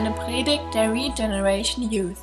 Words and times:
eine 0.00 0.12
Predigt 0.12 0.64
der 0.72 0.90
Regeneration 0.90 1.90
Youth. 1.90 2.16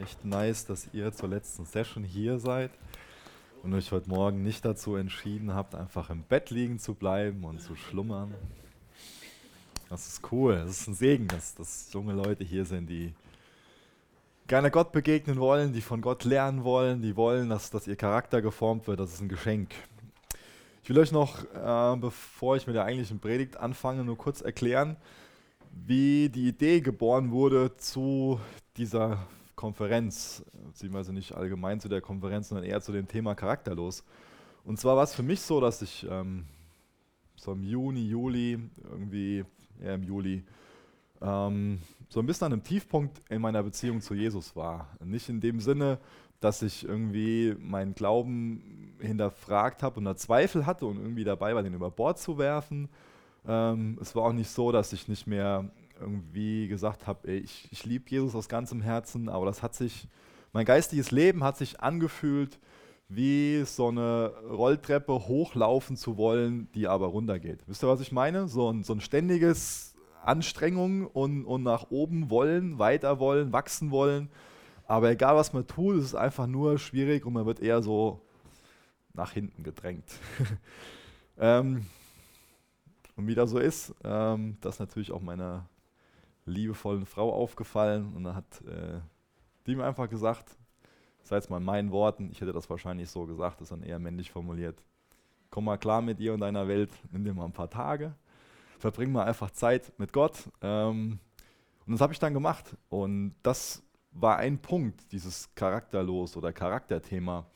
Echt 0.00 0.24
nice, 0.24 0.64
dass 0.64 0.88
ihr 0.92 1.12
zur 1.12 1.28
letzten 1.28 1.64
Session 1.64 2.04
hier 2.04 2.38
seid 2.38 2.70
und 3.64 3.74
euch 3.74 3.90
heute 3.90 4.08
Morgen 4.08 4.44
nicht 4.44 4.64
dazu 4.64 4.94
entschieden 4.94 5.54
habt, 5.54 5.74
einfach 5.74 6.08
im 6.10 6.22
Bett 6.22 6.50
liegen 6.50 6.78
zu 6.78 6.94
bleiben 6.94 7.42
und 7.42 7.60
zu 7.60 7.74
schlummern. 7.74 8.32
Das 9.88 10.06
ist 10.06 10.30
cool, 10.30 10.54
das 10.64 10.82
ist 10.82 10.86
ein 10.86 10.94
Segen, 10.94 11.26
dass, 11.26 11.56
dass 11.56 11.92
junge 11.92 12.12
Leute 12.12 12.44
hier 12.44 12.64
sind, 12.64 12.88
die 12.88 13.12
gerne 14.46 14.70
Gott 14.70 14.92
begegnen 14.92 15.40
wollen, 15.40 15.72
die 15.72 15.80
von 15.80 16.00
Gott 16.00 16.22
lernen 16.22 16.62
wollen, 16.62 17.02
die 17.02 17.16
wollen, 17.16 17.48
dass, 17.48 17.70
dass 17.70 17.88
ihr 17.88 17.96
Charakter 17.96 18.40
geformt 18.40 18.86
wird. 18.86 19.00
Das 19.00 19.14
ist 19.14 19.20
ein 19.20 19.28
Geschenk. 19.28 19.74
Will 20.90 20.98
euch 20.98 21.12
noch, 21.12 21.44
äh, 21.54 21.96
bevor 22.00 22.56
ich 22.56 22.66
mit 22.66 22.74
der 22.74 22.84
eigentlichen 22.84 23.20
Predigt 23.20 23.56
anfange, 23.56 24.02
nur 24.02 24.18
kurz 24.18 24.40
erklären, 24.40 24.96
wie 25.86 26.28
die 26.28 26.48
Idee 26.48 26.80
geboren 26.80 27.30
wurde 27.30 27.76
zu 27.76 28.40
dieser 28.76 29.24
Konferenz, 29.54 30.44
beziehungsweise 30.66 31.12
nicht 31.12 31.32
allgemein 31.32 31.78
zu 31.78 31.88
der 31.88 32.00
Konferenz, 32.00 32.48
sondern 32.48 32.66
eher 32.68 32.80
zu 32.80 32.90
dem 32.90 33.06
Thema 33.06 33.36
charakterlos. 33.36 34.02
Und 34.64 34.80
zwar 34.80 34.96
war 34.96 35.04
es 35.04 35.14
für 35.14 35.22
mich 35.22 35.42
so, 35.42 35.60
dass 35.60 35.80
ich 35.80 36.04
ähm, 36.10 36.46
so 37.36 37.52
im 37.52 37.62
Juni, 37.62 38.08
Juli, 38.08 38.58
irgendwie 38.90 39.44
eher 39.80 39.94
im 39.94 40.02
Juli, 40.02 40.42
ähm, 41.22 41.78
so 42.08 42.18
ein 42.18 42.26
bisschen 42.26 42.46
an 42.46 42.54
einem 42.54 42.64
Tiefpunkt 42.64 43.20
in 43.30 43.40
meiner 43.40 43.62
Beziehung 43.62 44.00
zu 44.00 44.14
Jesus 44.14 44.56
war. 44.56 44.88
Nicht 45.04 45.28
in 45.28 45.40
dem 45.40 45.60
Sinne, 45.60 46.00
dass 46.40 46.62
ich 46.62 46.84
irgendwie 46.84 47.54
meinen 47.60 47.94
Glauben 47.94 48.79
hinterfragt 49.00 49.82
habe 49.82 49.98
und 49.98 50.04
da 50.04 50.16
Zweifel 50.16 50.66
hatte 50.66 50.86
und 50.86 50.98
irgendwie 50.98 51.24
dabei 51.24 51.54
war, 51.54 51.62
den 51.62 51.74
über 51.74 51.90
Bord 51.90 52.18
zu 52.18 52.38
werfen. 52.38 52.88
Ähm, 53.46 53.98
es 54.00 54.14
war 54.14 54.24
auch 54.24 54.32
nicht 54.32 54.50
so, 54.50 54.72
dass 54.72 54.92
ich 54.92 55.08
nicht 55.08 55.26
mehr 55.26 55.70
irgendwie 56.00 56.68
gesagt 56.68 57.06
habe, 57.06 57.30
ich, 57.30 57.68
ich 57.70 57.84
liebe 57.84 58.08
Jesus 58.08 58.34
aus 58.34 58.48
ganzem 58.48 58.80
Herzen, 58.80 59.28
aber 59.28 59.46
das 59.46 59.62
hat 59.62 59.74
sich, 59.74 60.08
mein 60.52 60.64
geistiges 60.64 61.10
Leben 61.10 61.44
hat 61.44 61.56
sich 61.56 61.80
angefühlt, 61.80 62.58
wie 63.08 63.64
so 63.64 63.88
eine 63.88 64.32
Rolltreppe 64.48 65.12
hochlaufen 65.12 65.96
zu 65.96 66.16
wollen, 66.16 66.68
die 66.74 66.86
aber 66.86 67.08
runtergeht. 67.08 67.60
Wisst 67.66 67.82
ihr, 67.82 67.88
was 67.88 68.00
ich 68.00 68.12
meine? 68.12 68.46
So 68.46 68.70
ein, 68.70 68.84
so 68.84 68.92
ein 68.92 69.00
ständiges 69.00 69.94
Anstrengung 70.24 71.06
und, 71.06 71.44
und 71.44 71.62
nach 71.62 71.90
oben 71.90 72.30
wollen, 72.30 72.78
weiter 72.78 73.18
wollen, 73.18 73.52
wachsen 73.52 73.90
wollen. 73.90 74.30
Aber 74.86 75.10
egal, 75.10 75.36
was 75.36 75.52
man 75.52 75.66
tut, 75.66 75.96
es 75.96 76.04
ist 76.04 76.14
einfach 76.14 76.46
nur 76.46 76.78
schwierig 76.78 77.26
und 77.26 77.32
man 77.32 77.46
wird 77.46 77.60
eher 77.60 77.82
so 77.82 78.20
nach 79.14 79.32
hinten 79.32 79.62
gedrängt. 79.62 80.04
ähm, 81.38 81.86
und 83.16 83.26
wie 83.26 83.34
das 83.34 83.50
so 83.50 83.58
ist, 83.58 83.94
ähm, 84.04 84.56
das 84.60 84.76
ist 84.76 84.80
natürlich 84.80 85.12
auch 85.12 85.20
meiner 85.20 85.68
liebevollen 86.46 87.06
Frau 87.06 87.32
aufgefallen. 87.32 88.14
Und 88.14 88.24
dann 88.24 88.34
hat 88.34 88.62
äh, 88.62 89.00
die 89.66 89.76
mir 89.76 89.84
einfach 89.84 90.08
gesagt, 90.08 90.56
sei 91.22 91.36
es 91.36 91.48
mal 91.48 91.58
in 91.58 91.64
meinen 91.64 91.90
Worten, 91.90 92.30
ich 92.30 92.40
hätte 92.40 92.52
das 92.52 92.70
wahrscheinlich 92.70 93.10
so 93.10 93.26
gesagt, 93.26 93.60
das 93.60 93.70
ist 93.70 93.72
dann 93.72 93.82
eher 93.82 93.98
männlich 93.98 94.30
formuliert. 94.30 94.82
Komm 95.50 95.64
mal 95.64 95.78
klar 95.78 96.00
mit 96.00 96.18
dir 96.18 96.32
und 96.32 96.40
deiner 96.40 96.66
Welt, 96.68 96.90
nimm 97.10 97.24
dir 97.24 97.34
mal 97.34 97.44
ein 97.44 97.52
paar 97.52 97.70
Tage 97.70 98.14
verbring 98.80 99.12
mal 99.12 99.24
einfach 99.24 99.50
Zeit 99.50 99.92
mit 99.98 100.12
Gott. 100.12 100.50
Ähm, 100.62 101.18
und 101.86 101.92
das 101.92 102.00
habe 102.00 102.12
ich 102.12 102.18
dann 102.18 102.34
gemacht. 102.34 102.76
Und 102.88 103.34
das 103.42 103.82
war 104.12 104.38
ein 104.38 104.58
Punkt, 104.58 105.12
dieses 105.12 105.54
Charakterlos 105.54 106.36
oder 106.36 106.52
Charakterthema, 106.52 107.46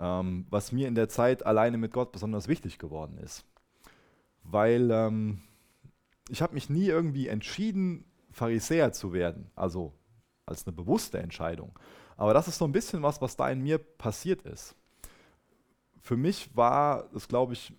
ähm, 0.00 0.46
was 0.50 0.72
mir 0.72 0.88
in 0.88 0.94
der 0.94 1.08
Zeit 1.08 1.44
alleine 1.46 1.78
mit 1.78 1.92
Gott 1.92 2.12
besonders 2.12 2.48
wichtig 2.48 2.78
geworden 2.78 3.18
ist. 3.18 3.44
Weil 4.42 4.90
ähm, 4.90 5.42
ich 6.28 6.42
habe 6.42 6.54
mich 6.54 6.70
nie 6.70 6.86
irgendwie 6.86 7.28
entschieden, 7.28 8.04
Pharisäer 8.30 8.92
zu 8.92 9.12
werden, 9.12 9.50
also 9.54 9.92
als 10.44 10.66
eine 10.66 10.76
bewusste 10.76 11.18
Entscheidung. 11.18 11.78
Aber 12.16 12.34
das 12.34 12.48
ist 12.48 12.58
so 12.58 12.64
ein 12.64 12.72
bisschen 12.72 13.02
was, 13.02 13.20
was 13.20 13.36
da 13.36 13.50
in 13.50 13.62
mir 13.62 13.78
passiert 13.78 14.42
ist. 14.42 14.74
Für 16.00 16.16
mich 16.16 16.54
war 16.56 17.08
es, 17.14 17.28
glaube 17.28 17.54
ich, 17.54 17.72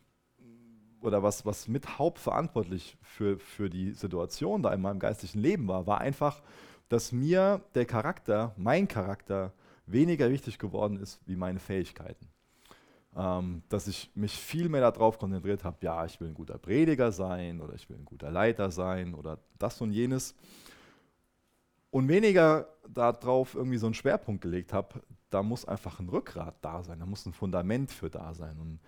oder 1.01 1.23
was, 1.23 1.45
was 1.45 1.67
mit 1.67 1.97
hauptverantwortlich 1.99 2.97
für, 3.01 3.39
für 3.39 3.69
die 3.69 3.93
Situation 3.93 4.63
da 4.63 4.73
in 4.73 4.81
meinem 4.81 4.99
geistlichen 4.99 5.39
Leben 5.39 5.67
war, 5.67 5.87
war 5.87 6.01
einfach, 6.01 6.41
dass 6.89 7.11
mir 7.11 7.61
der 7.75 7.85
Charakter, 7.85 8.53
mein 8.57 8.87
Charakter, 8.87 9.53
weniger 9.87 10.29
wichtig 10.29 10.59
geworden 10.59 10.97
ist 10.97 11.19
wie 11.25 11.35
meine 11.35 11.59
Fähigkeiten. 11.59 12.27
Ähm, 13.15 13.63
dass 13.69 13.87
ich 13.87 14.11
mich 14.13 14.33
viel 14.33 14.69
mehr 14.69 14.81
darauf 14.91 15.17
konzentriert 15.17 15.63
habe, 15.63 15.77
ja, 15.81 16.05
ich 16.05 16.19
will 16.21 16.27
ein 16.27 16.33
guter 16.35 16.57
Prediger 16.59 17.11
sein 17.11 17.61
oder 17.61 17.73
ich 17.73 17.89
will 17.89 17.97
ein 17.97 18.05
guter 18.05 18.29
Leiter 18.29 18.69
sein 18.69 19.15
oder 19.15 19.39
das 19.57 19.81
und 19.81 19.91
jenes. 19.91 20.35
Und 21.89 22.07
weniger 22.09 22.67
darauf 22.87 23.55
irgendwie 23.55 23.77
so 23.77 23.87
einen 23.87 23.95
Schwerpunkt 23.95 24.41
gelegt 24.41 24.73
habe, 24.73 25.01
da 25.29 25.41
muss 25.41 25.65
einfach 25.65 25.99
ein 25.99 26.09
Rückgrat 26.09 26.55
da 26.61 26.83
sein, 26.83 26.99
da 26.99 27.05
muss 27.05 27.25
ein 27.25 27.33
Fundament 27.33 27.91
für 27.91 28.09
da 28.09 28.33
sein. 28.33 28.59
Und 28.59 28.79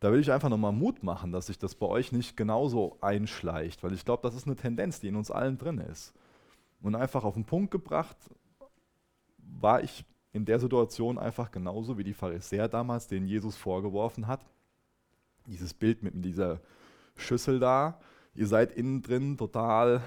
da 0.00 0.12
will 0.12 0.20
ich 0.20 0.30
einfach 0.30 0.50
nochmal 0.50 0.72
Mut 0.72 1.02
machen, 1.02 1.32
dass 1.32 1.46
sich 1.46 1.58
das 1.58 1.74
bei 1.74 1.86
euch 1.86 2.12
nicht 2.12 2.36
genauso 2.36 2.98
einschleicht, 3.00 3.82
weil 3.82 3.94
ich 3.94 4.04
glaube, 4.04 4.22
das 4.22 4.34
ist 4.34 4.46
eine 4.46 4.56
Tendenz, 4.56 5.00
die 5.00 5.08
in 5.08 5.16
uns 5.16 5.30
allen 5.30 5.56
drin 5.56 5.78
ist. 5.78 6.12
Und 6.82 6.94
einfach 6.94 7.24
auf 7.24 7.34
den 7.34 7.46
Punkt 7.46 7.70
gebracht, 7.70 8.18
war 9.38 9.82
ich 9.82 10.04
in 10.34 10.44
der 10.44 10.58
Situation 10.58 11.18
einfach 11.18 11.50
genauso 11.50 11.96
wie 11.96 12.04
die 12.04 12.12
Pharisäer 12.12 12.68
damals, 12.68 13.06
denen 13.06 13.26
Jesus 13.26 13.56
vorgeworfen 13.56 14.26
hat. 14.26 14.40
Dieses 15.46 15.72
Bild 15.72 16.02
mit 16.02 16.12
dieser 16.22 16.60
Schüssel 17.16 17.60
da. 17.60 18.00
Ihr 18.34 18.46
seid 18.46 18.72
innen 18.72 19.00
drin 19.00 19.38
total 19.38 20.02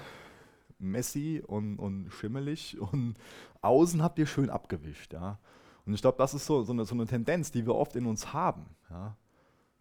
messy 0.78 1.42
und, 1.44 1.78
und 1.78 2.10
schimmelig 2.10 2.78
und 2.92 3.16
außen 3.62 4.02
habt 4.02 4.18
ihr 4.20 4.26
schön 4.26 4.50
abgewischt. 4.50 5.14
Ja. 5.14 5.40
Und 5.86 5.94
ich 5.94 6.02
glaube, 6.02 6.18
das 6.18 6.34
ist 6.34 6.46
so, 6.46 6.62
so, 6.62 6.72
eine, 6.72 6.84
so 6.84 6.94
eine 6.94 7.06
Tendenz, 7.06 7.50
die 7.50 7.66
wir 7.66 7.74
oft 7.74 7.96
in 7.96 8.06
uns 8.06 8.32
haben. 8.32 8.66
Ja 8.90 9.16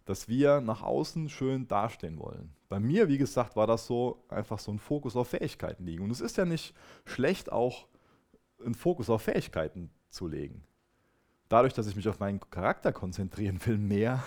dass 0.08 0.30
wir 0.30 0.62
nach 0.62 0.84
außen 0.84 1.28
schön 1.28 1.68
dastehen 1.68 2.18
wollen. 2.18 2.54
Bei 2.70 2.80
mir, 2.80 3.10
wie 3.10 3.18
gesagt, 3.18 3.58
war 3.58 3.68
das 3.68 3.88
so 3.88 4.24
einfach 4.30 4.58
so 4.58 4.72
ein 4.72 4.80
Fokus 4.80 5.18
auf 5.18 5.28
Fähigkeiten 5.28 5.86
liegen. 5.86 6.04
Und 6.04 6.12
es 6.12 6.22
ist 6.22 6.38
ja 6.38 6.46
nicht 6.46 6.74
schlecht, 7.04 7.52
auch 7.52 7.88
einen 8.64 8.74
Fokus 8.74 9.10
auf 9.10 9.24
Fähigkeiten 9.24 9.92
zu 10.10 10.28
legen. 10.28 10.64
Dadurch, 11.50 11.74
dass 11.74 11.88
ich 11.88 11.96
mich 11.96 12.08
auf 12.10 12.20
meinen 12.20 12.40
Charakter 12.50 12.92
konzentrieren 12.92 13.60
will, 13.66 13.78
mehr, 13.78 14.24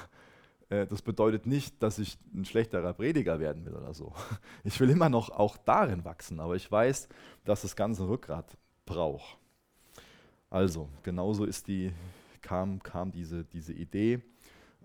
äh, 0.71 0.87
das 0.87 1.03
bedeutet 1.03 1.47
nicht, 1.47 1.83
dass 1.83 1.99
ich 1.99 2.19
ein 2.35 2.45
schlechterer 2.45 2.95
Prediger 2.95 3.39
werden 3.41 3.67
will 3.67 3.75
oder 3.75 3.93
so. 3.93 4.15
Ich 4.65 4.81
will 4.81 4.91
immer 4.91 5.09
noch 5.09 5.31
auch 5.31 5.57
darin 5.59 6.05
wachsen, 6.05 6.41
aber 6.41 6.57
ich 6.57 6.71
weiß, 6.71 7.09
dass 7.45 7.63
das 7.63 7.77
ganze 7.77 8.09
Rückgrat 8.09 8.57
braucht. 8.87 9.39
Also, 10.49 10.89
genauso 11.03 11.45
ist 11.45 11.69
die, 11.69 11.93
kam, 12.41 12.83
kam 12.83 13.13
diese, 13.13 13.45
diese 13.45 13.73
Idee. 13.73 14.21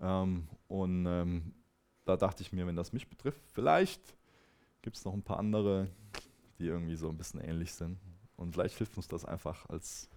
Ähm, 0.00 0.46
und 0.68 1.06
ähm, 1.06 1.54
da 2.04 2.16
dachte 2.16 2.42
ich 2.42 2.52
mir, 2.52 2.66
wenn 2.66 2.76
das 2.76 2.92
mich 2.92 3.08
betrifft, 3.08 3.42
vielleicht 3.52 4.14
gibt 4.82 4.96
es 4.96 5.04
noch 5.04 5.14
ein 5.14 5.22
paar 5.22 5.38
andere, 5.38 5.88
die 6.58 6.66
irgendwie 6.66 6.96
so 6.96 7.08
ein 7.08 7.16
bisschen 7.16 7.40
ähnlich 7.40 7.72
sind. 7.72 7.98
Und 8.36 8.52
vielleicht 8.52 8.76
hilft 8.76 8.96
uns 8.96 9.08
das 9.08 9.24
einfach 9.24 9.68
als 9.68 10.08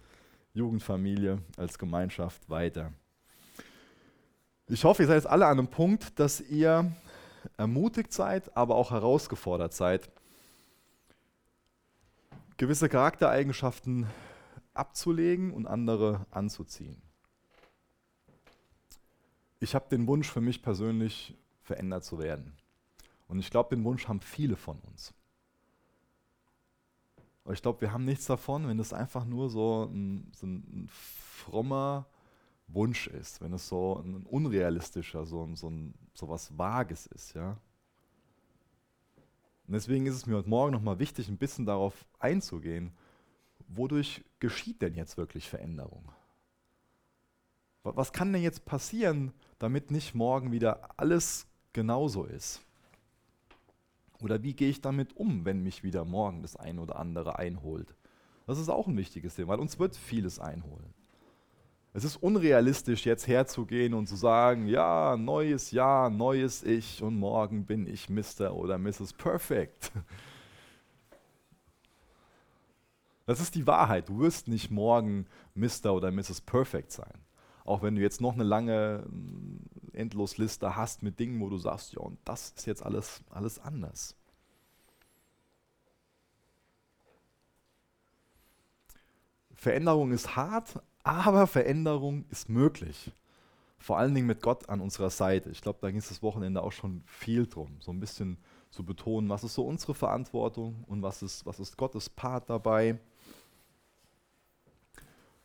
Jugendfamilie, 0.52 1.38
als 1.56 1.78
Gemeinschaft 1.78 2.48
weiter. 2.48 2.92
Ich 4.66 4.84
hoffe, 4.84 5.02
ihr 5.02 5.08
seid 5.08 5.16
jetzt 5.16 5.26
alle 5.26 5.46
an 5.46 5.58
einem 5.58 5.68
Punkt, 5.68 6.18
dass 6.18 6.40
ihr 6.40 6.90
ermutigt 7.56 8.12
seid, 8.12 8.56
aber 8.56 8.74
auch 8.74 8.90
herausgefordert 8.90 9.72
seid, 9.72 10.10
gewisse 12.56 12.88
Charaktereigenschaften 12.88 14.06
abzulegen 14.74 15.52
und 15.52 15.66
andere 15.66 16.26
anzuziehen 16.30 17.02
ich 19.60 19.74
habe 19.74 19.88
den 19.90 20.06
Wunsch 20.06 20.28
für 20.28 20.40
mich 20.40 20.62
persönlich 20.62 21.36
verändert 21.62 22.04
zu 22.04 22.18
werden. 22.18 22.56
Und 23.28 23.38
ich 23.38 23.50
glaube, 23.50 23.76
den 23.76 23.84
Wunsch 23.84 24.08
haben 24.08 24.20
viele 24.20 24.56
von 24.56 24.78
uns. 24.80 25.12
Aber 27.50 27.54
ich 27.56 27.62
glaube, 27.62 27.80
wir 27.80 27.92
haben 27.92 28.04
nichts 28.04 28.26
davon, 28.26 28.68
wenn 28.68 28.78
es 28.78 28.92
einfach 28.92 29.24
nur 29.24 29.50
so 29.50 29.86
ein, 29.86 30.30
so 30.36 30.46
ein 30.46 30.88
frommer 30.88 32.06
Wunsch 32.68 33.08
ist, 33.08 33.40
wenn 33.40 33.52
es 33.52 33.66
so 33.66 33.96
ein 33.96 34.24
unrealistischer, 34.24 35.26
so, 35.26 35.42
ein, 35.42 35.56
so, 35.56 35.68
ein, 35.68 35.92
so 36.14 36.28
was 36.28 36.56
Vages 36.56 37.08
ist. 37.08 37.34
Ja? 37.34 37.58
Und 39.66 39.74
deswegen 39.74 40.06
ist 40.06 40.14
es 40.14 40.26
mir 40.26 40.36
heute 40.36 40.48
Morgen 40.48 40.70
nochmal 40.70 41.00
wichtig, 41.00 41.28
ein 41.28 41.38
bisschen 41.38 41.66
darauf 41.66 42.06
einzugehen, 42.20 42.92
wodurch 43.66 44.24
geschieht 44.38 44.80
denn 44.80 44.94
jetzt 44.94 45.16
wirklich 45.16 45.48
Veränderung? 45.48 46.12
Was 47.82 48.12
kann 48.12 48.32
denn 48.32 48.42
jetzt 48.44 48.64
passieren, 48.64 49.32
damit 49.58 49.90
nicht 49.90 50.14
morgen 50.14 50.52
wieder 50.52 51.00
alles 51.00 51.48
genauso 51.72 52.26
ist? 52.26 52.60
Oder 54.22 54.42
wie 54.42 54.54
gehe 54.54 54.70
ich 54.70 54.80
damit 54.80 55.16
um, 55.16 55.44
wenn 55.44 55.62
mich 55.62 55.82
wieder 55.82 56.04
morgen 56.04 56.42
das 56.42 56.56
eine 56.56 56.80
oder 56.80 56.98
andere 56.98 57.38
einholt? 57.38 57.94
Das 58.46 58.58
ist 58.58 58.68
auch 58.68 58.86
ein 58.86 58.96
wichtiges 58.96 59.36
Thema, 59.36 59.52
weil 59.52 59.60
uns 59.60 59.78
wird 59.78 59.96
vieles 59.96 60.38
einholen. 60.38 60.92
Es 61.92 62.04
ist 62.04 62.16
unrealistisch, 62.16 63.04
jetzt 63.04 63.26
herzugehen 63.26 63.94
und 63.94 64.06
zu 64.06 64.14
sagen, 64.14 64.68
ja, 64.68 65.16
neues 65.16 65.72
Jahr, 65.72 66.08
neues 66.08 66.62
Ich 66.62 67.02
und 67.02 67.18
morgen 67.18 67.66
bin 67.66 67.86
ich 67.86 68.08
Mr. 68.08 68.54
oder 68.54 68.78
Mrs. 68.78 69.12
Perfect. 69.12 69.90
Das 73.26 73.40
ist 73.40 73.54
die 73.54 73.66
Wahrheit. 73.66 74.08
Du 74.08 74.18
wirst 74.18 74.48
nicht 74.48 74.72
morgen 74.72 75.26
Mr. 75.54 75.94
oder 75.94 76.10
Mrs. 76.10 76.40
Perfect 76.40 76.90
sein. 76.90 77.14
Auch 77.70 77.82
wenn 77.82 77.94
du 77.94 78.02
jetzt 78.02 78.20
noch 78.20 78.34
eine 78.34 78.42
lange 78.42 79.06
Endlosliste 79.92 80.74
hast 80.74 81.04
mit 81.04 81.20
Dingen, 81.20 81.40
wo 81.40 81.48
du 81.48 81.56
sagst, 81.56 81.92
ja, 81.92 82.00
und 82.00 82.18
das 82.24 82.52
ist 82.56 82.66
jetzt 82.66 82.84
alles, 82.84 83.22
alles 83.30 83.60
anders. 83.60 84.16
Veränderung 89.54 90.10
ist 90.10 90.34
hart, 90.34 90.82
aber 91.04 91.46
Veränderung 91.46 92.24
ist 92.28 92.48
möglich. 92.48 93.12
Vor 93.78 93.98
allen 93.98 94.16
Dingen 94.16 94.26
mit 94.26 94.42
Gott 94.42 94.68
an 94.68 94.80
unserer 94.80 95.10
Seite. 95.10 95.50
Ich 95.50 95.62
glaube, 95.62 95.78
da 95.80 95.90
ging 95.90 96.00
es 96.00 96.08
das 96.08 96.24
Wochenende 96.24 96.64
auch 96.64 96.72
schon 96.72 97.04
viel 97.06 97.46
drum. 97.46 97.76
So 97.78 97.92
ein 97.92 98.00
bisschen 98.00 98.36
zu 98.70 98.84
betonen, 98.84 99.28
was 99.28 99.44
ist 99.44 99.54
so 99.54 99.64
unsere 99.64 99.94
Verantwortung 99.94 100.82
und 100.88 101.02
was 101.02 101.22
ist, 101.22 101.46
was 101.46 101.60
ist 101.60 101.76
Gottes 101.76 102.08
Part 102.08 102.50
dabei. 102.50 102.98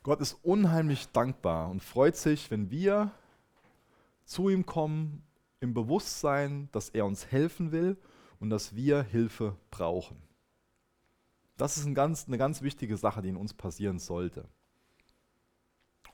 Gott 0.06 0.22
ist 0.22 0.38
unheimlich 0.44 1.07
dankbar 1.07 1.68
und 1.68 1.81
freut 1.81 2.16
sich, 2.16 2.52
wenn 2.52 2.69
wir 2.69 3.10
zu 4.24 4.50
ihm 4.50 4.68
kommen 4.68 5.24
im 5.62 5.74
Bewusstsein, 5.74 6.69
dass 6.72 6.90
er 6.90 7.07
uns 7.07 7.31
helfen 7.31 7.72
will 7.72 7.98
und 8.40 8.52
dass 8.52 8.75
wir 8.75 9.02
Hilfe 9.02 9.57
brauchen. 9.72 10.22
Das 11.57 11.78
ist 11.78 11.88
ein 11.88 11.96
ganz, 11.96 12.28
eine 12.28 12.38
ganz 12.38 12.62
wichtige 12.62 12.98
Sache, 12.98 13.24
die 13.24 13.30
in 13.30 13.36
uns 13.36 13.56
passieren 13.56 13.98
sollte. 13.98 14.48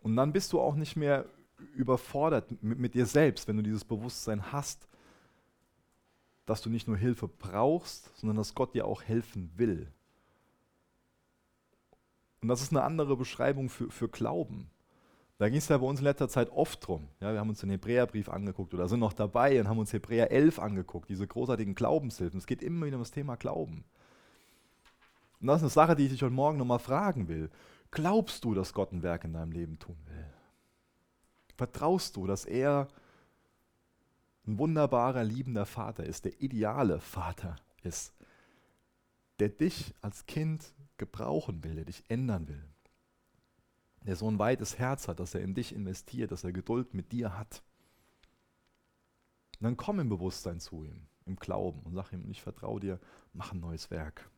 Und 0.02 0.16
dann 0.16 0.32
bist 0.32 0.54
du 0.54 0.62
auch 0.62 0.76
nicht 0.76 0.96
mehr 0.96 1.26
überfordert 1.76 2.50
mit, 2.64 2.80
mit 2.80 2.94
dir 2.94 3.06
selbst, 3.06 3.46
wenn 3.50 3.58
du 3.58 3.64
dieses 3.64 3.84
Bewusstsein 3.84 4.54
hast, 4.54 4.88
dass 6.46 6.62
du 6.62 6.70
nicht 6.70 6.88
nur 6.88 6.96
Hilfe 6.96 7.28
brauchst, 7.28 8.18
sondern 8.18 8.38
dass 8.38 8.56
Gott 8.56 8.74
dir 8.74 8.86
auch 8.86 9.04
helfen 9.04 9.52
will. 9.58 9.92
Und 12.42 12.48
das 12.48 12.62
ist 12.62 12.72
eine 12.72 12.84
andere 12.84 13.16
Beschreibung 13.16 13.70
für, 13.70 13.90
für 13.92 14.10
Glauben. 14.10 14.70
Da 15.38 15.50
ging 15.50 15.58
es 15.58 15.70
ja 15.70 15.78
bei 15.78 15.86
uns 15.86 16.00
in 16.00 16.06
letzter 16.06 16.30
Zeit 16.30 16.52
oft 16.52 16.86
drum. 16.86 17.08
Ja, 17.20 17.34
wir 17.34 17.40
haben 17.40 17.50
uns 17.50 17.62
den 17.62 17.70
Hebräerbrief 17.72 18.30
angeguckt 18.30 18.74
oder 18.74 18.88
sind 18.88 19.00
noch 19.00 19.14
dabei 19.14 19.60
und 19.60 19.68
haben 19.68 19.80
uns 19.80 19.92
Hebräer 19.94 20.32
11 20.32 20.60
angeguckt, 20.60 21.10
diese 21.10 21.26
großartigen 21.26 21.74
Glaubenshilfen. 21.74 22.40
Es 22.40 22.46
geht 22.46 22.62
immer 22.62 22.86
wieder 22.86 22.98
um 22.98 23.02
das 23.02 23.12
Thema 23.12 23.38
Glauben. 23.38 23.84
Und 25.40 25.48
das 25.48 25.58
ist 25.58 25.64
eine 25.64 25.70
Sache, 25.72 25.96
die 25.96 26.06
ich 26.06 26.12
dich 26.12 26.22
heute 26.22 26.34
Morgen 26.34 26.60
nochmal 26.60 26.80
fragen 26.80 27.28
will. 27.28 27.50
Glaubst 27.90 28.46
du, 28.46 28.54
dass 28.54 28.74
Gott 28.74 28.92
ein 28.92 29.02
Werk 29.02 29.24
in 29.24 29.34
deinem 29.34 29.52
Leben 29.52 29.80
tun 29.80 29.98
will? 30.06 30.26
Vertraust 31.58 32.16
du, 32.16 32.28
dass 32.28 32.46
er 32.46 32.88
ein 34.48 34.58
wunderbarer, 34.58 35.24
liebender 35.24 35.66
Vater 35.66 36.04
ist, 36.04 36.26
der 36.26 36.40
ideale 36.42 37.00
Vater 37.00 37.56
ist, 37.84 38.14
der 39.40 39.50
dich 39.50 39.94
als 40.02 40.26
Kind 40.26 40.74
gebrauchen 41.02 41.64
will, 41.64 41.76
der 41.76 41.86
dich 41.86 42.04
ändern 42.08 42.48
will? 42.48 42.64
Der 44.06 44.16
so 44.16 44.30
ein 44.30 44.38
weites 44.38 44.78
Herz 44.78 45.08
hat, 45.08 45.20
dass 45.20 45.34
er 45.34 45.42
in 45.42 45.56
dich 45.56 45.74
investiert, 45.74 46.32
dass 46.32 46.44
er 46.44 46.52
Geduld 46.52 46.94
mit 46.94 47.12
dir 47.12 47.38
hat. 47.38 47.64
Und 49.60 49.66
dann 49.66 49.78
komm 49.78 50.00
im 50.00 50.10
Bewusstsein 50.10 50.60
zu 50.60 50.84
ihm, 50.84 51.08
im 51.26 51.36
Glauben 51.38 51.82
und 51.82 51.96
sag 51.96 52.14
ihm, 52.14 52.30
ich 52.30 52.42
vertraue 52.42 52.80
dir, 52.80 53.00
mach 53.34 53.52
ein 53.52 53.60
neues 53.60 53.90
Werk. 53.90 54.30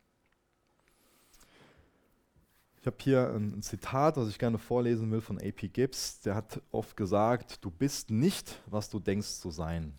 Ich 2.79 2.87
habe 2.87 2.97
hier 2.99 3.33
ein, 3.33 3.61
Zitat, 3.61 4.17
was 4.17 4.29
ich 4.29 4.39
gerne 4.39 4.57
vorlesen 4.57 5.11
will 5.11 5.21
von 5.21 5.37
AP 5.37 5.71
Gibbs. 5.71 6.19
Der 6.21 6.35
hat 6.35 6.61
oft 6.71 6.97
gesagt, 6.97 7.63
du 7.63 7.71
bist 7.71 8.09
nicht, 8.09 8.61
was 8.65 8.89
du 8.89 8.99
denkst 8.99 9.39
zu 9.39 9.51
sein, 9.51 9.97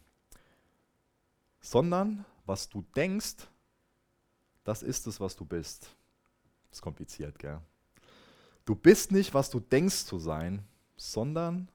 sondern 1.60 2.24
was 2.44 2.68
du 2.68 2.82
denkst, 2.94 3.48
das 4.64 4.82
ist 4.82 5.06
es, 5.06 5.20
was 5.20 5.36
du 5.36 5.44
bist. 5.44 5.94
Ist 6.74 6.82
kompliziert, 6.82 7.38
gell? 7.38 7.60
Du 8.64 8.74
bist 8.74 9.12
nicht, 9.12 9.32
was 9.32 9.48
du 9.48 9.60
denkst 9.60 10.06
zu 10.06 10.18
sein, 10.18 10.66
sondern 10.96 11.68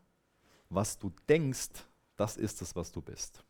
was 0.70 1.00
du 1.00 1.14
denkst, 1.30 1.70
das 2.18 2.36
ist 2.36 2.62
es, 2.62 2.76
was 2.76 2.92
du 2.92 3.02
bist. 3.02 3.42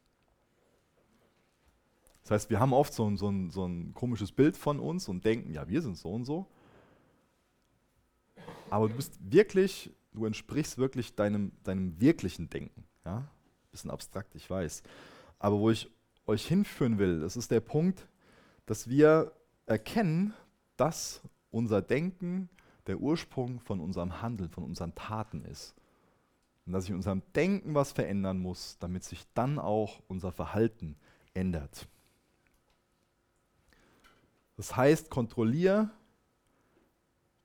Das 2.22 2.30
heißt, 2.30 2.50
wir 2.51 2.60
haben 2.60 2.72
oft 2.72 2.94
so 2.94 3.10
ein, 3.10 3.18
so, 3.18 3.30
ein, 3.30 3.50
so 3.50 3.66
ein 3.66 3.96
komisches 3.96 4.31
Bild 4.31 4.56
von 4.57 4.80
uns 4.80 5.07
und 5.07 5.25
denken, 5.25 5.51
ja, 5.51 5.68
wir 5.68 5.81
sind 5.81 5.98
so 5.98 6.12
und 6.13 6.25
so. 6.25 6.46
Aber 8.69 8.88
du 8.88 8.94
bist 8.94 9.18
wirklich, 9.19 9.92
du 10.13 10.25
entsprichst 10.25 10.78
wirklich 10.78 11.16
deinem, 11.16 11.52
deinem 11.63 12.00
wirklichen 12.00 12.52
Denken. 12.52 12.84
Ja? 13.06 13.28
Bisschen 13.72 13.90
abstrakt, 13.90 14.36
ich 14.36 14.48
weiß. 14.48 14.84
Aber 15.40 15.57
wo 15.57 15.72
ich 15.72 15.90
euch 16.28 16.45
hinführen 16.45 17.00
will, 17.00 17.22
das 17.22 17.36
ist 17.38 17.50
der 17.50 17.62
Punkt, 17.62 18.07
dass 18.68 18.88
wir 18.88 19.31
erkennen, 19.66 20.36
dass 20.78 21.22
unser 21.51 21.81
Denken 21.81 22.50
der 22.88 23.00
Ursprung 23.00 23.60
von 23.60 23.80
unserem 23.80 24.22
Handeln, 24.22 24.50
von 24.50 24.63
unseren 24.63 24.96
Taten 24.96 25.44
ist. 25.44 25.75
Und 26.66 26.74
dass 26.74 26.84
sich 26.84 26.92
in 26.92 26.98
unserem 26.98 27.24
Denken 27.36 27.75
was 27.75 27.92
verändern 27.92 28.40
muss, 28.40 28.78
damit 28.80 29.04
sich 29.04 29.25
dann 29.34 29.60
auch 29.60 30.01
unser 30.07 30.31
Verhalten 30.31 30.96
ändert. 31.34 31.88
Das 34.57 34.75
heißt, 34.75 35.10
kontrolliere 35.10 35.90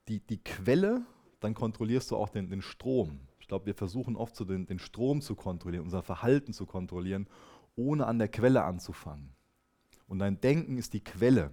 die, 0.08 0.20
die 0.20 0.42
Quelle 0.42 1.06
dann 1.44 1.52
kontrollierst 1.52 2.10
du 2.10 2.16
auch 2.16 2.30
den, 2.30 2.48
den 2.48 2.62
Strom. 2.62 3.20
Ich 3.38 3.48
glaube, 3.48 3.66
wir 3.66 3.74
versuchen 3.74 4.16
oft 4.16 4.34
so 4.34 4.46
den, 4.46 4.64
den 4.66 4.78
Strom 4.78 5.20
zu 5.20 5.34
kontrollieren, 5.34 5.84
unser 5.84 6.02
Verhalten 6.02 6.54
zu 6.54 6.64
kontrollieren, 6.64 7.28
ohne 7.76 8.06
an 8.06 8.18
der 8.18 8.28
Quelle 8.28 8.64
anzufangen. 8.64 9.28
Und 10.06 10.20
dein 10.20 10.40
Denken 10.40 10.78
ist 10.78 10.94
die 10.94 11.04
Quelle. 11.04 11.52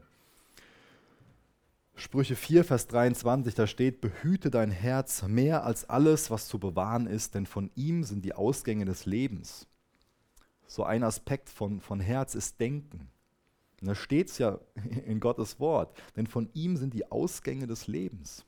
Sprüche 2.02 2.36
4, 2.36 2.64
Vers 2.64 2.88
23, 2.88 3.54
da 3.54 3.68
steht, 3.68 4.02
behüte 4.02 4.50
dein 4.50 4.72
Herz 4.72 5.22
mehr 5.28 5.64
als 5.64 5.88
alles, 5.88 6.32
was 6.32 6.48
zu 6.48 6.58
bewahren 6.58 7.06
ist, 7.06 7.36
denn 7.36 7.46
von 7.46 7.70
ihm 7.76 8.04
sind 8.04 8.26
die 8.26 8.34
Ausgänge 8.34 8.86
des 8.86 9.06
Lebens. 9.06 9.68
So 10.66 10.84
ein 10.84 11.04
Aspekt 11.04 11.48
von, 11.48 11.80
von 11.80 12.00
Herz 12.00 12.34
ist 12.34 12.60
Denken. 12.60 13.08
Und 13.82 13.88
da 13.88 13.94
steht 13.94 14.30
es 14.30 14.40
ja 14.40 14.58
in 15.06 15.20
Gottes 15.20 15.60
Wort, 15.60 15.96
denn 16.16 16.26
von 16.26 16.50
ihm 16.54 16.76
sind 16.76 16.96
die 16.96 17.12
Ausgänge 17.12 17.68
des 17.68 17.86
Lebens. 17.86 18.46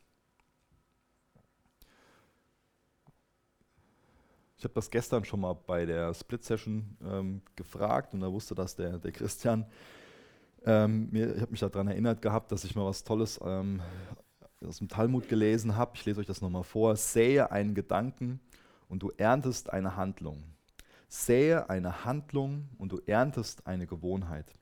Ich 4.58 4.63
habe 4.63 4.74
das 4.74 4.89
gestern 4.89 5.25
schon 5.25 5.42
mal 5.42 5.54
bei 5.54 5.86
der 5.86 6.12
Split-Session 6.16 6.98
ähm, 7.06 7.42
gefragt 7.56 8.16
und 8.16 8.22
da 8.22 8.32
wusste 8.32 8.56
das 8.56 8.75
der, 8.75 8.98
der 8.98 9.12
Christian. 9.12 9.68
Ähm, 10.65 11.10
ich 11.13 11.41
habe 11.41 11.51
mich 11.51 11.60
daran 11.60 11.88
erinnert 11.88 12.22
gehabt, 12.22 12.51
dass 12.51 12.63
ich 12.63 12.75
mal 12.75 12.86
was 12.86 13.03
Tolles 13.03 13.39
ähm, 13.43 13.82
aus 14.65 14.77
dem 14.77 14.88
Talmud 14.88 15.27
gelesen 15.27 15.75
habe. 15.75 15.91
Ich 15.96 16.05
lese 16.05 16.22
euch 16.22 16.27
das 16.27 16.41
nochmal 16.41 16.63
vor. 16.63 16.96
Sähe 16.96 17.51
einen 17.51 17.75
Gedanken 17.75 18.39
und 18.88 19.03
du 19.03 19.12
erntest 19.17 19.72
eine 19.72 19.96
Handlung. 19.96 20.43
Sähe 21.10 21.70
eine 21.70 22.05
Handlung 22.05 22.70
und 22.77 22.91
du 22.91 23.00
erntest 23.05 23.67
eine 23.67 23.86
Gewohnheit. 23.86 24.53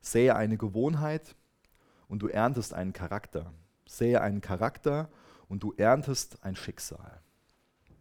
Sähe 0.00 0.34
eine 0.34 0.56
Gewohnheit 0.56 1.36
und 2.08 2.22
du 2.22 2.28
erntest 2.28 2.74
einen 2.74 2.92
Charakter. 2.92 3.52
Sähe 3.86 4.20
einen 4.20 4.40
Charakter 4.40 5.08
und 5.48 5.62
du 5.62 5.72
erntest 5.76 6.42
ein 6.42 6.56
Schicksal. 6.56 7.20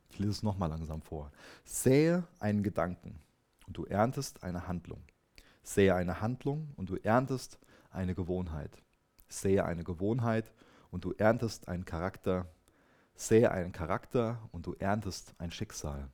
Ich 0.09 0.19
lese 0.19 0.31
es 0.31 0.43
nochmal 0.43 0.69
langsam 0.69 1.01
vor. 1.01 1.31
Sähe 1.65 2.23
einen 2.39 2.63
Gedanken 2.63 3.19
und 3.67 3.77
du 3.77 3.85
erntest 3.85 4.43
eine 4.43 4.67
Handlung. 4.67 5.01
Sähe 5.63 5.95
eine 5.95 6.21
Handlung 6.21 6.69
und 6.75 6.89
du 6.89 6.95
erntest 6.97 7.57
eine 7.89 8.13
Gewohnheit. 8.13 8.71
Sähe 9.29 9.65
eine 9.65 9.83
Gewohnheit 9.83 10.51
und 10.91 11.05
du 11.05 11.13
erntest 11.13 11.67
einen 11.67 11.85
Charakter. 11.85 12.47
Sähe 13.15 13.51
einen 13.51 13.71
Charakter 13.71 14.37
und 14.51 14.67
du 14.67 14.73
erntest 14.73 15.33
ein 15.37 15.51
Schicksal. 15.51 16.09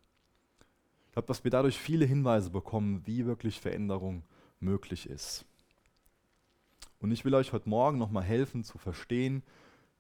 Ich 1.08 1.14
glaube, 1.14 1.28
dass 1.28 1.44
wir 1.44 1.52
dadurch 1.52 1.78
viele 1.78 2.06
Hinweise 2.06 2.50
bekommen, 2.50 3.02
wie 3.06 3.26
wirklich 3.26 3.60
Veränderung 3.60 4.24
möglich 4.60 5.10
ist. 5.10 5.46
Und 7.00 7.12
ich 7.12 7.26
will 7.26 7.34
euch 7.34 7.54
heute 7.54 7.70
Morgen 7.70 7.98
nochmal 7.98 8.24
helfen 8.24 8.64
zu 8.64 8.78
verstehen, 8.78 9.42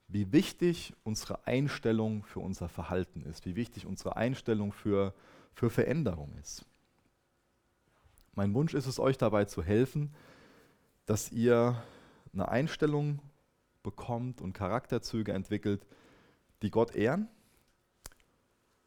wie 0.08 0.32
wichtig 0.32 0.94
unsere 1.04 1.48
Einstellung 1.48 2.24
für 2.24 2.40
unser 2.40 2.68
Verhalten 2.68 3.22
ist, 3.24 3.46
wie 3.46 3.56
wichtig 3.56 3.86
unsere 3.86 4.18
Einstellung 4.18 4.72
für, 4.72 5.14
für 5.54 5.70
Veränderung 5.70 6.34
ist. 6.42 6.66
Mein 8.40 8.54
Wunsch 8.54 8.74
ist 8.74 8.86
es, 8.86 9.02
euch 9.02 9.18
dabei 9.18 9.44
zu 9.44 9.62
helfen, 9.62 10.16
dass 11.06 11.30
ihr 11.30 11.84
eine 12.32 12.48
Einstellung 12.48 13.20
bekommt 13.84 14.40
und 14.40 14.54
Charakterzüge 14.54 15.34
entwickelt, 15.34 15.86
die 16.62 16.72
Gott 16.72 16.96
ehren 16.96 17.28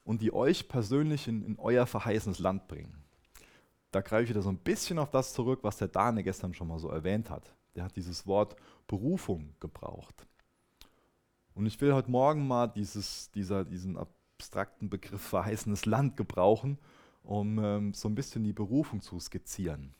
und 0.05 0.23
die 0.23 0.33
euch 0.33 0.69
persönlich 0.69 1.29
in, 1.29 1.43
in 1.43 1.59
euer 1.59 1.85
verheißenes 1.85 2.39
Land 2.39 2.67
bringen. 2.67 3.05
Da 3.91 4.01
greife 4.01 4.23
ich 4.23 4.31
wieder 4.31 4.41
so 4.41 4.49
ein 4.49 4.57
bisschen 4.57 4.99
auf 4.99 5.11
das 5.11 5.35
zurück, 5.35 5.59
was 5.61 5.77
der 5.77 5.89
Dane 5.89 6.23
gestern 6.23 6.55
schon 6.55 6.69
mal 6.69 6.79
so 6.79 6.89
erwähnt 6.89 7.29
hat. 7.29 7.55
Der 7.75 7.85
hat 7.85 7.95
dieses 7.95 8.27
Wort 8.27 8.57
Berufung 8.87 9.55
gebraucht. 9.61 10.27
Und 11.53 11.67
ich 11.67 11.79
will 11.83 11.93
heute 11.93 12.11
Morgen 12.11 12.49
mal 12.49 12.69
dieses, 12.69 13.31
dieser, 13.33 13.67
diesen 13.67 13.99
abstrakten 13.99 14.89
Begriff 14.89 15.21
verheißenes 15.21 15.85
Land 15.85 16.17
gebrauchen, 16.17 16.79
um 17.23 17.59
ähm, 17.59 17.95
so 17.95 18.09
ein 18.09 18.15
bisschen 18.15 18.45
die 18.45 18.53
Berufung 18.53 19.01
zu 19.01 19.19
skizzieren. 19.19 19.95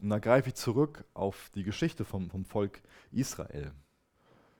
Und 0.00 0.10
da 0.10 0.18
greife 0.18 0.48
ich 0.48 0.56
zurück 0.56 1.04
auf 1.14 1.50
die 1.54 1.62
Geschichte 1.62 2.04
vom, 2.04 2.28
vom 2.28 2.44
Volk 2.44 2.82
Israel. 3.12 3.72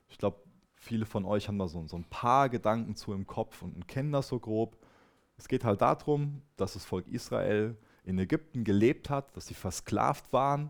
Ich 0.07 0.17
glaube, 0.17 0.39
viele 0.75 1.05
von 1.05 1.25
euch 1.25 1.47
haben 1.47 1.59
da 1.59 1.67
so, 1.67 1.85
so, 1.87 1.97
ein 1.97 2.05
paar 2.05 2.49
Gedanken 2.49 2.95
zu 2.95 3.13
im 3.13 3.27
Kopf 3.27 3.61
und, 3.61 3.87
kennen 3.87 4.11
das 4.11 4.29
so 4.29 4.39
grob. 4.39 4.77
Es 5.37 5.47
geht 5.47 5.65
halt 5.65 5.81
darum, 5.81 6.41
dass 6.55 6.73
das 6.73 6.85
Volk 6.85 7.07
Israel 7.07 7.75
in 8.05 8.19
Ägypten 8.19 8.63
gelebt 8.63 9.09
hat, 9.09 9.35
dass 9.35 9.47
sie 9.47 9.53
versklavt 9.53 10.31
waren 10.31 10.69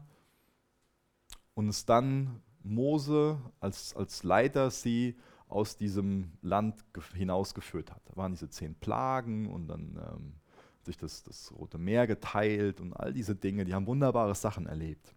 und 1.53 1.67
es 1.67 1.85
dann 1.85 2.41
Mose 2.63 3.39
als, 3.59 3.95
als 3.95 4.23
Leiter 4.23 4.71
sie 4.71 5.17
aus 5.53 5.77
diesem 5.77 6.31
Land 6.41 6.83
hinausgeführt 7.13 7.91
hat. 7.91 8.01
Da 8.05 8.15
waren 8.15 8.31
diese 8.31 8.49
zehn 8.49 8.73
Plagen 8.75 9.51
und 9.51 9.67
dann 9.67 9.97
ähm, 9.97 10.33
sich 10.81 10.97
das, 10.97 11.23
das 11.23 11.53
Rote 11.55 11.77
Meer 11.77 12.07
geteilt 12.07 12.81
und 12.81 12.93
all 12.93 13.13
diese 13.13 13.35
Dinge. 13.35 13.63
Die 13.63 13.73
haben 13.73 13.85
wunderbare 13.85 14.35
Sachen 14.35 14.65
erlebt. 14.65 15.13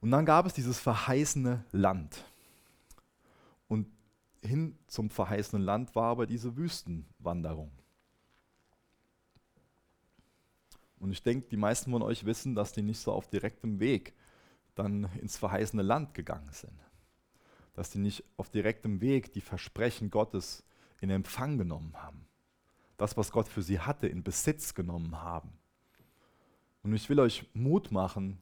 Und 0.00 0.10
dann 0.10 0.26
gab 0.26 0.46
es 0.46 0.52
dieses 0.52 0.78
verheißene 0.78 1.64
Land. 1.72 2.24
Und 3.68 3.88
hin 4.42 4.76
zum 4.88 5.10
verheißenen 5.10 5.64
Land 5.64 5.94
war 5.94 6.10
aber 6.10 6.26
diese 6.26 6.56
Wüstenwanderung. 6.56 7.72
Und 10.98 11.12
ich 11.12 11.22
denke, 11.22 11.48
die 11.48 11.56
meisten 11.56 11.90
von 11.90 12.02
euch 12.02 12.24
wissen, 12.26 12.54
dass 12.54 12.72
die 12.72 12.82
nicht 12.82 13.00
so 13.00 13.12
auf 13.12 13.28
direktem 13.28 13.80
Weg 13.80 14.12
dann 14.74 15.04
ins 15.20 15.36
verheißene 15.38 15.82
Land 15.82 16.14
gegangen 16.14 16.52
sind. 16.52 16.78
Dass 17.74 17.90
die 17.90 17.98
nicht 17.98 18.24
auf 18.36 18.50
direktem 18.50 19.00
Weg 19.00 19.32
die 19.32 19.40
Versprechen 19.40 20.10
Gottes 20.10 20.64
in 21.00 21.10
Empfang 21.10 21.58
genommen 21.58 21.94
haben. 21.94 22.26
Das, 22.96 23.16
was 23.16 23.32
Gott 23.32 23.48
für 23.48 23.62
sie 23.62 23.80
hatte, 23.80 24.06
in 24.06 24.22
Besitz 24.22 24.74
genommen 24.74 25.20
haben. 25.20 25.52
Und 26.82 26.94
ich 26.94 27.08
will 27.08 27.20
euch 27.20 27.48
Mut 27.54 27.90
machen, 27.90 28.38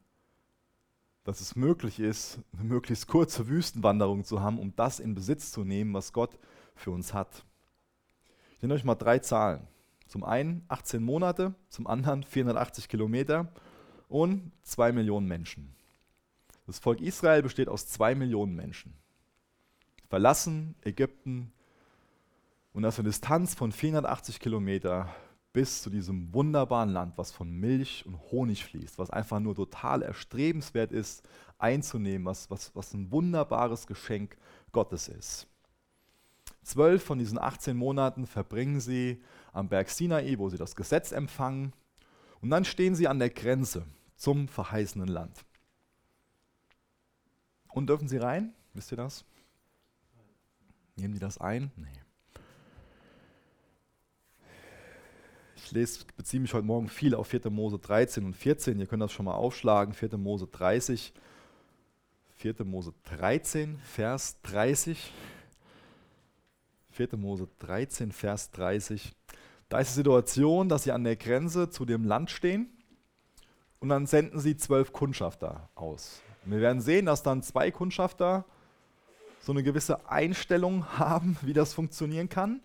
dass 1.24 1.40
es 1.40 1.54
möglich 1.54 2.00
ist, 2.00 2.38
eine 2.52 2.64
möglichst 2.64 3.06
kurze 3.06 3.48
Wüstenwanderung 3.48 4.24
zu 4.24 4.40
haben, 4.40 4.58
um 4.58 4.74
das 4.74 5.00
in 5.00 5.14
Besitz 5.14 5.52
zu 5.52 5.64
nehmen, 5.64 5.92
was 5.94 6.12
Gott 6.12 6.38
für 6.74 6.90
uns 6.90 7.12
hat. 7.12 7.44
Ich 8.56 8.62
nenne 8.62 8.74
euch 8.74 8.84
mal 8.84 8.94
drei 8.94 9.18
Zahlen. 9.18 9.66
Zum 10.06 10.24
einen 10.24 10.64
18 10.68 11.02
Monate, 11.02 11.54
zum 11.68 11.86
anderen 11.86 12.24
480 12.24 12.88
Kilometer 12.88 13.52
und 14.08 14.50
2 14.62 14.92
Millionen 14.92 15.28
Menschen. 15.28 15.74
Das 16.66 16.78
Volk 16.78 17.00
Israel 17.00 17.42
besteht 17.42 17.68
aus 17.68 17.86
2 17.88 18.14
Millionen 18.16 18.56
Menschen. 18.56 18.94
Verlassen 20.10 20.74
Ägypten 20.82 21.52
und 22.72 22.82
das 22.82 22.98
eine 22.98 23.08
Distanz 23.08 23.54
von 23.54 23.70
480 23.70 24.40
Kilometer 24.40 25.08
bis 25.52 25.82
zu 25.82 25.88
diesem 25.88 26.34
wunderbaren 26.34 26.90
Land, 26.90 27.16
was 27.16 27.30
von 27.30 27.48
Milch 27.48 28.04
und 28.06 28.20
Honig 28.32 28.64
fließt, 28.64 28.98
was 28.98 29.10
einfach 29.10 29.38
nur 29.38 29.54
total 29.54 30.02
erstrebenswert 30.02 30.90
ist, 30.90 31.22
einzunehmen, 31.58 32.24
was, 32.26 32.50
was, 32.50 32.74
was 32.74 32.92
ein 32.92 33.12
wunderbares 33.12 33.86
Geschenk 33.86 34.36
Gottes 34.72 35.06
ist. 35.06 35.46
Zwölf 36.64 37.04
von 37.04 37.20
diesen 37.20 37.38
18 37.38 37.76
Monaten 37.76 38.26
verbringen 38.26 38.80
sie 38.80 39.22
am 39.52 39.68
Berg 39.68 39.90
Sinai, 39.90 40.34
wo 40.38 40.48
sie 40.48 40.58
das 40.58 40.74
Gesetz 40.74 41.12
empfangen. 41.12 41.72
Und 42.40 42.50
dann 42.50 42.64
stehen 42.64 42.96
sie 42.96 43.06
an 43.06 43.20
der 43.20 43.30
Grenze 43.30 43.84
zum 44.16 44.48
verheißenen 44.48 45.08
Land. 45.08 45.44
Und 47.68 47.88
dürfen 47.88 48.08
sie 48.08 48.18
rein? 48.18 48.54
Wisst 48.74 48.92
ihr 48.92 48.96
das? 48.96 49.24
Nehmen 51.00 51.14
die 51.14 51.20
das 51.20 51.38
ein? 51.38 51.70
Nee. 51.76 51.86
Ich 55.56 55.72
lese, 55.72 56.04
beziehe 56.14 56.40
mich 56.40 56.52
heute 56.52 56.66
Morgen 56.66 56.88
viel 56.88 57.14
auf 57.14 57.28
4. 57.28 57.48
Mose 57.48 57.78
13 57.78 58.26
und 58.26 58.36
14. 58.36 58.78
Ihr 58.78 58.86
könnt 58.86 59.02
das 59.02 59.10
schon 59.10 59.24
mal 59.24 59.32
aufschlagen. 59.32 59.94
4. 59.94 60.18
Mose 60.18 60.46
30. 60.46 61.14
4. 62.36 62.54
Mose 62.64 62.92
13, 63.04 63.78
Vers 63.78 64.42
30. 64.42 65.10
4. 66.90 67.08
Mose 67.16 67.48
13, 67.60 68.12
Vers 68.12 68.50
30. 68.50 69.14
Da 69.70 69.78
ist 69.78 69.92
die 69.92 69.94
Situation, 69.94 70.68
dass 70.68 70.82
sie 70.82 70.92
an 70.92 71.04
der 71.04 71.16
Grenze 71.16 71.70
zu 71.70 71.86
dem 71.86 72.04
Land 72.04 72.30
stehen 72.30 72.68
und 73.78 73.88
dann 73.88 74.06
senden 74.06 74.38
sie 74.38 74.58
zwölf 74.58 74.92
Kundschafter 74.92 75.70
aus. 75.74 76.20
Und 76.44 76.52
wir 76.52 76.60
werden 76.60 76.82
sehen, 76.82 77.06
dass 77.06 77.22
dann 77.22 77.42
zwei 77.42 77.70
Kundschafter 77.70 78.44
so 79.40 79.52
eine 79.52 79.62
gewisse 79.62 80.08
Einstellung 80.08 80.84
haben, 80.98 81.36
wie 81.42 81.52
das 81.52 81.74
funktionieren 81.74 82.28
kann, 82.28 82.62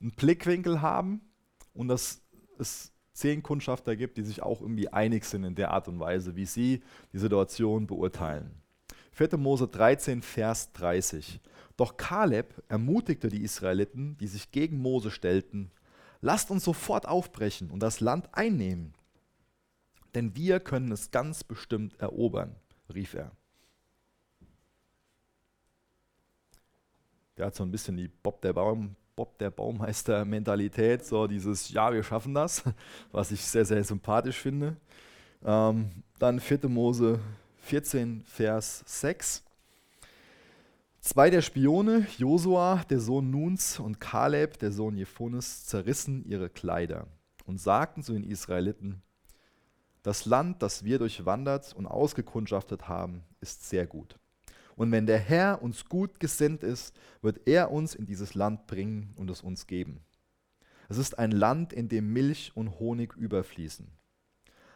einen 0.00 0.12
Blickwinkel 0.12 0.82
haben 0.82 1.20
und 1.74 1.88
dass 1.88 2.22
es 2.58 2.92
zehn 3.12 3.42
Kundschafter 3.42 3.96
gibt, 3.96 4.18
die 4.18 4.22
sich 4.22 4.42
auch 4.42 4.60
irgendwie 4.60 4.92
einig 4.92 5.24
sind 5.24 5.44
in 5.44 5.54
der 5.54 5.70
Art 5.70 5.88
und 5.88 5.98
Weise, 5.98 6.36
wie 6.36 6.44
sie 6.44 6.82
die 7.12 7.18
Situation 7.18 7.86
beurteilen. 7.86 8.62
4. 9.12 9.38
Mose 9.38 9.66
13, 9.66 10.20
Vers 10.20 10.72
30. 10.74 11.40
Doch 11.78 11.96
Kaleb 11.96 12.62
ermutigte 12.68 13.28
die 13.28 13.42
Israeliten, 13.42 14.18
die 14.18 14.26
sich 14.26 14.50
gegen 14.50 14.78
Mose 14.78 15.10
stellten, 15.10 15.70
lasst 16.20 16.50
uns 16.50 16.64
sofort 16.64 17.08
aufbrechen 17.08 17.70
und 17.70 17.80
das 17.80 18.00
Land 18.00 18.28
einnehmen, 18.32 18.94
denn 20.14 20.36
wir 20.36 20.60
können 20.60 20.92
es 20.92 21.10
ganz 21.10 21.44
bestimmt 21.44 21.98
erobern, 22.00 22.56
rief 22.94 23.14
er. 23.14 23.32
Der 27.36 27.46
hat 27.46 27.54
so 27.54 27.64
ein 27.64 27.70
bisschen 27.70 27.96
die 27.96 28.08
Bob 28.08 28.40
der, 28.40 28.52
Baum, 28.52 28.96
Bob 29.14 29.38
der 29.38 29.50
Baumeister-Mentalität, 29.50 31.04
so 31.04 31.26
dieses 31.26 31.70
Ja, 31.70 31.92
wir 31.92 32.02
schaffen 32.02 32.34
das, 32.34 32.62
was 33.12 33.30
ich 33.30 33.42
sehr, 33.44 33.64
sehr 33.64 33.84
sympathisch 33.84 34.38
finde. 34.38 34.76
Ähm, 35.44 35.90
dann 36.18 36.40
4. 36.40 36.68
Mose 36.68 37.20
14, 37.58 38.22
Vers 38.24 38.82
6. 38.86 39.42
Zwei 41.00 41.30
der 41.30 41.42
Spione, 41.42 42.06
Josua, 42.18 42.82
der 42.90 43.00
Sohn 43.00 43.30
Nuns, 43.30 43.78
und 43.78 44.00
Kaleb, 44.00 44.58
der 44.58 44.72
Sohn 44.72 44.96
Jephones, 44.96 45.66
zerrissen 45.66 46.24
ihre 46.24 46.48
Kleider 46.48 47.06
und 47.44 47.60
sagten 47.60 48.02
zu 48.02 48.12
den 48.12 48.24
Israeliten, 48.24 49.02
das 50.02 50.24
Land, 50.24 50.62
das 50.62 50.84
wir 50.84 50.98
durchwandert 50.98 51.74
und 51.74 51.86
ausgekundschaftet 51.86 52.88
haben, 52.88 53.24
ist 53.40 53.68
sehr 53.68 53.86
gut. 53.86 54.16
Und 54.76 54.92
wenn 54.92 55.06
der 55.06 55.18
Herr 55.18 55.62
uns 55.62 55.86
gut 55.86 56.20
gesinnt 56.20 56.62
ist, 56.62 56.94
wird 57.22 57.48
er 57.48 57.72
uns 57.72 57.94
in 57.94 58.06
dieses 58.06 58.34
Land 58.34 58.66
bringen 58.66 59.12
und 59.16 59.30
es 59.30 59.42
uns 59.42 59.66
geben. 59.66 60.04
Es 60.88 60.98
ist 60.98 61.18
ein 61.18 61.32
Land, 61.32 61.72
in 61.72 61.88
dem 61.88 62.12
Milch 62.12 62.52
und 62.54 62.78
Honig 62.78 63.16
überfließen. 63.16 63.90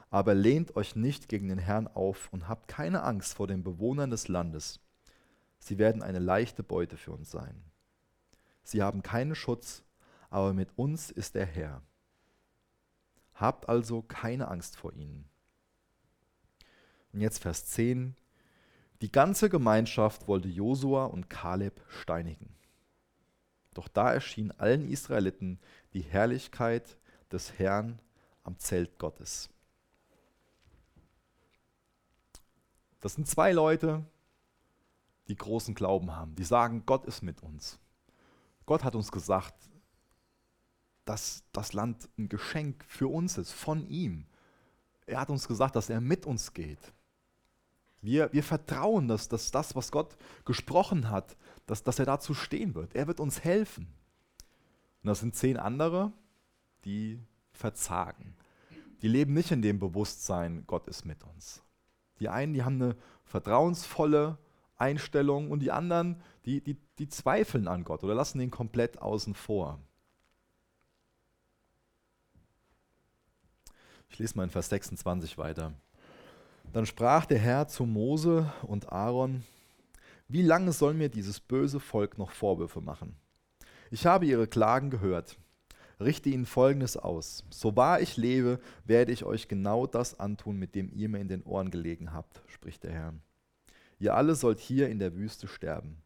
Aber 0.09 0.35
lehnt 0.35 0.75
euch 0.75 0.97
nicht 0.97 1.29
gegen 1.29 1.49
den 1.49 1.59
Herrn 1.59 1.87
auf 1.87 2.33
und 2.33 2.49
habt 2.49 2.67
keine 2.67 3.03
Angst 3.05 3.35
vor 3.35 3.47
den 3.47 3.63
Bewohnern 3.63 4.11
des 4.11 4.27
Landes 4.27 4.81
Sie 5.61 5.79
werden 5.79 6.03
eine 6.03 6.19
leichte 6.19 6.63
Beute 6.63 6.97
für 6.97 7.13
uns 7.13 7.31
sein. 7.31 7.63
Sie 8.65 8.83
haben 8.83 9.03
keinen 9.03 9.35
Schutz, 9.35 9.85
aber 10.31 10.53
mit 10.55 10.77
uns 10.77 11.11
ist 11.11 11.35
der 11.35 11.47
Herr. 11.47 11.83
Habt 13.35 13.69
also 13.69 14.03
keine 14.03 14.49
Angst 14.49 14.77
vor 14.77 14.93
ihnen. 14.95 15.29
Und 17.13 17.21
jetzt 17.21 17.39
Vers 17.39 17.67
10. 17.67 18.17
Die 19.01 19.11
ganze 19.11 19.49
Gemeinschaft 19.49 20.29
wollte 20.29 20.49
Josua 20.49 21.07
und 21.07 21.31
Kaleb 21.31 21.81
steinigen. 21.89 22.55
Doch 23.73 23.89
da 23.89 24.13
erschien 24.13 24.51
allen 24.53 24.87
Israeliten 24.89 25.59
die 25.95 26.03
Herrlichkeit 26.03 26.99
des 27.33 27.59
Herrn 27.59 28.01
am 28.43 28.59
Zelt 28.59 28.99
Gottes. 28.99 29.49
Das 33.01 33.15
sind 33.15 33.27
zwei 33.27 33.53
Leute, 33.53 34.05
die 35.29 35.37
großen 35.37 35.75
Glauben 35.75 36.15
haben, 36.15 36.35
die 36.35 36.45
sagen, 36.45 36.85
Gott 36.85 37.07
ist 37.07 37.23
mit 37.23 37.43
uns. 37.43 37.79
Gott 38.67 38.85
hat 38.85 38.95
uns 38.95 39.11
gesagt, 39.11 39.55
dass 41.07 41.45
das 41.53 41.73
Land 41.73 42.09
ein 42.19 42.29
Geschenk 42.29 42.85
für 42.87 43.09
uns 43.09 43.39
ist, 43.39 43.53
von 43.53 43.87
ihm. 43.87 44.27
Er 45.07 45.21
hat 45.21 45.31
uns 45.31 45.49
gesagt, 45.49 45.77
dass 45.77 45.89
er 45.89 46.01
mit 46.01 46.27
uns 46.27 46.53
geht. 46.53 46.93
Wir, 48.03 48.33
wir 48.33 48.43
vertrauen, 48.43 49.09
dass, 49.09 49.29
dass 49.29 49.51
das, 49.51 49.77
was 49.77 49.93
Gott 49.93 50.17
gesprochen 50.45 51.11
hat, 51.11 51.37
dass, 51.67 51.83
dass 51.83 51.99
er 51.99 52.07
dazu 52.07 52.35
stehen 52.35 52.75
wird. 52.75 52.95
Er 52.95 53.07
wird 53.07 53.21
uns 53.21 53.45
helfen. 53.45 53.87
Und 55.03 55.09
das 55.09 55.21
sind 55.21 55.35
zehn 55.35 55.57
andere, 55.57 56.13
die 56.85 57.21
verzagen. 57.53 58.35
Die 59.03 59.09
leben 59.09 59.35
nicht 59.35 59.51
in 59.51 59.63
dem 59.63 59.79
Bewusstsein, 59.79 60.65
Gott 60.67 60.89
ist 60.89 61.05
mit 61.05 61.25
uns. 61.25 61.63
Die 62.19 62.29
einen, 62.29 62.53
die 62.53 62.63
haben 62.63 62.83
eine 62.83 62.97
vertrauensvolle 63.25 64.39
Einstellung 64.77 65.51
und 65.51 65.61
die 65.61 65.71
anderen, 65.71 66.21
die, 66.45 66.61
die, 66.61 66.77
die 66.99 67.09
zweifeln 67.09 67.69
an 67.69 67.85
Gott 67.85 68.03
oder 68.03 68.15
lassen 68.15 68.41
ihn 68.41 68.51
komplett 68.51 69.01
außen 69.01 69.35
vor. 69.35 69.79
Ich 74.09 74.19
lese 74.19 74.37
mal 74.37 74.45
in 74.45 74.51
Vers 74.51 74.69
26 74.71 75.39
weiter. 75.39 75.73
Dann 76.73 76.87
sprach 76.87 77.27
der 77.27 77.39
Herr 77.39 77.67
zu 77.67 77.85
Mose 77.85 78.53
und 78.63 78.93
Aaron, 78.93 79.43
Wie 80.29 80.43
lange 80.43 80.71
soll 80.71 80.95
mir 80.95 81.09
dieses 81.09 81.41
böse 81.41 81.81
Volk 81.81 82.17
noch 82.17 82.31
Vorwürfe 82.31 82.81
machen? 82.81 83.17
Ich 83.91 84.07
habe 84.07 84.27
ihre 84.27 84.47
Klagen 84.47 84.91
gehört. 84.91 85.37
Richte 85.99 86.29
ihnen 86.29 86.47
Folgendes 86.47 86.97
aus. 86.97 87.45
So 87.51 87.75
wahr 87.75 88.01
ich 88.01 88.17
lebe, 88.17 88.61
werde 88.85 89.11
ich 89.11 89.25
euch 89.25 89.49
genau 89.49 89.89
das 89.89 90.21
antun, 90.21 90.59
mit 90.59 90.77
dem 90.77 90.93
ihr 90.95 91.09
mir 91.09 91.19
in 91.19 91.27
den 91.27 91.43
Ohren 91.43 91.73
gelegen 91.73 92.13
habt, 92.13 92.41
spricht 92.47 92.85
der 92.85 92.93
Herr. 92.93 93.15
Ihr 93.99 94.15
alle 94.15 94.37
sollt 94.37 94.61
hier 94.61 94.89
in 94.89 95.01
der 95.01 95.17
Wüste 95.17 95.49
sterben. 95.49 95.97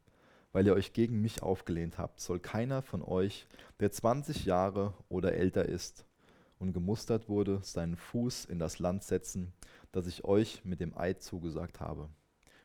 Weil 0.51 0.65
ihr 0.65 0.73
euch 0.73 0.93
gegen 0.93 1.21
mich 1.21 1.43
aufgelehnt 1.43 1.99
habt, 1.99 2.19
soll 2.19 2.39
keiner 2.39 2.81
von 2.81 3.03
euch, 3.03 3.45
der 3.79 3.91
20 3.91 4.45
Jahre 4.45 4.95
oder 5.09 5.33
älter 5.33 5.65
ist 5.65 6.05
und 6.65 6.73
gemustert 6.73 7.29
wurde, 7.29 7.59
seinen 7.63 7.95
Fuß 7.95 8.45
in 8.45 8.59
das 8.59 8.79
Land 8.79 9.03
setzen, 9.03 9.53
das 9.91 10.07
ich 10.07 10.25
euch 10.25 10.65
mit 10.65 10.79
dem 10.79 10.97
Eid 10.97 11.21
zugesagt 11.21 11.79
habe. 11.79 12.09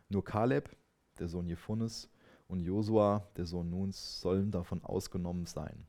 Nur 0.09 0.25
Kaleb, 0.25 0.77
der 1.19 1.29
Sohn 1.29 1.47
Jephunes, 1.47 2.09
und 2.49 2.61
Josua, 2.61 3.29
der 3.37 3.47
Sohn 3.47 3.71
Nuns, 3.71 4.21
sollen 4.21 4.51
davon 4.51 4.83
ausgenommen 4.83 5.47
sein. 5.47 5.87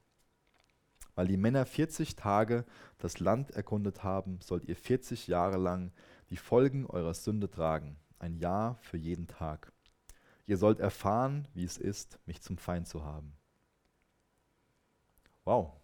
Weil 1.16 1.28
die 1.28 1.38
Männer 1.38 1.66
40 1.66 2.16
Tage 2.16 2.66
das 3.00 3.20
Land 3.20 3.52
erkundet 3.52 4.04
haben, 4.04 4.40
sollt 4.42 4.66
ihr 4.66 4.76
40 4.76 5.28
Jahre 5.28 5.58
lang 5.58 5.92
die 6.30 6.38
Folgen 6.38 6.86
eurer 6.86 7.14
Sünde 7.14 7.50
tragen, 7.50 7.98
ein 8.20 8.36
Jahr 8.36 8.78
für 8.82 8.98
jeden 8.98 9.28
Tag. 9.28 9.74
Ihr 10.46 10.58
sollt 10.58 10.80
erfahren, 10.80 11.48
wie 11.54 11.64
es 11.64 11.78
ist, 11.78 12.20
mich 12.26 12.42
zum 12.42 12.58
Feind 12.58 12.88
zu 12.88 13.04
haben. 13.04 13.34
Wow. 15.44 15.81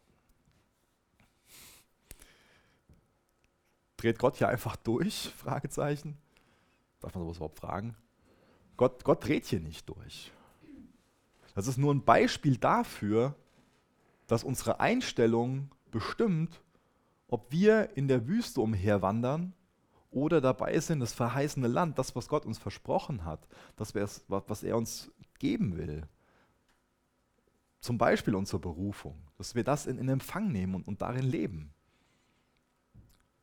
Dreht 3.97 4.19
Gott 4.19 4.37
hier 4.37 4.49
einfach 4.49 4.75
durch? 4.75 5.33
Fragezeichen. 5.37 6.17
Darf 7.01 7.13
man 7.13 7.23
sowas 7.23 7.37
überhaupt 7.37 7.59
fragen? 7.59 7.95
Gott, 8.75 9.03
Gott 9.03 9.25
dreht 9.25 9.45
hier 9.45 9.59
nicht 9.59 9.89
durch. 9.89 10.31
Das 11.55 11.67
ist 11.67 11.77
nur 11.77 11.93
ein 11.93 12.03
Beispiel 12.03 12.57
dafür, 12.57 13.35
dass 14.27 14.43
unsere 14.43 14.79
Einstellung 14.79 15.71
bestimmt, 15.91 16.61
ob 17.27 17.51
wir 17.51 17.97
in 17.97 18.07
der 18.07 18.27
Wüste 18.27 18.61
umherwandern 18.61 19.53
oder 20.11 20.39
dabei 20.41 20.79
sind, 20.79 20.99
das 20.99 21.13
verheißene 21.13 21.67
Land, 21.67 21.97
das, 21.97 22.15
was 22.15 22.27
Gott 22.27 22.45
uns 22.45 22.57
versprochen 22.57 23.25
hat, 23.25 23.47
das, 23.75 23.95
was 23.95 24.63
er 24.63 24.77
uns 24.77 25.11
geben 25.39 25.77
will. 25.77 26.07
Zum 27.81 27.97
Beispiel 27.97 28.35
unsere 28.35 28.59
Berufung, 28.59 29.15
dass 29.37 29.55
wir 29.55 29.63
das 29.63 29.85
in, 29.85 29.97
in 29.97 30.09
Empfang 30.09 30.51
nehmen 30.51 30.75
und, 30.75 30.87
und, 30.87 31.01
darin 31.01 31.25
leben. 31.25 31.73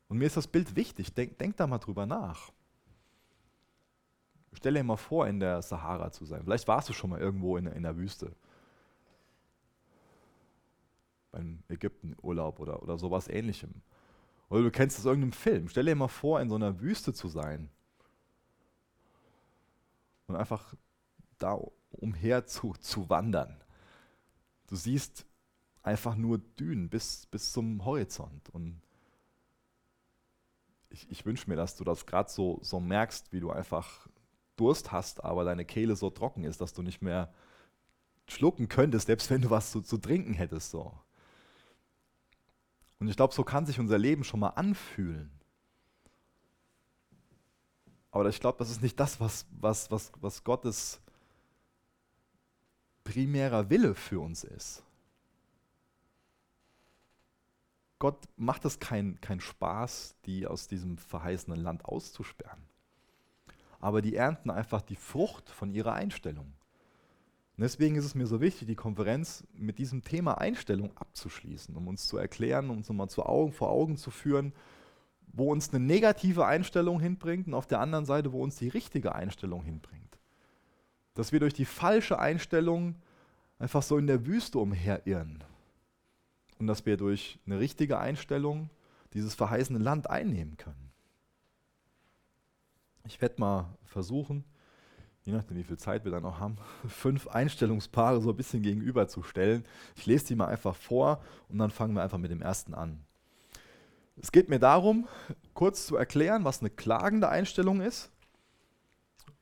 Und 0.07 0.17
mir 0.17 0.25
ist 0.25 0.37
das 0.37 0.47
Bild 0.47 0.75
wichtig, 0.75 1.13
denk, 1.13 1.37
denk 1.39 1.57
da 1.57 1.67
mal 1.67 1.79
drüber 1.79 2.05
nach. 2.05 2.51
Stell 4.53 4.73
dir 4.73 4.83
mal 4.83 4.97
vor, 4.97 5.27
in 5.27 5.39
der 5.39 5.61
Sahara 5.61 6.11
zu 6.11 6.25
sein. 6.25 6.43
Vielleicht 6.43 6.67
warst 6.67 6.87
du 6.89 6.93
schon 6.93 7.09
mal 7.09 7.19
irgendwo 7.19 7.57
in, 7.57 7.65
in 7.67 7.83
der 7.83 7.97
Wüste. 7.97 8.31
Beim 11.31 11.63
Ägypten-Urlaub 11.67 12.59
oder, 12.59 12.81
oder 12.81 12.97
sowas 12.97 13.27
ähnlichem. 13.27 13.81
Oder 14.49 14.63
du 14.63 14.71
kennst 14.71 14.97
es 14.99 15.05
irgendeinem 15.05 15.33
Film. 15.33 15.67
Stell 15.67 15.85
dir 15.85 15.95
mal 15.95 16.07
vor, 16.07 16.39
in 16.39 16.49
so 16.49 16.55
einer 16.55 16.79
Wüste 16.79 17.13
zu 17.13 17.27
sein. 17.27 17.69
Und 20.27 20.35
einfach 20.35 20.75
da 21.37 21.59
umher 21.91 22.45
zu, 22.45 22.73
zu 22.79 23.09
wandern. 23.09 23.61
Du 24.67 24.75
siehst 24.75 25.25
einfach 25.83 26.15
nur 26.15 26.37
Dünen 26.37 26.89
bis, 26.89 27.25
bis 27.27 27.51
zum 27.51 27.83
Horizont. 27.83 28.49
Und 28.49 28.81
ich, 30.95 31.11
ich 31.11 31.25
wünsche 31.25 31.49
mir, 31.49 31.57
dass 31.57 31.75
du 31.75 31.83
das 31.83 32.05
gerade 32.05 32.29
so, 32.29 32.59
so 32.61 32.79
merkst, 32.79 33.33
wie 33.33 33.41
du 33.41 33.51
einfach 33.51 34.07
Durst 34.55 34.93
hast, 34.93 35.23
aber 35.23 35.43
deine 35.43 35.65
Kehle 35.65 35.97
so 35.97 36.09
trocken 36.09 36.45
ist, 36.45 36.61
dass 36.61 36.73
du 36.73 36.81
nicht 36.81 37.01
mehr 37.01 37.33
schlucken 38.27 38.69
könntest, 38.69 39.07
selbst 39.07 39.29
wenn 39.29 39.41
du 39.41 39.49
was 39.49 39.71
zu, 39.71 39.81
zu 39.81 39.97
trinken 39.97 40.33
hättest. 40.33 40.71
So. 40.71 40.97
Und 42.99 43.09
ich 43.09 43.17
glaube, 43.17 43.33
so 43.33 43.43
kann 43.43 43.65
sich 43.65 43.79
unser 43.79 43.97
Leben 43.97 44.23
schon 44.23 44.39
mal 44.39 44.49
anfühlen. 44.49 45.29
Aber 48.11 48.29
ich 48.29 48.39
glaube, 48.39 48.57
das 48.57 48.69
ist 48.69 48.81
nicht 48.81 48.97
das, 48.97 49.19
was, 49.19 49.45
was, 49.59 49.91
was, 49.91 50.13
was 50.21 50.45
Gottes 50.45 51.01
primärer 53.03 53.69
Wille 53.69 53.93
für 53.93 54.21
uns 54.21 54.45
ist. 54.45 54.81
Gott 58.05 58.27
macht 58.37 58.65
es 58.65 58.79
keinen 58.79 59.19
kein 59.19 59.39
Spaß, 59.39 60.13
die 60.27 60.45
aus 60.45 60.67
diesem 60.67 60.99
verheißenen 60.99 61.59
Land 61.59 61.85
auszusperren. 61.85 62.61
Aber 63.79 64.03
die 64.03 64.15
ernten 64.15 64.51
einfach 64.51 64.83
die 64.83 64.95
Frucht 64.95 65.49
von 65.49 65.71
ihrer 65.71 65.93
Einstellung. 65.93 66.45
Und 66.45 67.63
deswegen 67.63 67.95
ist 67.95 68.05
es 68.05 68.13
mir 68.13 68.27
so 68.27 68.41
wichtig, 68.41 68.67
die 68.67 68.75
Konferenz 68.75 69.43
mit 69.55 69.79
diesem 69.79 70.03
Thema 70.03 70.37
Einstellung 70.37 70.95
abzuschließen, 70.95 71.75
um 71.75 71.87
uns 71.87 72.05
zu 72.05 72.17
erklären, 72.17 72.69
um 72.69 72.77
uns 72.77 72.89
nochmal 72.89 73.09
zu 73.09 73.25
Augen, 73.25 73.51
vor 73.53 73.71
Augen 73.71 73.97
zu 73.97 74.11
führen, 74.11 74.53
wo 75.33 75.51
uns 75.51 75.73
eine 75.73 75.83
negative 75.83 76.45
Einstellung 76.45 76.99
hinbringt 76.99 77.47
und 77.47 77.55
auf 77.55 77.65
der 77.65 77.79
anderen 77.79 78.05
Seite, 78.05 78.33
wo 78.33 78.43
uns 78.43 78.57
die 78.57 78.69
richtige 78.69 79.15
Einstellung 79.15 79.63
hinbringt. 79.63 80.19
Dass 81.15 81.31
wir 81.31 81.39
durch 81.39 81.55
die 81.55 81.65
falsche 81.65 82.19
Einstellung 82.19 82.97
einfach 83.57 83.81
so 83.81 83.97
in 83.97 84.05
der 84.05 84.27
Wüste 84.27 84.59
umherirren 84.59 85.43
und 86.59 86.67
dass 86.67 86.85
wir 86.85 86.97
durch 86.97 87.39
eine 87.45 87.59
richtige 87.59 87.99
Einstellung 87.99 88.69
dieses 89.13 89.35
verheißene 89.35 89.79
Land 89.79 90.09
einnehmen 90.09 90.57
können. 90.57 90.91
Ich 93.07 93.21
werde 93.21 93.35
mal 93.39 93.77
versuchen, 93.85 94.43
je 95.25 95.33
nachdem 95.33 95.57
wie 95.57 95.63
viel 95.63 95.77
Zeit 95.77 96.05
wir 96.05 96.11
dann 96.11 96.23
noch 96.23 96.39
haben, 96.39 96.57
fünf 96.87 97.27
Einstellungspaare 97.27 98.21
so 98.21 98.29
ein 98.29 98.37
bisschen 98.37 98.61
gegenüberzustellen. 98.61 99.65
Ich 99.95 100.05
lese 100.05 100.27
die 100.27 100.35
mal 100.35 100.47
einfach 100.47 100.75
vor 100.75 101.21
und 101.49 101.57
dann 101.57 101.71
fangen 101.71 101.93
wir 101.95 102.03
einfach 102.03 102.17
mit 102.17 102.31
dem 102.31 102.41
ersten 102.41 102.73
an. 102.73 102.99
Es 104.21 104.31
geht 104.31 104.49
mir 104.49 104.59
darum, 104.59 105.07
kurz 105.53 105.85
zu 105.85 105.97
erklären, 105.97 106.45
was 106.45 106.61
eine 106.61 106.69
klagende 106.69 107.27
Einstellung 107.27 107.81
ist. 107.81 108.11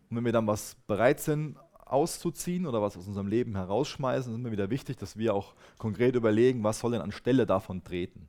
Und 0.09 0.17
wenn 0.17 0.25
wir 0.25 0.31
dann 0.31 0.47
was 0.47 0.75
bereit 0.87 1.19
sind 1.19 1.57
auszuziehen 1.93 2.65
oder 2.65 2.81
was 2.81 2.97
aus 2.97 3.07
unserem 3.07 3.27
Leben 3.27 3.55
herausschmeißen, 3.55 4.33
ist 4.33 4.39
mir 4.39 4.51
wieder 4.51 4.69
wichtig, 4.69 4.97
dass 4.97 5.17
wir 5.17 5.33
auch 5.33 5.53
konkret 5.77 6.15
überlegen, 6.15 6.63
was 6.63 6.79
soll 6.79 6.91
denn 6.91 7.01
anstelle 7.01 7.45
davon 7.45 7.83
treten 7.83 8.27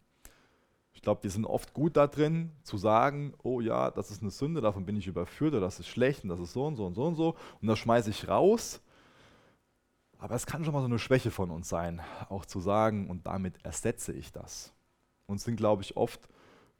glaube, 1.05 1.23
wir 1.23 1.31
sind 1.31 1.45
oft 1.45 1.73
gut 1.73 1.97
da 1.97 2.09
drin, 2.09 2.51
zu 2.65 2.77
sagen, 2.77 3.35
oh 3.43 3.61
ja, 3.61 3.91
das 3.91 4.11
ist 4.11 4.23
eine 4.23 4.31
Sünde, 4.31 4.61
davon 4.61 4.85
bin 4.85 4.97
ich 4.97 5.07
überführt, 5.07 5.53
oder 5.53 5.61
das 5.61 5.79
ist 5.79 5.87
schlecht 5.87 6.25
und 6.25 6.31
das 6.31 6.41
ist 6.41 6.53
so 6.53 6.67
und 6.67 6.77
so 6.77 6.87
und 6.87 6.95
so 6.95 7.05
und 7.05 7.15
so. 7.15 7.37
Und 7.61 7.69
das 7.69 7.79
schmeiße 7.79 8.11
ich 8.11 8.27
raus. 8.27 8.81
Aber 10.19 10.35
es 10.35 10.47
kann 10.47 10.65
schon 10.65 10.73
mal 10.73 10.81
so 10.81 10.87
eine 10.87 10.99
Schwäche 10.99 11.31
von 11.31 11.51
uns 11.51 11.69
sein, 11.69 12.01
auch 12.31 12.47
zu 12.47 12.59
sagen, 12.59 13.09
und 13.11 13.27
damit 13.27 13.63
ersetze 13.65 14.13
ich 14.13 14.33
das. 14.33 14.73
Uns 15.27 15.45
sind, 15.45 15.57
glaube 15.57 15.83
ich, 15.83 15.97
oft 15.97 16.29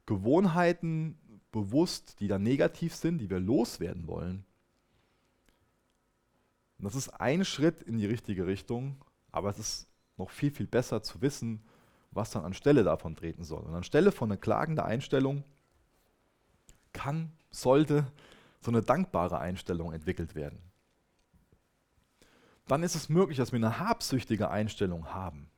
Gewohnheiten 0.07 1.19
bewusst, 1.53 2.21
die 2.21 2.29
dann 2.29 2.43
negativ 2.43 2.95
sind, 2.95 3.19
die 3.19 3.31
wir 3.31 3.39
loswerden 3.39 4.07
wollen. 4.07 4.45
Das 6.79 6.95
ist 6.95 7.09
ein 7.09 7.45
Schritt 7.45 7.83
in 7.83 7.99
die 7.99 8.07
richtige 8.07 8.47
Richtung, 8.47 9.03
aber 9.33 9.49
es 9.49 9.59
ist 9.59 9.89
noch 10.17 10.31
viel, 10.31 10.51
viel 10.51 10.67
besser 10.67 11.03
zu 11.03 11.23
wissen, 11.23 11.65
was 12.11 12.31
dann 12.31 12.45
anstelle 12.45 12.85
davon 12.85 13.17
treten 13.17 13.45
soll. 13.45 13.63
Und 13.63 13.75
anstelle 13.75 14.13
von 14.13 14.31
einer 14.31 14.41
klagenden 14.41 14.85
Einstellung 14.85 15.45
kann, 16.93 17.33
sollte 17.51 18.07
so 18.61 18.71
eine 18.71 18.83
dankbare 18.83 19.39
Einstellung 19.39 19.93
entwickelt 19.93 20.35
werden. 20.35 20.59
Dann 22.67 22.83
ist 22.83 22.95
es 22.95 23.09
möglich, 23.09 23.37
dass 23.37 23.53
wir 23.53 23.59
eine 23.59 23.79
habsüchtige 23.79 24.51
Einstellung 24.51 25.13
haben. 25.13 25.51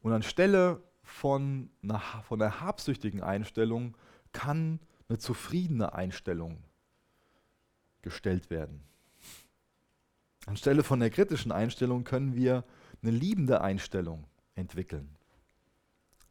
Und 0.00 0.12
anstelle 0.12 0.82
von 1.02 1.70
einer, 1.82 2.00
von 2.00 2.40
einer 2.40 2.60
habsüchtigen 2.60 3.22
Einstellung 3.22 3.96
kann 4.32 4.80
eine 5.08 5.18
zufriedene 5.18 5.92
Einstellung 5.92 6.64
gestellt 8.00 8.50
werden. 8.50 8.82
Anstelle 10.46 10.82
von 10.82 11.00
der 11.00 11.10
kritischen 11.10 11.52
Einstellung 11.52 12.04
können 12.04 12.34
wir 12.34 12.64
eine 13.02 13.12
liebende 13.12 13.60
Einstellung 13.60 14.24
entwickeln. 14.54 15.16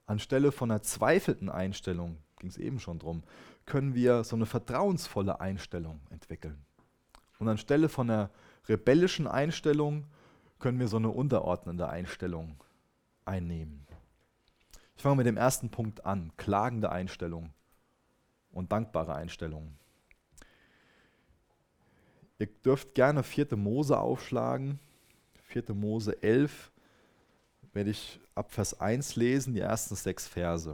Anstelle 0.06 0.52
von 0.52 0.71
einer 0.71 0.82
zweifelnden 0.82 1.50
Einstellung, 1.50 2.17
ging 2.39 2.50
es 2.50 2.58
eben 2.58 2.80
schon 2.80 3.00
drum, 3.00 3.24
können 3.65 3.95
wir 3.95 4.24
so 4.24 4.36
eine 4.36 4.45
vertrauensvolle 4.45 5.39
Einstellung 5.39 6.02
entwickeln. 6.10 6.65
Und 7.39 7.47
anstelle 7.47 7.89
von 7.89 8.10
einer 8.10 8.30
rebellischen 8.67 9.28
Einstellung 9.28 10.06
können 10.60 10.80
wir 10.80 10.88
so 10.88 10.97
eine 10.97 11.10
unterordnende 11.10 11.89
Einstellung 11.89 12.56
einnehmen. 13.26 13.86
Ich 14.95 15.02
fange 15.02 15.15
mit 15.15 15.26
dem 15.26 15.38
ersten 15.38 15.69
Punkt 15.69 16.06
an, 16.06 16.32
klagende 16.38 16.91
Einstellung 16.91 17.54
und 18.52 18.71
dankbare 18.71 19.15
Einstellung. 19.15 19.76
Ihr 22.42 22.48
dürft 22.48 22.96
gerne 22.96 23.22
4. 23.22 23.56
Mose 23.56 24.00
aufschlagen, 24.00 24.80
4. 25.44 25.76
Mose 25.76 26.24
11, 26.24 26.72
werde 27.72 27.92
ich 27.92 28.20
ab 28.34 28.52
Vers 28.52 28.82
1 28.82 29.16
lesen, 29.16 29.54
die 29.54 29.60
ersten 29.60 29.96
sechs 29.96 30.28
Verse. 30.28 30.72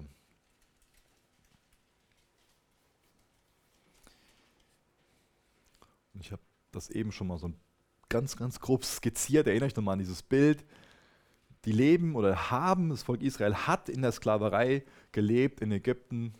Und 6.13 6.21
ich 6.21 6.31
habe 6.31 6.41
das 6.71 6.89
eben 6.89 7.11
schon 7.11 7.27
mal 7.27 7.37
so 7.37 7.51
ganz, 8.07 8.37
ganz 8.37 8.61
grob 8.61 8.85
skizziert, 8.85 9.45
erinnere 9.47 9.67
ich 9.67 9.75
nochmal 9.75 9.93
an 9.93 9.99
dieses 9.99 10.23
Bild. 10.23 10.63
Die 11.65 11.73
leben 11.73 12.15
oder 12.15 12.49
haben, 12.49 12.91
das 12.91 13.03
Volk 13.03 13.21
Israel 13.21 13.53
hat 13.53 13.89
in 13.89 14.03
der 14.03 14.13
Sklaverei 14.13 14.85
gelebt 15.11 15.59
in 15.59 15.73
Ägypten. 15.73 16.33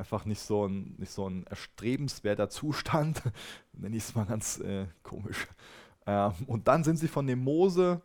Einfach 0.00 0.24
nicht 0.24 0.40
so 0.40 0.66
ein, 0.66 0.94
nicht 0.96 1.12
so 1.12 1.28
ein 1.28 1.46
erstrebenswerter 1.46 2.48
Zustand, 2.48 3.20
nenne 3.74 3.94
ich 3.94 4.04
es 4.04 4.14
mal 4.14 4.24
ganz 4.24 4.58
äh, 4.60 4.86
komisch. 5.02 5.46
Ähm, 6.06 6.32
und 6.46 6.68
dann 6.68 6.84
sind 6.84 6.96
sie 6.96 7.06
von 7.06 7.26
dem 7.26 7.44
Mose 7.44 8.00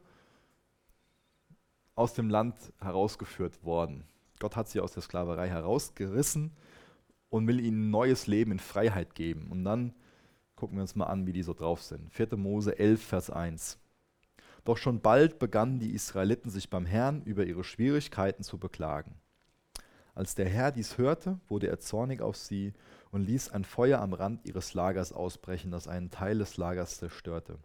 aus 1.96 2.14
dem 2.14 2.30
Land 2.30 2.58
herausgeführt 2.82 3.64
worden. 3.64 4.04
Gott 4.40 4.58
hat 4.58 4.68
sie 4.68 4.82
aus 4.82 4.92
der 4.92 5.04
Sklaverei 5.04 5.48
herausgerissen 5.48 6.52
und 7.30 7.48
will 7.48 7.62
ihnen 7.62 7.92
neues 7.92 8.28
Leben 8.28 8.52
in 8.52 8.60
Freiheit 8.60 9.16
geben. 9.16 9.48
Und 9.50 9.64
dann 9.64 9.94
gucken 10.58 10.76
wir 10.76 10.82
uns 10.82 10.96
mal 10.96 11.06
an, 11.06 11.26
wie 11.26 11.32
die 11.32 11.44
so 11.44 11.54
drauf 11.54 11.82
sind. 11.82 12.12
4. 12.12 12.36
Mose 12.36 12.78
11, 12.78 13.02
Vers 13.02 13.30
1. 13.30 13.80
Doch 14.66 14.76
schon 14.76 15.00
bald 15.00 15.40
begannen 15.40 15.80
die 15.80 15.94
Israeliten 15.94 16.50
sich 16.50 16.70
beim 16.70 16.86
Herrn 16.86 17.22
über 17.24 17.46
ihre 17.46 17.64
Schwierigkeiten 17.64 18.44
zu 18.44 18.58
beklagen. 18.58 19.16
Als 20.16 20.34
der 20.34 20.48
Herr 20.48 20.72
dies 20.72 20.98
hörte, 20.98 21.42
wurde 21.50 21.68
er 21.68 21.80
zornig 21.80 22.22
auf 22.22 22.38
sie 22.38 22.74
und 23.12 23.22
ließ 23.22 23.50
ein 23.50 23.66
Feuer 23.66 24.00
am 24.00 24.14
Rand 24.14 24.46
ihres 24.46 24.74
Lagers 24.74 25.12
ausbrechen, 25.12 25.72
das 25.72 25.90
einen 25.90 26.10
Teil 26.10 26.38
des 26.38 26.56
Lagers 26.56 26.98
zerstörte. 26.98 27.60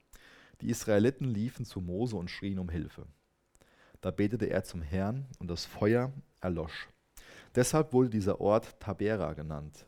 Die 0.60 0.68
Israeliten 0.68 1.26
liefen 1.26 1.64
zu 1.64 1.80
Mose 1.80 2.16
und 2.16 2.28
schrien 2.28 2.58
um 2.58 2.68
Hilfe. 2.68 3.06
Da 4.00 4.10
betete 4.10 4.46
er 4.46 4.64
zum 4.64 4.82
Herrn 4.82 5.26
und 5.38 5.48
das 5.48 5.64
Feuer 5.64 6.12
erlosch. 6.40 6.88
Deshalb 7.54 7.92
wurde 7.92 8.10
dieser 8.10 8.40
Ort 8.40 8.80
Tabera 8.80 9.32
genannt, 9.34 9.86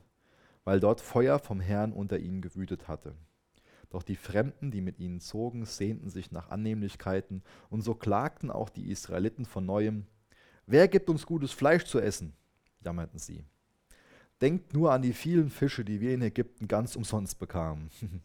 weil 0.63 0.79
dort 0.79 1.01
Feuer 1.01 1.41
vom 1.41 1.61
Herrn 1.61 1.93
unter 1.93 2.21
ihnen 2.21 2.43
gewütet 2.43 2.87
hatte. 2.87 3.17
Doch 3.91 4.05
die 4.05 4.17
Fremden, 4.17 4.71
die 4.71 4.81
mit 4.81 5.01
ihnen 5.01 5.21
zogen, 5.21 5.65
sehnten 5.65 6.11
sich 6.11 6.31
nach 6.31 6.49
Annehmlichkeiten, 6.49 7.43
und 7.71 7.83
so 7.83 7.95
klagten 7.95 8.53
auch 8.53 8.69
die 8.69 8.91
Israeliten 8.91 9.47
von 9.47 9.67
neuem, 9.67 10.07
Wer 10.67 10.87
gibt 10.87 11.11
uns 11.11 11.27
gutes 11.27 11.53
Fleisch 11.53 11.85
zu 11.85 11.99
essen? 11.99 12.35
Jammerten 12.85 13.19
sie. 13.19 13.45
Denkt 14.41 14.75
nur 14.75 14.93
an 14.93 15.03
die 15.03 15.13
vielen 15.13 15.51
Fische, 15.51 15.85
die 15.85 16.01
wir 16.01 16.15
in 16.15 16.23
Ägypten 16.23 16.69
ganz 16.69 16.97
umsonst 16.97 17.39
bekamen. 17.39 17.91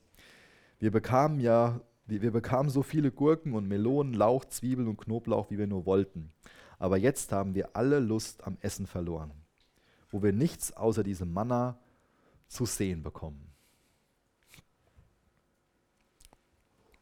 Wir 0.80 0.92
bekamen 0.92 1.40
ja 1.40 1.82
wir 2.08 2.32
bekamen 2.32 2.70
so 2.70 2.84
viele 2.84 3.12
Gurken 3.12 3.54
und 3.54 3.68
Melonen, 3.68 4.14
Lauch, 4.14 4.46
Zwiebeln 4.46 4.88
und 4.88 4.98
Knoblauch, 4.98 5.52
wie 5.52 5.58
wir 5.58 5.68
nur 5.68 5.86
wollten. 5.86 6.32
Aber 6.80 6.98
jetzt 6.98 7.32
haben 7.32 7.54
wir 7.54 7.76
alle 7.76 8.00
Lust 8.00 8.44
am 8.46 8.58
Essen 8.62 8.88
verloren, 8.88 9.32
wo 10.10 10.24
wir 10.24 10.32
nichts 10.32 10.72
außer 10.72 11.04
diesem 11.04 11.34
Manna 11.34 11.78
zu 12.48 12.66
sehen 12.66 13.04
bekommen. 13.04 13.52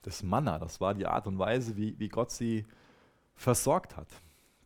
Das 0.01 0.23
Manna, 0.23 0.57
das 0.59 0.81
war 0.81 0.93
die 0.93 1.05
Art 1.05 1.27
und 1.27 1.37
Weise, 1.37 1.75
wie, 1.77 1.97
wie 1.99 2.09
Gott 2.09 2.31
sie 2.31 2.65
versorgt 3.35 3.95
hat. 3.95 4.07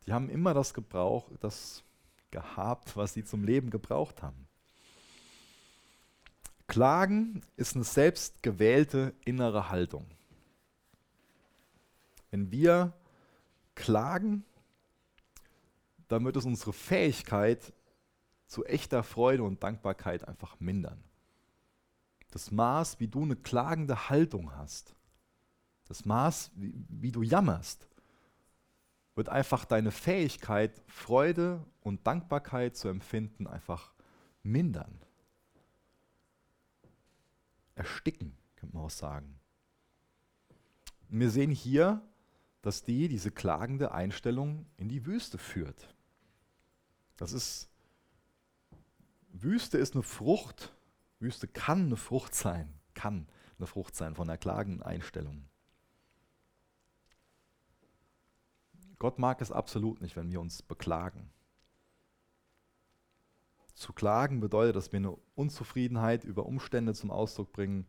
Die 0.06 0.12
haben 0.12 0.30
immer 0.30 0.54
das 0.54 0.72
gebraucht, 0.72 1.32
das 1.40 1.82
gehabt, 2.30 2.96
was 2.96 3.14
sie 3.14 3.24
zum 3.24 3.44
Leben 3.44 3.70
gebraucht 3.70 4.22
haben. 4.22 4.46
Klagen 6.66 7.42
ist 7.56 7.74
eine 7.74 7.84
selbstgewählte 7.84 9.12
innere 9.24 9.70
Haltung. 9.70 10.06
Wenn 12.30 12.52
wir 12.52 12.92
klagen, 13.74 14.44
dann 16.06 16.24
wird 16.24 16.36
es 16.36 16.44
unsere 16.44 16.72
Fähigkeit 16.72 17.72
zu 18.46 18.64
echter 18.64 19.02
Freude 19.02 19.42
und 19.42 19.62
Dankbarkeit 19.62 20.26
einfach 20.26 20.60
mindern. 20.60 21.02
Das 22.30 22.50
Maß, 22.50 23.00
wie 23.00 23.08
du 23.08 23.22
eine 23.22 23.36
klagende 23.36 24.08
Haltung 24.08 24.54
hast, 24.54 24.94
das 25.86 26.04
Maß, 26.04 26.52
wie, 26.54 26.72
wie 26.88 27.10
du 27.10 27.22
jammerst, 27.22 27.88
wird 29.14 29.28
einfach 29.28 29.64
deine 29.64 29.90
Fähigkeit, 29.90 30.82
Freude 30.86 31.64
und 31.80 32.06
Dankbarkeit 32.06 32.76
zu 32.76 32.88
empfinden, 32.88 33.46
einfach 33.46 33.92
mindern. 34.42 35.00
Ersticken, 37.74 38.36
könnte 38.56 38.76
man 38.76 38.86
auch 38.86 38.90
sagen. 38.90 39.38
Und 41.08 41.20
wir 41.20 41.30
sehen 41.30 41.50
hier 41.50 42.02
dass 42.62 42.82
die 42.82 43.08
diese 43.08 43.30
klagende 43.30 43.92
Einstellung 43.92 44.66
in 44.76 44.88
die 44.88 45.06
Wüste 45.06 45.38
führt. 45.38 45.94
Das 47.16 47.32
ist, 47.32 47.68
Wüste 49.32 49.78
ist 49.78 49.94
eine 49.94 50.02
Frucht, 50.02 50.74
Wüste 51.18 51.48
kann 51.48 51.86
eine 51.86 51.96
Frucht 51.96 52.34
sein, 52.34 52.72
kann 52.94 53.26
eine 53.58 53.66
Frucht 53.66 53.94
sein 53.94 54.14
von 54.14 54.26
der 54.26 54.38
klagenden 54.38 54.82
Einstellung. 54.82 55.44
Gott 59.00 59.18
mag 59.18 59.40
es 59.40 59.50
absolut 59.50 60.02
nicht, 60.02 60.14
wenn 60.14 60.30
wir 60.30 60.40
uns 60.40 60.62
beklagen. 60.62 61.30
Zu 63.74 63.94
klagen 63.94 64.40
bedeutet, 64.40 64.76
dass 64.76 64.92
wir 64.92 64.98
eine 64.98 65.16
Unzufriedenheit 65.34 66.22
über 66.22 66.44
Umstände 66.44 66.92
zum 66.92 67.10
Ausdruck 67.10 67.50
bringen, 67.50 67.86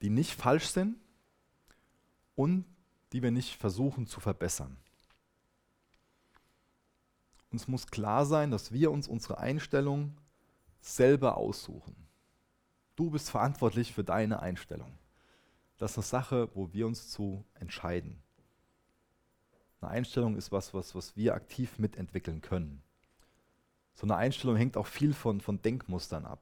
die 0.00 0.08
nicht 0.08 0.32
falsch 0.32 0.68
sind 0.68 0.96
und 2.34 2.64
die 3.12 3.22
wir 3.22 3.30
nicht 3.30 3.60
versuchen 3.60 4.06
zu 4.06 4.20
verbessern. 4.20 4.78
Uns 7.50 7.68
muss 7.68 7.88
klar 7.88 8.24
sein, 8.24 8.50
dass 8.50 8.72
wir 8.72 8.90
uns 8.90 9.08
unsere 9.08 9.36
Einstellung 9.36 10.16
selber 10.80 11.36
aussuchen. 11.36 11.94
Du 12.96 13.10
bist 13.10 13.28
verantwortlich 13.28 13.92
für 13.92 14.02
deine 14.02 14.40
Einstellung. 14.40 14.98
Das 15.76 15.90
ist 15.92 15.98
eine 15.98 16.04
Sache, 16.04 16.48
wo 16.54 16.72
wir 16.72 16.86
uns 16.86 17.10
zu 17.10 17.44
entscheiden. 17.52 18.22
Eine 19.82 19.90
Einstellung 19.90 20.36
ist 20.36 20.52
was, 20.52 20.72
was, 20.74 20.94
was 20.94 21.16
wir 21.16 21.34
aktiv 21.34 21.80
mitentwickeln 21.80 22.40
können. 22.40 22.82
So 23.94 24.04
eine 24.04 24.14
Einstellung 24.14 24.56
hängt 24.56 24.76
auch 24.76 24.86
viel 24.86 25.12
von, 25.12 25.40
von 25.40 25.60
Denkmustern 25.60 26.24
ab. 26.24 26.40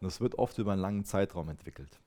Und 0.00 0.04
das 0.04 0.20
wird 0.20 0.38
oft 0.38 0.58
über 0.58 0.72
einen 0.72 0.82
langen 0.82 1.04
Zeitraum 1.06 1.48
entwickelt. 1.48 1.98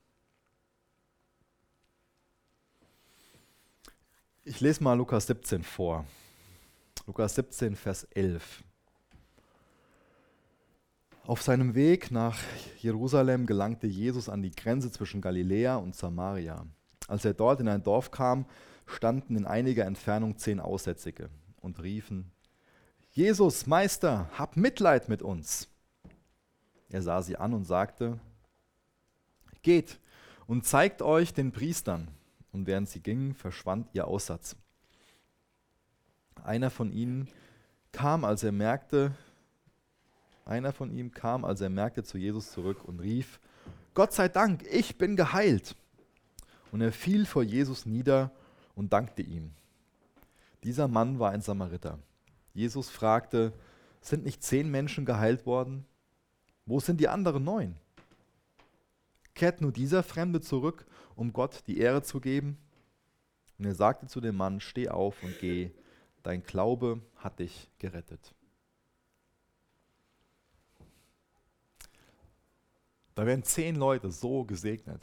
Ich 4.44 4.60
lese 4.60 4.84
mal 4.84 4.94
Lukas 4.94 5.26
17 5.26 5.64
vor. 5.64 6.06
Lukas 7.06 7.34
17, 7.34 7.74
Vers 7.74 8.04
11. 8.04 8.62
Auf 11.26 11.42
seinem 11.42 11.74
Weg 11.74 12.12
nach 12.12 12.38
Jerusalem 12.78 13.46
gelangte 13.46 13.88
Jesus 13.88 14.28
an 14.28 14.42
die 14.42 14.52
Grenze 14.52 14.92
zwischen 14.92 15.20
Galiläa 15.20 15.76
und 15.76 15.96
Samaria. 15.96 16.64
Als 17.08 17.24
er 17.24 17.34
dort 17.34 17.60
in 17.60 17.68
ein 17.68 17.82
Dorf 17.82 18.12
kam, 18.12 18.46
standen 18.90 19.36
in 19.36 19.46
einiger 19.46 19.84
Entfernung 19.84 20.36
zehn 20.38 20.60
Aussätzige 20.60 21.30
und 21.60 21.82
riefen, 21.82 22.30
Jesus, 23.10 23.66
Meister, 23.66 24.28
hab 24.38 24.56
Mitleid 24.56 25.08
mit 25.08 25.22
uns. 25.22 25.68
Er 26.88 27.02
sah 27.02 27.22
sie 27.22 27.36
an 27.36 27.52
und 27.52 27.64
sagte, 27.64 28.20
Geht 29.62 29.98
und 30.46 30.64
zeigt 30.64 31.02
euch 31.02 31.34
den 31.34 31.52
Priestern 31.52 32.08
und 32.52 32.66
während 32.66 32.88
sie 32.88 33.00
gingen, 33.00 33.34
verschwand 33.34 33.88
ihr 33.92 34.06
Aussatz. 34.06 34.56
Einer 36.42 36.70
von 36.70 36.92
ihnen 36.92 37.28
kam, 37.92 38.24
als 38.24 38.42
er 38.42 38.52
merkte, 38.52 39.12
einer 40.44 40.72
von 40.72 40.90
ihm 40.90 41.10
kam, 41.10 41.44
als 41.44 41.60
er 41.60 41.68
merkte, 41.68 42.04
zu 42.04 42.16
Jesus 42.16 42.52
zurück 42.52 42.84
und 42.84 43.00
rief, 43.00 43.40
Gott 43.94 44.12
sei 44.12 44.28
Dank, 44.28 44.64
ich 44.70 44.96
bin 44.96 45.16
geheilt. 45.16 45.76
Und 46.70 46.80
er 46.80 46.92
fiel 46.92 47.26
vor 47.26 47.42
Jesus 47.42 47.84
nieder 47.84 48.30
und 48.78 48.92
dankte 48.92 49.22
ihm. 49.22 49.52
Dieser 50.64 50.88
Mann 50.88 51.18
war 51.18 51.32
ein 51.32 51.42
Samariter. 51.42 51.98
Jesus 52.54 52.88
fragte, 52.88 53.52
sind 54.00 54.24
nicht 54.24 54.42
zehn 54.42 54.70
Menschen 54.70 55.04
geheilt 55.04 55.44
worden? 55.44 55.84
Wo 56.64 56.80
sind 56.80 57.00
die 57.00 57.08
anderen 57.08 57.44
neun? 57.44 57.76
Kehrt 59.34 59.60
nur 59.60 59.72
dieser 59.72 60.02
Fremde 60.02 60.40
zurück 60.40 60.86
um 61.18 61.32
Gott 61.32 61.64
die 61.66 61.78
Ehre 61.78 62.02
zu 62.02 62.20
geben. 62.20 62.56
Und 63.58 63.64
er 63.64 63.74
sagte 63.74 64.06
zu 64.06 64.20
dem 64.20 64.36
Mann, 64.36 64.60
steh 64.60 64.88
auf 64.88 65.20
und 65.24 65.36
geh, 65.40 65.72
dein 66.22 66.44
Glaube 66.44 67.02
hat 67.16 67.40
dich 67.40 67.68
gerettet. 67.80 68.34
Da 73.16 73.26
werden 73.26 73.42
zehn 73.42 73.74
Leute 73.74 74.12
so 74.12 74.44
gesegnet. 74.44 75.02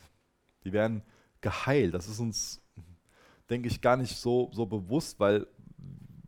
Die 0.63 0.71
werden 0.71 1.03
geheilt. 1.41 1.93
Das 1.93 2.07
ist 2.07 2.19
uns, 2.19 2.61
denke 3.49 3.67
ich, 3.67 3.81
gar 3.81 3.97
nicht 3.97 4.15
so, 4.17 4.49
so 4.53 4.65
bewusst, 4.65 5.19
weil 5.19 5.47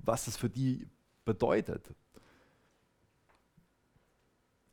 was 0.03 0.27
es 0.27 0.37
für 0.37 0.49
die 0.49 0.87
bedeutet, 1.25 1.93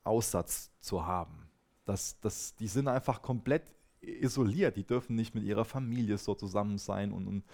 Aussatz 0.05 0.71
zu 0.81 1.05
haben. 1.05 1.49
Das, 1.85 2.19
das, 2.21 2.55
die 2.55 2.69
sind 2.69 2.89
einfach 2.89 3.23
komplett 3.23 3.73
isoliert, 4.01 4.77
die 4.77 4.85
dürfen 4.85 5.17
nicht 5.17 5.35
mit 5.35 5.45
ihrer 5.45 5.65
Familie 5.65 6.19
so 6.19 6.35
zusammen 6.35 6.79
sein 6.79 7.13
und, 7.13 7.27
und 7.27 7.45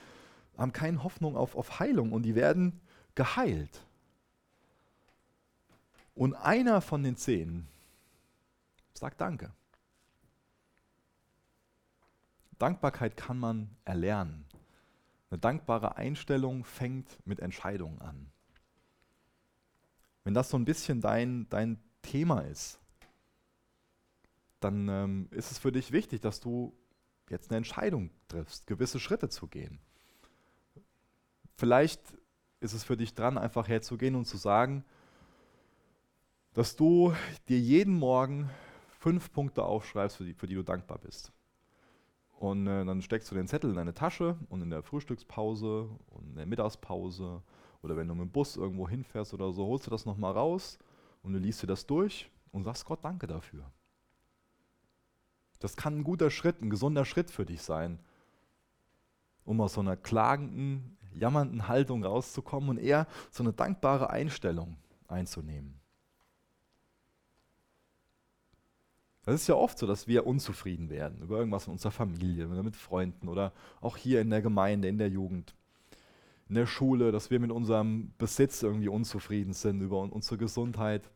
haben 0.59 0.73
keine 0.73 1.03
Hoffnung 1.03 1.37
auf, 1.37 1.57
auf 1.57 1.79
Heilung 1.79 2.13
und 2.13 2.23
die 2.23 2.35
werden 2.35 2.81
geheilt. 3.15 3.81
Und 6.15 6.35
einer 6.35 6.81
von 6.81 7.03
den 7.03 7.17
zehn 7.17 7.67
sagt 8.93 9.21
Danke. 9.21 9.53
Dankbarkeit 12.59 13.17
kann 13.17 13.39
man 13.39 13.71
erlernen. 13.87 14.45
Eine 15.31 15.39
dankbare 15.39 15.97
Einstellung 15.97 16.65
fängt 16.65 17.19
mit 17.25 17.41
Entscheidungen 17.41 18.01
an. 18.01 18.31
Wenn 20.25 20.35
das 20.35 20.51
so 20.51 20.59
ein 20.59 20.65
bisschen 20.65 21.01
dein, 21.01 21.49
dein 21.49 21.79
Thema 22.03 22.41
ist, 22.41 22.81
dann 24.59 24.89
ähm, 24.89 25.29
ist 25.31 25.51
es 25.51 25.59
für 25.59 25.73
dich 25.73 25.93
wichtig, 25.93 26.21
dass 26.21 26.41
du 26.41 26.77
jetzt 27.31 27.51
eine 27.51 27.59
Entscheidung 27.59 28.11
triffst, 28.29 28.67
gewisse 28.67 29.01
Schritte 29.01 29.29
zu 29.29 29.47
gehen. 29.47 29.81
Vielleicht 31.57 32.01
ist 32.61 32.75
es 32.75 32.85
für 32.85 32.97
dich 32.97 33.15
dran, 33.15 33.39
einfach 33.39 33.69
herzugehen 33.69 34.15
und 34.17 34.27
zu 34.27 34.37
sagen, 34.37 34.85
dass 36.53 36.77
du 36.77 37.15
dir 37.49 37.59
jeden 37.59 37.95
Morgen 37.95 38.51
fünf 38.99 39.33
Punkte 39.33 39.65
aufschreibst, 39.65 40.17
für 40.17 40.25
die, 40.25 40.35
für 40.35 40.47
die 40.47 40.57
du 40.57 40.63
dankbar 40.63 40.99
bist. 40.99 41.33
Und 42.41 42.67
äh, 42.67 42.87
dann 42.87 43.03
steckst 43.03 43.31
du 43.31 43.35
den 43.35 43.47
Zettel 43.49 43.69
in 43.69 43.77
deine 43.77 43.93
Tasche 43.93 44.35
und 44.49 44.63
in 44.63 44.71
der 44.71 44.83
Frühstückspause 44.83 45.91
und 46.07 46.31
in 46.31 46.37
der 46.37 46.47
Mittagspause 46.47 47.43
oder 47.83 47.99
wenn 47.99 48.09
du 48.09 48.15
mit 48.15 48.29
dem 48.29 48.33
Bus 48.33 48.57
irgendwo 48.57 48.89
hinfährst 48.89 49.35
oder 49.35 49.53
so, 49.53 49.67
holst 49.67 49.87
du 49.87 49.91
das 49.91 50.07
nochmal 50.07 50.33
raus 50.33 50.79
und 51.23 51.35
du 51.35 51.39
liest 51.39 51.63
dir 51.63 51.67
das 51.67 51.87
durch 51.87 52.31
und 52.51 52.65
sagst 52.65 52.87
Gott 52.87 53.05
Danke 53.05 53.27
dafür. 53.27 53.71
Das 55.59 55.77
kann 55.77 55.99
ein 55.99 56.05
guter 56.05 56.31
Schritt, 56.31 56.63
ein 56.63 56.71
gesunder 56.71 57.05
Schritt 57.05 57.31
für 57.31 57.45
dich 57.45 57.61
sein, 57.61 57.99
um 59.45 59.61
aus 59.61 59.75
so 59.75 59.83
einer 59.83 59.99
klagenden, 59.99 60.97
jammernden 61.13 61.69
Haltung 61.69 62.03
rauszukommen 62.05 62.71
und 62.71 62.79
eher 62.79 63.07
so 63.31 63.43
eine 63.43 63.53
dankbare 63.53 64.09
Einstellung 64.09 64.79
einzunehmen. 65.09 65.80
Das 69.31 69.43
ist 69.43 69.47
ja 69.47 69.55
oft 69.55 69.79
so, 69.79 69.87
dass 69.87 70.09
wir 70.09 70.27
unzufrieden 70.27 70.91
werden 70.91 71.23
über 71.23 71.39
irgendwas 71.39 71.69
in 71.69 71.73
unserer 71.73 71.93
Familie 71.93 72.49
oder 72.49 72.65
mit 72.65 72.75
Freunden 72.75 73.29
oder 73.29 73.53
auch 73.81 73.97
hier 73.97 74.21
in 74.21 74.29
der 74.29 74.43
Gemeinde, 74.43 74.89
in 74.89 74.99
der 74.99 75.09
Jugend, 75.09 75.55
in 76.49 76.57
der 76.57 76.67
Schule, 76.67 77.13
dass 77.13 77.31
wir 77.31 77.39
mit 77.39 77.53
unserem 77.53 78.13
Besitz 78.19 78.61
irgendwie 78.65 78.89
unzufrieden 78.89 79.53
sind 79.53 79.83
über 79.83 80.01
unsere 80.01 80.37
Gesundheit. 80.37 81.09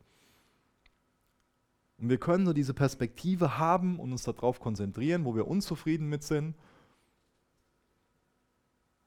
Und 1.97 2.07
wir 2.07 2.17
können 2.17 2.45
so 2.45 2.53
diese 2.53 2.73
Perspektive 2.73 3.57
haben 3.57 3.99
und 3.99 4.13
uns 4.13 4.23
darauf 4.23 4.61
konzentrieren, 4.61 5.25
wo 5.25 5.35
wir 5.35 5.45
unzufrieden 5.45 6.07
mit 6.07 6.23
sind. 6.23 6.55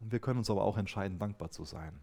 Und 0.01 0.13
wir 0.13 0.19
können 0.19 0.41
uns 0.41 0.51
aber 0.51 0.65
auch 0.65 0.77
entscheiden, 0.77 1.19
dankbar 1.19 1.51
zu 1.51 1.65
sein. 1.65 1.99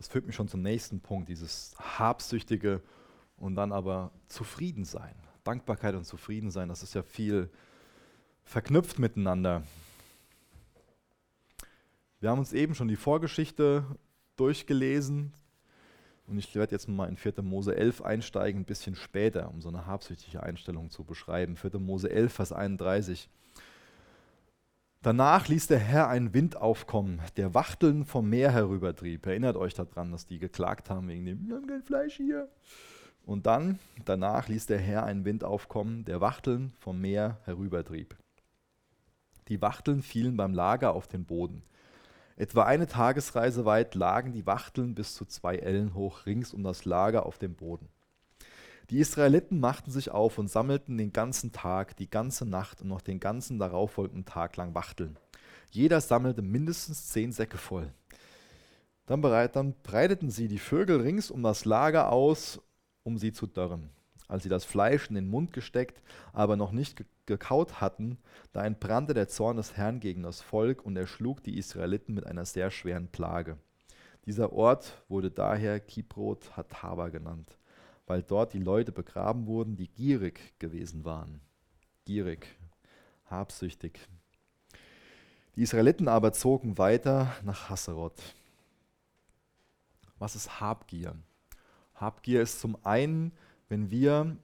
Das 0.00 0.08
führt 0.08 0.24
mich 0.24 0.34
schon 0.34 0.48
zum 0.48 0.62
nächsten 0.62 1.00
Punkt, 1.00 1.28
dieses 1.28 1.74
habsüchtige 1.78 2.80
und 3.36 3.54
dann 3.54 3.70
aber 3.70 4.12
zufrieden 4.28 4.86
sein. 4.86 5.14
Dankbarkeit 5.44 5.94
und 5.94 6.06
zufrieden 6.06 6.50
sein, 6.50 6.70
das 6.70 6.82
ist 6.82 6.94
ja 6.94 7.02
viel 7.02 7.50
verknüpft 8.42 8.98
miteinander. 8.98 9.62
Wir 12.18 12.30
haben 12.30 12.38
uns 12.38 12.54
eben 12.54 12.74
schon 12.74 12.88
die 12.88 12.96
Vorgeschichte 12.96 13.84
durchgelesen 14.36 15.34
und 16.26 16.38
ich 16.38 16.54
werde 16.54 16.72
jetzt 16.72 16.88
mal 16.88 17.06
in 17.06 17.18
4. 17.18 17.42
Mose 17.42 17.76
11 17.76 18.00
einsteigen, 18.00 18.62
ein 18.62 18.64
bisschen 18.64 18.94
später, 18.94 19.50
um 19.50 19.60
so 19.60 19.68
eine 19.68 19.84
habsüchtige 19.84 20.42
Einstellung 20.42 20.88
zu 20.88 21.04
beschreiben. 21.04 21.58
4. 21.58 21.78
Mose 21.78 22.08
11, 22.08 22.32
Vers 22.32 22.52
31. 22.52 23.28
Danach 25.02 25.48
ließ 25.48 25.66
der 25.66 25.78
Herr 25.78 26.08
einen 26.08 26.34
Wind 26.34 26.56
aufkommen, 26.56 27.22
der 27.38 27.54
Wachteln 27.54 28.04
vom 28.04 28.28
Meer 28.28 28.52
herübertrieb. 28.52 29.24
Erinnert 29.24 29.56
euch 29.56 29.72
daran, 29.72 30.12
dass 30.12 30.26
die 30.26 30.38
geklagt 30.38 30.90
haben 30.90 31.08
wegen 31.08 31.24
dem, 31.24 31.48
wir 31.48 31.56
haben 31.56 31.66
kein 31.66 31.82
Fleisch 31.82 32.16
hier. 32.16 32.50
Und 33.24 33.46
dann, 33.46 33.78
danach 34.04 34.48
ließ 34.48 34.66
der 34.66 34.78
Herr 34.78 35.04
einen 35.04 35.24
Wind 35.24 35.42
aufkommen, 35.42 36.04
der 36.04 36.20
Wachteln 36.20 36.74
vom 36.78 37.00
Meer 37.00 37.38
herübertrieb. 37.44 38.14
Die 39.48 39.62
Wachteln 39.62 40.02
fielen 40.02 40.36
beim 40.36 40.52
Lager 40.52 40.92
auf 40.92 41.08
den 41.08 41.24
Boden. 41.24 41.62
Etwa 42.36 42.64
eine 42.64 42.86
Tagesreise 42.86 43.64
weit 43.64 43.94
lagen 43.94 44.32
die 44.32 44.46
Wachteln 44.46 44.94
bis 44.94 45.14
zu 45.14 45.24
zwei 45.24 45.56
Ellen 45.56 45.94
hoch 45.94 46.26
rings 46.26 46.52
um 46.52 46.62
das 46.62 46.84
Lager 46.84 47.24
auf 47.24 47.38
dem 47.38 47.54
Boden. 47.54 47.88
Die 48.90 48.98
Israeliten 48.98 49.60
machten 49.60 49.90
sich 49.90 50.10
auf 50.10 50.38
und 50.38 50.48
sammelten 50.48 50.98
den 50.98 51.12
ganzen 51.12 51.52
Tag, 51.52 51.96
die 51.96 52.10
ganze 52.10 52.44
Nacht 52.44 52.82
und 52.82 52.88
noch 52.88 53.00
den 53.00 53.20
ganzen 53.20 53.58
darauffolgenden 53.58 54.24
Tag 54.24 54.56
lang 54.56 54.74
Wachteln. 54.74 55.16
Jeder 55.70 56.00
sammelte 56.00 56.42
mindestens 56.42 57.08
zehn 57.08 57.32
Säcke 57.32 57.56
voll. 57.56 57.92
Dann, 59.06 59.74
breiteten 59.82 60.30
sie 60.30 60.48
die 60.48 60.58
Vögel 60.58 61.00
rings 61.00 61.30
um 61.30 61.42
das 61.42 61.64
Lager 61.64 62.10
aus, 62.10 62.60
um 63.02 63.18
sie 63.18 63.32
zu 63.32 63.46
dörren 63.46 63.90
als 64.30 64.44
sie 64.44 64.48
das 64.48 64.64
Fleisch 64.64 65.08
in 65.08 65.16
den 65.16 65.28
Mund 65.28 65.52
gesteckt, 65.52 66.00
aber 66.32 66.56
noch 66.56 66.70
nicht 66.70 67.04
gekaut 67.26 67.80
hatten, 67.80 68.18
da 68.52 68.64
entbrannte 68.64 69.12
der 69.12 69.28
Zorn 69.28 69.56
des 69.56 69.76
Herrn 69.76 70.00
gegen 70.00 70.22
das 70.22 70.40
Volk 70.40 70.84
und 70.84 70.96
er 70.96 71.06
schlug 71.06 71.42
die 71.42 71.58
Israeliten 71.58 72.14
mit 72.14 72.26
einer 72.26 72.44
sehr 72.44 72.70
schweren 72.70 73.08
Plage. 73.08 73.58
Dieser 74.26 74.52
Ort 74.52 75.02
wurde 75.08 75.30
daher 75.30 75.80
Kibrot 75.80 76.56
Hatava 76.56 77.08
genannt, 77.08 77.58
weil 78.10 78.24
dort 78.24 78.54
die 78.54 78.58
Leute 78.58 78.90
begraben 78.90 79.46
wurden, 79.46 79.76
die 79.76 79.86
gierig 79.86 80.58
gewesen 80.58 81.04
waren. 81.04 81.40
Gierig, 82.04 82.44
habsüchtig. 83.26 84.00
Die 85.54 85.62
Israeliten 85.62 86.08
aber 86.08 86.32
zogen 86.32 86.76
weiter 86.76 87.32
nach 87.44 87.70
Hasserot. 87.70 88.20
Was 90.18 90.34
ist 90.34 90.60
Habgier? 90.60 91.14
Habgier 91.94 92.42
ist 92.42 92.60
zum 92.60 92.76
einen 92.84 93.30
wenn 93.68 93.92
wir 93.92 94.36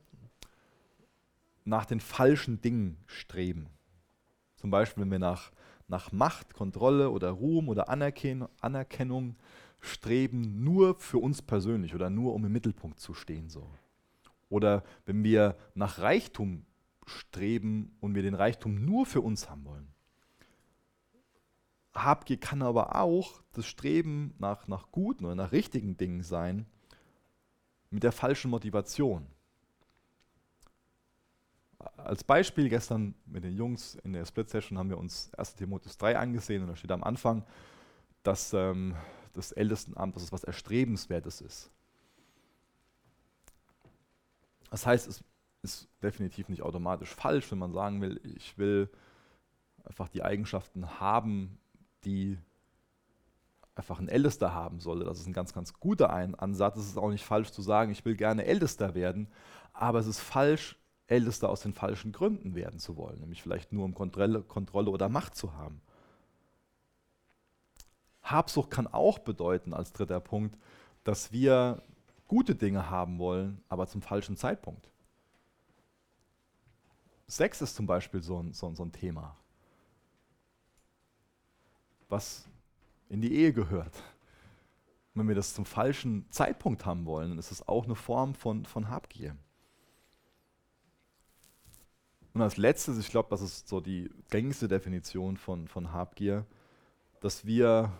nach 1.65 1.85
den 1.85 1.99
falschen 1.99 2.61
Dingen 2.61 2.97
streben. 3.07 3.67
Zum 4.55 4.71
Beispiel, 4.71 5.03
wenn 5.03 5.11
wir 5.11 5.19
nach, 5.19 5.51
nach 5.89 6.13
Macht, 6.13 6.55
Kontrolle 6.55 7.11
oder 7.11 7.31
Ruhm 7.31 7.69
oder 7.69 7.89
Anerkennung, 7.89 8.49
Anerkennung 8.61 9.35
streben, 9.81 10.65
nur 10.65 10.99
für 10.99 11.19
uns 11.19 11.43
persönlich 11.43 11.95
oder 11.95 12.11
nur 12.11 12.35
um 12.35 12.45
im 12.45 12.53
Mittelpunkt 12.53 13.01
zu 13.01 13.15
stehen. 13.15 13.49
So. 13.49 13.69
Oder 14.49 14.85
wenn 15.05 15.25
wir 15.25 15.57
nach 15.75 15.99
Reichtum 15.99 16.65
streben 17.07 17.97
und 18.01 18.15
wir 18.15 18.23
den 18.23 18.35
Reichtum 18.35 18.85
nur 18.85 19.07
für 19.07 19.21
uns 19.21 19.49
haben 19.49 19.65
wollen. 19.65 19.89
Habgier 21.95 22.39
kann 22.39 22.63
aber 22.63 22.97
auch 22.97 23.41
das 23.53 23.67
Streben 23.67 24.35
nach, 24.39 24.69
nach 24.69 24.91
guten 24.93 25.25
oder 25.25 25.35
nach 25.35 25.53
richtigen 25.53 25.97
Dingen 25.97 26.23
sein, 26.23 26.67
mit 27.91 28.03
der 28.03 28.13
falschen 28.13 28.51
Motivation. 28.51 29.27
Als 31.97 32.25
Beispiel 32.25 32.69
gestern 32.69 33.15
mit 33.27 33.45
den 33.45 33.57
Jungs 33.57 33.95
in 34.03 34.13
der 34.13 34.27
Split 34.27 34.51
Session 34.51 34.77
haben 34.77 34.91
wir 34.91 34.99
uns 34.99 35.33
1 35.35 35.55
Timotheus 35.55 35.97
3 35.97 36.19
angesehen 36.19 36.63
und 36.63 36.69
da 36.69 36.77
steht 36.77 36.91
am 36.91 37.05
Anfang, 37.05 37.45
dass 38.23 38.53
ähm, 38.53 38.95
das 39.37 39.53
Ältestenamt, 39.53 40.17
dass 40.17 40.23
es 40.23 40.33
was 40.33 40.45
Erstrebenswertes 40.45 41.41
ist. 41.41 41.71
Das 44.71 44.87
heißt, 44.87 45.07
es 45.07 45.23
ist 45.63 45.89
definitiv 46.03 46.49
nicht 46.49 46.63
automatisch 46.63 47.15
falsch, 47.15 47.51
wenn 47.51 47.59
man 47.59 47.73
sagen 47.73 48.01
will, 48.01 48.21
ich 48.37 48.59
will 48.59 48.91
einfach 49.85 50.09
die 50.09 50.23
Eigenschaften 50.23 51.01
haben, 51.01 51.59
die 52.05 52.39
einfach 53.75 54.01
ein 54.01 54.09
Ältester 54.09 54.55
haben 54.55 54.81
solle. 54.81 55.05
Das 55.05 55.21
ist 55.21 55.27
ein 55.27 55.33
ganz, 55.33 55.53
ganz 55.53 55.75
guter 55.75 56.11
Ansatz. 56.11 56.77
Es 56.77 56.87
ist 56.87 56.97
auch 56.99 57.11
nicht 57.11 57.25
falsch 57.25 57.51
zu 57.53 57.63
sagen, 57.63 57.93
ich 57.93 58.05
will 58.05 58.17
gerne 58.17 58.45
Ältester 58.45 58.95
werden, 58.95 59.29
aber 59.73 59.99
es 59.99 60.07
ist 60.07 60.21
falsch, 60.21 60.79
Ältester 61.07 61.49
aus 61.49 61.61
den 61.61 61.73
falschen 61.73 62.11
Gründen 62.11 62.55
werden 62.55 62.81
zu 62.81 62.97
wollen, 62.97 63.21
nämlich 63.21 63.43
vielleicht 63.43 63.73
nur 63.73 63.85
um 63.85 63.95
Kontrolle 63.95 64.91
oder 64.91 65.09
Macht 65.09 65.37
zu 65.37 65.55
haben. 65.55 65.81
Habsucht 68.31 68.71
kann 68.71 68.87
auch 68.87 69.19
bedeuten, 69.19 69.73
als 69.73 69.93
dritter 69.93 70.21
Punkt, 70.21 70.59
dass 71.05 71.33
wir 71.33 71.83
gute 72.27 72.55
Dinge 72.55 72.91
haben 72.91 73.19
wollen, 73.19 73.63
aber 73.69 73.87
zum 73.87 74.03
falschen 74.03 74.37
Zeitpunkt. 74.37 74.91
Sex 77.29 77.63
ist 77.63 77.77
zum 77.77 77.87
Beispiel 77.87 78.23
so 78.23 78.43
ein, 78.43 78.53
so, 78.53 78.73
so 78.75 78.85
ein 78.85 78.93
Thema. 78.93 79.37
Was 82.09 82.47
in 83.09 83.21
die 83.21 83.33
Ehe 83.35 83.53
gehört. 83.53 84.03
Wenn 85.15 85.29
wir 85.29 85.35
das 85.35 85.55
zum 85.55 85.65
falschen 85.65 86.31
Zeitpunkt 86.31 86.85
haben 86.85 87.07
wollen, 87.07 87.31
dann 87.31 87.39
ist 87.39 87.51
es 87.51 87.67
auch 87.67 87.85
eine 87.85 87.95
Form 87.95 88.35
von, 88.35 88.65
von 88.65 88.91
Habgier. 88.91 89.37
Und 92.35 92.43
als 92.43 92.59
letztes, 92.59 92.99
ich 92.99 93.09
glaube, 93.09 93.31
das 93.31 93.41
ist 93.41 93.67
so 93.67 93.81
die 93.81 94.11
gängigste 94.29 94.69
Definition 94.69 95.37
von, 95.37 95.69
von 95.69 95.93
Habgier, 95.93 96.45
dass 97.21 97.47
wir 97.47 97.93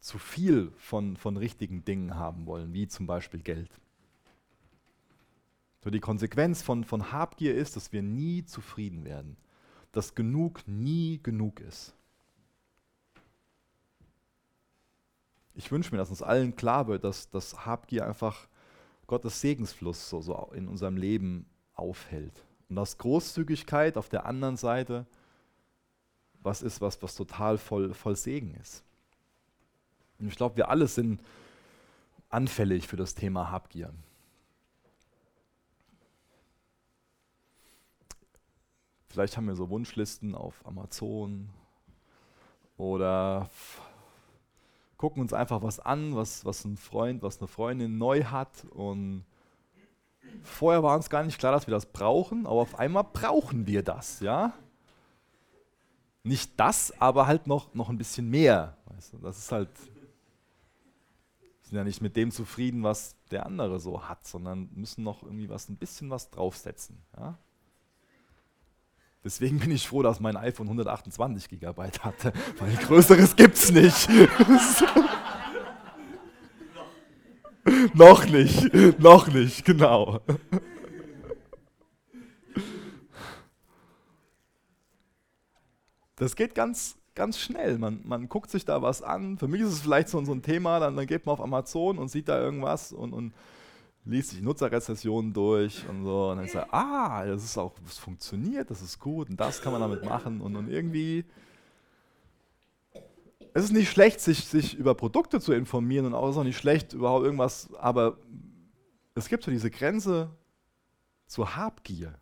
zu 0.00 0.18
viel 0.18 0.72
von, 0.78 1.16
von 1.16 1.36
richtigen 1.36 1.84
Dingen 1.84 2.14
haben 2.14 2.46
wollen, 2.46 2.72
wie 2.72 2.86
zum 2.86 3.06
Beispiel 3.06 3.40
Geld. 3.40 3.70
So 5.82 5.90
die 5.90 6.00
Konsequenz 6.00 6.62
von, 6.62 6.84
von 6.84 7.12
Habgier 7.12 7.54
ist, 7.54 7.76
dass 7.76 7.92
wir 7.92 8.02
nie 8.02 8.44
zufrieden 8.44 9.04
werden, 9.04 9.36
dass 9.92 10.14
genug 10.14 10.66
nie 10.66 11.20
genug 11.22 11.60
ist. 11.60 11.94
ich 15.58 15.72
wünsche 15.72 15.90
mir, 15.90 15.98
dass 15.98 16.10
uns 16.10 16.22
allen 16.22 16.54
klar 16.54 16.86
wird, 16.86 17.02
dass, 17.02 17.28
dass 17.30 17.66
Habgier 17.66 18.06
einfach 18.06 18.48
Gottes 19.08 19.40
Segensfluss 19.40 20.08
so, 20.08 20.20
so 20.20 20.52
in 20.54 20.68
unserem 20.68 20.96
Leben 20.96 21.46
aufhält 21.74 22.44
Und 22.68 22.76
dass 22.76 22.96
Großzügigkeit 22.96 23.96
auf 23.96 24.08
der 24.08 24.24
anderen 24.24 24.56
Seite 24.56 25.04
was 26.40 26.62
ist, 26.62 26.80
was, 26.80 27.02
was 27.02 27.16
total 27.16 27.58
voll, 27.58 27.92
voll 27.92 28.14
Segen 28.14 28.54
ist. 28.54 28.84
Und 30.18 30.28
ich 30.28 30.36
glaube, 30.36 30.56
wir 30.56 30.68
alle 30.68 30.88
sind 30.88 31.20
anfällig 32.28 32.86
für 32.86 32.96
das 32.96 33.14
Thema 33.14 33.50
Habgier. 33.50 33.92
Vielleicht 39.08 39.36
haben 39.36 39.46
wir 39.46 39.56
so 39.56 39.70
Wunschlisten 39.70 40.34
auf 40.34 40.64
Amazon 40.66 41.48
oder 42.76 43.48
gucken 44.96 45.22
uns 45.22 45.32
einfach 45.32 45.62
was 45.62 45.80
an, 45.80 46.14
was, 46.14 46.44
was 46.44 46.64
ein 46.64 46.76
Freund, 46.76 47.22
was 47.22 47.38
eine 47.38 47.48
Freundin 47.48 47.98
neu 47.98 48.24
hat 48.24 48.66
und 48.70 49.24
vorher 50.42 50.82
war 50.82 50.96
uns 50.96 51.08
gar 51.08 51.22
nicht 51.22 51.38
klar, 51.38 51.52
dass 51.52 51.66
wir 51.66 51.72
das 51.72 51.86
brauchen, 51.86 52.46
aber 52.46 52.60
auf 52.60 52.78
einmal 52.78 53.04
brauchen 53.04 53.66
wir 53.66 53.82
das, 53.82 54.20
ja? 54.20 54.52
Nicht 56.22 56.58
das, 56.60 56.92
aber 57.00 57.26
halt 57.26 57.46
noch, 57.46 57.72
noch 57.74 57.88
ein 57.88 57.96
bisschen 57.96 58.28
mehr. 58.28 58.76
Weißt 58.86 59.14
du? 59.14 59.18
Das 59.18 59.38
ist 59.38 59.50
halt, 59.50 59.70
sind 61.68 61.76
ja 61.76 61.84
nicht 61.84 62.00
mit 62.00 62.16
dem 62.16 62.30
zufrieden, 62.30 62.82
was 62.82 63.14
der 63.30 63.44
andere 63.46 63.78
so 63.78 64.08
hat, 64.08 64.26
sondern 64.26 64.70
müssen 64.74 65.04
noch 65.04 65.22
irgendwie 65.22 65.50
was, 65.50 65.68
ein 65.68 65.76
bisschen 65.76 66.08
was 66.10 66.30
draufsetzen. 66.30 66.96
Ja? 67.16 67.38
Deswegen 69.22 69.58
bin 69.58 69.70
ich 69.70 69.86
froh, 69.86 70.02
dass 70.02 70.18
mein 70.20 70.36
iPhone 70.36 70.66
128 70.68 71.60
GB 71.60 71.90
hatte, 72.00 72.32
weil 72.58 72.74
größeres 72.76 73.36
gibt's 73.36 73.70
nicht. 73.70 74.08
noch 77.94 78.24
nicht, 78.24 78.72
noch 78.98 79.28
nicht, 79.28 79.64
genau. 79.66 80.20
Das 86.16 86.34
geht 86.34 86.54
ganz, 86.54 86.96
ganz 87.18 87.38
schnell. 87.38 87.78
Man, 87.78 88.00
man 88.04 88.28
guckt 88.28 88.50
sich 88.50 88.64
da 88.64 88.80
was 88.80 89.02
an. 89.02 89.36
Für 89.36 89.48
mich 89.48 89.60
ist 89.60 89.68
es 89.68 89.80
vielleicht 89.80 90.08
so, 90.08 90.24
so 90.24 90.32
ein 90.32 90.42
Thema, 90.42 90.80
dann, 90.80 90.96
dann 90.96 91.06
geht 91.06 91.26
man 91.26 91.34
auf 91.34 91.40
Amazon 91.40 91.98
und 91.98 92.08
sieht 92.08 92.28
da 92.28 92.40
irgendwas 92.40 92.92
und, 92.92 93.12
und 93.12 93.34
liest 94.04 94.30
sich 94.30 94.40
Nutzerrezessionen 94.40 95.32
durch 95.32 95.86
und 95.88 96.04
so. 96.04 96.30
Und 96.30 96.38
dann 96.38 96.48
sagt 96.48 96.72
ah, 96.72 97.26
das 97.26 97.44
ist 97.44 97.58
auch, 97.58 97.74
das 97.84 97.98
funktioniert, 97.98 98.70
das 98.70 98.80
ist 98.80 98.98
gut 98.98 99.28
und 99.28 99.38
das 99.38 99.60
kann 99.60 99.72
man 99.72 99.82
damit 99.82 100.04
machen. 100.04 100.40
Und, 100.40 100.56
und 100.56 100.70
irgendwie, 100.70 101.26
es 103.52 103.64
ist 103.64 103.72
nicht 103.72 103.90
schlecht, 103.90 104.20
sich, 104.20 104.46
sich 104.46 104.74
über 104.74 104.94
Produkte 104.94 105.40
zu 105.40 105.52
informieren 105.52 106.06
und 106.06 106.14
auch 106.14 106.30
ist 106.30 106.36
auch 106.36 106.44
nicht 106.44 106.58
schlecht, 106.58 106.94
überhaupt 106.94 107.24
irgendwas, 107.24 107.68
aber 107.74 108.16
es 109.14 109.28
gibt 109.28 109.44
so 109.44 109.50
diese 109.50 109.70
Grenze 109.70 110.30
zur 111.26 111.56
Habgier 111.56 112.18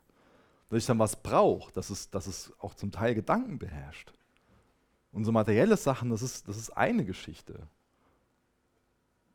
dass 0.69 0.79
ich 0.79 0.85
dann 0.85 0.99
was 0.99 1.21
brauche, 1.21 1.71
dass 1.73 1.89
es, 1.89 2.09
dass 2.09 2.27
es 2.27 2.53
auch 2.59 2.73
zum 2.73 2.91
Teil 2.91 3.15
Gedanken 3.15 3.57
beherrscht. 3.57 4.11
Und 5.17 5.25
so 5.25 5.31
materielle 5.31 5.77
Sachen, 5.77 6.11
das 6.11 6.21
ist, 6.21 6.47
das 6.47 6.57
ist 6.57 6.69
eine 6.77 7.03
Geschichte. 7.03 7.67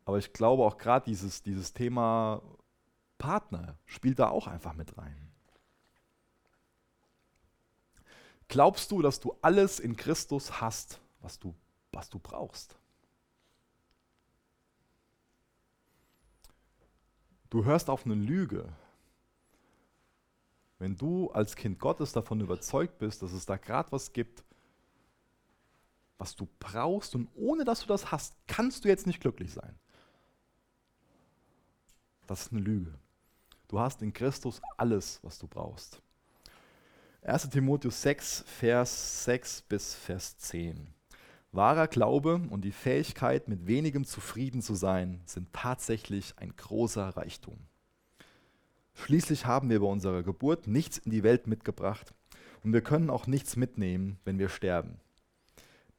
Aber 0.05 0.17
ich 0.17 0.33
glaube 0.33 0.63
auch 0.63 0.79
gerade 0.79 1.07
dieses, 1.07 1.43
dieses 1.43 1.73
Thema 1.73 2.41
Partner 3.19 3.77
spielt 3.85 4.21
da 4.21 4.29
auch 4.29 4.47
einfach 4.47 4.75
mit 4.75 4.97
rein. 4.97 5.29
Glaubst 8.47 8.93
du, 8.93 9.03
dass 9.03 9.19
du 9.19 9.37
alles 9.43 9.81
in 9.81 9.97
Christus 9.97 10.61
hast, 10.61 11.01
was 11.21 11.41
du, 11.41 11.53
was 11.91 12.09
du 12.09 12.21
brauchst? 12.21 12.79
Du 17.51 17.65
hörst 17.65 17.91
auf 17.91 18.07
eine 18.07 18.15
Lüge, 18.15 18.73
wenn 20.79 20.97
du 20.97 21.33
als 21.33 21.57
Kind 21.57 21.81
Gottes 21.81 22.13
davon 22.13 22.41
überzeugt 22.41 22.99
bist, 22.99 23.21
dass 23.23 23.33
es 23.33 23.47
da 23.47 23.57
gerade 23.57 23.91
was 23.91 24.13
gibt, 24.13 24.45
was 26.23 26.37
du 26.37 26.47
brauchst 26.61 27.17
und 27.17 27.29
ohne 27.35 27.65
dass 27.65 27.81
du 27.81 27.89
das 27.89 28.13
hast, 28.13 28.37
kannst 28.47 28.85
du 28.85 28.89
jetzt 28.89 29.09
nicht 29.09 29.21
glücklich 29.21 29.53
sein. 29.53 29.75
Das 32.29 32.43
ist 32.43 32.53
eine 32.53 32.61
Lüge. 32.61 32.95
Du 33.67 33.81
hast 33.81 34.03
in 34.03 34.13
Christus 34.13 34.63
alles, 34.77 35.19
was 35.25 35.41
du 35.41 35.49
brauchst. 35.49 36.01
1 37.23 37.51
Timotheus 37.51 38.03
6, 38.03 38.45
Vers 38.47 39.25
6 39.25 39.63
bis 39.63 39.97
Vers 39.97 40.39
10. 40.39 40.95
Wahrer 41.51 41.89
Glaube 41.89 42.41
und 42.51 42.61
die 42.61 42.71
Fähigkeit, 42.71 43.49
mit 43.49 43.67
wenigem 43.67 44.05
zufrieden 44.05 44.63
zu 44.63 44.77
sein, 44.77 45.23
sind 45.27 45.53
tatsächlich 45.53 46.35
ein 46.37 46.55
großer 46.55 47.17
Reichtum. 47.17 47.59
Schließlich 48.95 49.47
haben 49.47 49.71
wir 49.71 49.81
bei 49.81 49.87
unserer 49.87 50.23
Geburt 50.23 50.69
nichts 50.69 50.99
in 50.99 51.11
die 51.11 51.25
Welt 51.25 51.49
mitgebracht 51.49 52.15
und 52.63 52.73
wir 52.73 52.81
können 52.81 53.11
auch 53.11 53.27
nichts 53.27 53.57
mitnehmen, 53.57 54.21
wenn 54.25 54.39
wir 54.39 54.49
sterben. 54.49 55.01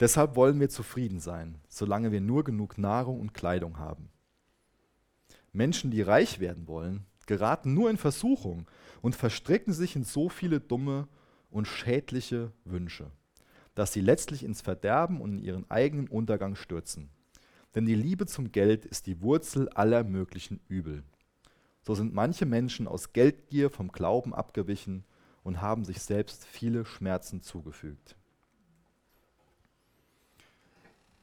Deshalb 0.04 0.36
wollen 0.36 0.60
wir 0.60 0.68
zufrieden 0.68 1.22
sein, 1.22 1.62
solange 1.70 2.12
wir 2.12 2.20
nur 2.20 2.44
genug 2.44 2.78
Nahrung 2.78 3.22
und 3.22 3.34
Kleidung 3.34 3.80
haben. 3.80 4.10
Menschen, 5.54 5.92
die 5.92 6.02
reich 6.02 6.42
werden 6.42 6.68
wollen, 6.68 7.06
geraten 7.26 7.74
nur 7.74 7.90
in 7.90 7.96
Versuchung 7.96 8.68
und 9.02 9.16
verstricken 9.16 9.72
sich 9.72 9.96
in 9.96 10.04
so 10.04 10.28
viele 10.28 10.60
dumme 10.60 11.08
und 11.50 11.70
schädliche 11.70 12.52
Wünsche, 12.66 13.12
dass 13.76 13.94
sie 13.94 14.02
letztlich 14.02 14.44
ins 14.44 14.60
Verderben 14.60 15.22
und 15.22 15.38
in 15.38 15.40
ihren 15.40 15.72
eigenen 15.72 16.10
Untergang 16.10 16.56
stürzen. 16.56 17.10
Denn 17.74 17.86
die 17.86 17.96
Liebe 17.96 18.26
zum 18.26 18.52
Geld 18.52 18.84
ist 18.86 19.08
die 19.08 19.22
Wurzel 19.22 19.70
aller 19.70 20.04
möglichen 20.04 20.60
Übel. 20.68 21.06
So 21.82 21.96
sind 21.96 22.14
manche 22.14 22.46
Menschen 22.46 22.90
aus 22.90 23.14
Geldgier 23.14 23.70
vom 23.70 23.90
Glauben 23.90 24.36
abgewichen 24.36 25.06
und 25.44 25.62
haben 25.62 25.86
sich 25.86 26.02
selbst 26.02 26.44
viele 26.44 26.84
Schmerzen 26.84 27.42
zugefügt. 27.42 28.18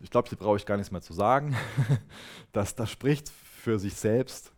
Ich 0.01 0.11
glaube, 0.11 0.29
hier 0.29 0.39
brauche 0.39 0.57
ich 0.57 0.65
gar 0.65 0.77
nichts 0.77 0.91
mehr 0.91 1.03
zu 1.03 1.13
sagen. 1.13 1.57
Das, 2.53 2.75
das 2.75 2.91
spricht 2.91 3.29
für 3.29 3.79
sich 3.79 3.95
selbst. 3.95 4.53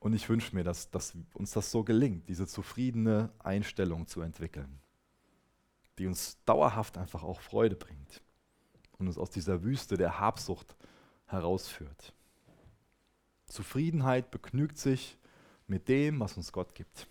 Und 0.00 0.14
ich 0.14 0.28
wünsche 0.28 0.54
mir, 0.54 0.64
dass, 0.64 0.90
dass 0.90 1.14
uns 1.34 1.52
das 1.52 1.70
so 1.70 1.84
gelingt, 1.84 2.28
diese 2.28 2.46
zufriedene 2.46 3.30
Einstellung 3.38 4.08
zu 4.08 4.20
entwickeln, 4.20 4.80
die 5.98 6.06
uns 6.06 6.38
dauerhaft 6.44 6.98
einfach 6.98 7.22
auch 7.22 7.40
Freude 7.40 7.76
bringt 7.76 8.22
und 8.98 9.06
uns 9.06 9.16
aus 9.16 9.30
dieser 9.30 9.62
Wüste 9.62 9.96
der 9.96 10.18
Habsucht 10.18 10.76
herausführt. 11.26 12.12
Zufriedenheit 13.46 14.30
begnügt 14.30 14.78
sich 14.78 15.18
mit 15.68 15.88
dem, 15.88 16.18
was 16.20 16.36
uns 16.36 16.52
Gott 16.52 16.74
gibt. 16.74 17.06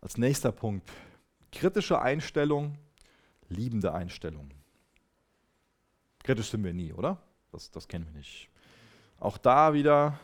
Als 0.00 0.16
nächster 0.16 0.52
Punkt, 0.52 0.88
kritische 1.50 2.00
Einstellung, 2.00 2.78
liebende 3.48 3.92
Einstellung. 3.94 4.50
Kritisch 6.22 6.50
sind 6.50 6.64
wir 6.64 6.72
nie, 6.72 6.92
oder? 6.92 7.18
Das, 7.50 7.70
das 7.70 7.88
kennen 7.88 8.06
wir 8.06 8.12
nicht. 8.12 8.48
Auch 9.18 9.38
da 9.38 9.74
wieder 9.74 10.18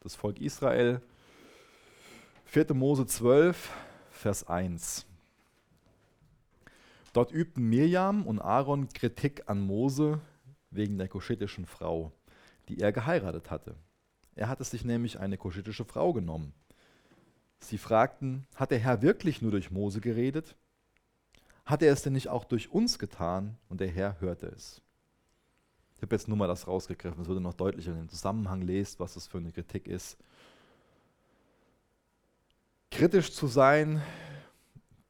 das 0.00 0.14
Volk 0.14 0.40
Israel. 0.40 1.00
4. 2.44 2.74
Mose 2.74 3.06
12, 3.06 3.70
Vers 4.10 4.46
1. 4.46 5.06
Dort 7.12 7.32
übten 7.32 7.68
Mirjam 7.68 8.26
und 8.26 8.40
Aaron 8.40 8.88
Kritik 8.88 9.48
an 9.48 9.60
Mose 9.60 10.20
wegen 10.70 10.98
der 10.98 11.08
kuschitischen 11.08 11.66
Frau 11.66 12.12
die 12.70 12.78
er 12.78 12.92
geheiratet 12.92 13.50
hatte. 13.50 13.74
Er 14.36 14.48
hatte 14.48 14.64
sich 14.64 14.84
nämlich 14.84 15.18
eine 15.18 15.36
koschitische 15.36 15.84
Frau 15.84 16.12
genommen. 16.12 16.54
Sie 17.58 17.78
fragten, 17.78 18.46
hat 18.54 18.70
der 18.70 18.78
Herr 18.78 19.02
wirklich 19.02 19.42
nur 19.42 19.50
durch 19.50 19.70
Mose 19.70 20.00
geredet? 20.00 20.56
Hat 21.66 21.82
er 21.82 21.92
es 21.92 22.02
denn 22.02 22.14
nicht 22.14 22.28
auch 22.28 22.44
durch 22.44 22.70
uns 22.70 22.98
getan? 22.98 23.58
Und 23.68 23.80
der 23.80 23.88
Herr 23.88 24.20
hörte 24.20 24.46
es. 24.46 24.80
Ich 26.00 26.02
habe 26.02 26.14
jetzt 26.14 26.28
nur 26.28 26.38
mal 26.38 26.46
das 26.46 26.66
rausgegriffen, 26.66 27.20
es 27.20 27.28
würde 27.28 27.42
noch 27.42 27.52
deutlicher, 27.52 27.90
ihr 27.90 27.98
den 27.98 28.08
Zusammenhang 28.08 28.62
lest, 28.62 28.98
was 29.00 29.12
das 29.12 29.26
für 29.26 29.36
eine 29.36 29.52
Kritik 29.52 29.86
ist. 29.86 30.16
Kritisch 32.90 33.34
zu 33.34 33.46
sein 33.46 34.00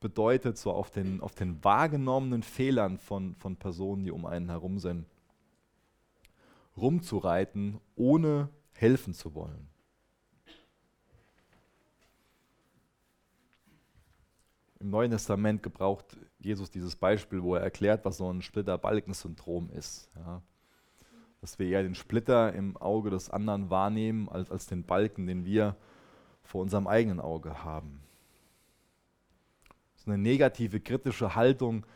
bedeutet 0.01 0.59
so 0.59 0.73
auf 0.73 0.91
den, 0.91 1.21
auf 1.21 1.37
den 1.37 1.63
wahrgenommenen 1.63 2.43
Fehlern 2.43 2.99
von, 2.99 3.37
von 3.37 3.55
Personen, 3.55 4.03
die 4.03 4.11
um 4.11 4.27
einen 4.27 4.49
herum 4.49 4.81
sind, 4.81 5.07
rumzureiten, 6.77 7.79
ohne 7.95 8.49
helfen 8.73 9.15
zu 9.15 9.37
wollen. 9.37 9.69
Im 14.81 14.91
Neuen 14.91 15.13
Testament 15.13 15.63
gebraucht 15.63 16.17
Jesus 16.41 16.69
dieses 16.69 16.97
Beispiel, 16.97 17.45
wo 17.45 17.55
er 17.55 17.63
erklärt, 17.63 18.05
was 18.05 18.17
so 18.17 18.29
ein 18.29 18.43
Splitter-Balken-Syndrom 18.43 19.71
ist. 19.71 20.11
Ja. 20.17 20.43
Dass 21.41 21.59
wir 21.59 21.69
eher 21.69 21.83
den 21.83 21.95
Splitter 21.95 22.53
im 22.53 22.77
Auge 22.77 23.11
des 23.11 23.31
anderen 23.31 23.71
wahrnehmen, 23.71 24.29
als, 24.29 24.51
als 24.51 24.67
den 24.67 24.85
Balken, 24.85 25.27
den 25.27 25.45
wir 25.45 25.77
vor 26.43 26.61
unserem 26.63 26.87
eigenen 26.87 27.21
Auge 27.21 27.65
haben. 27.65 28.01
Ist 29.97 30.09
eine 30.09 30.19
negative, 30.19 30.81
kritische 30.81 31.35
Haltung, 31.35 31.87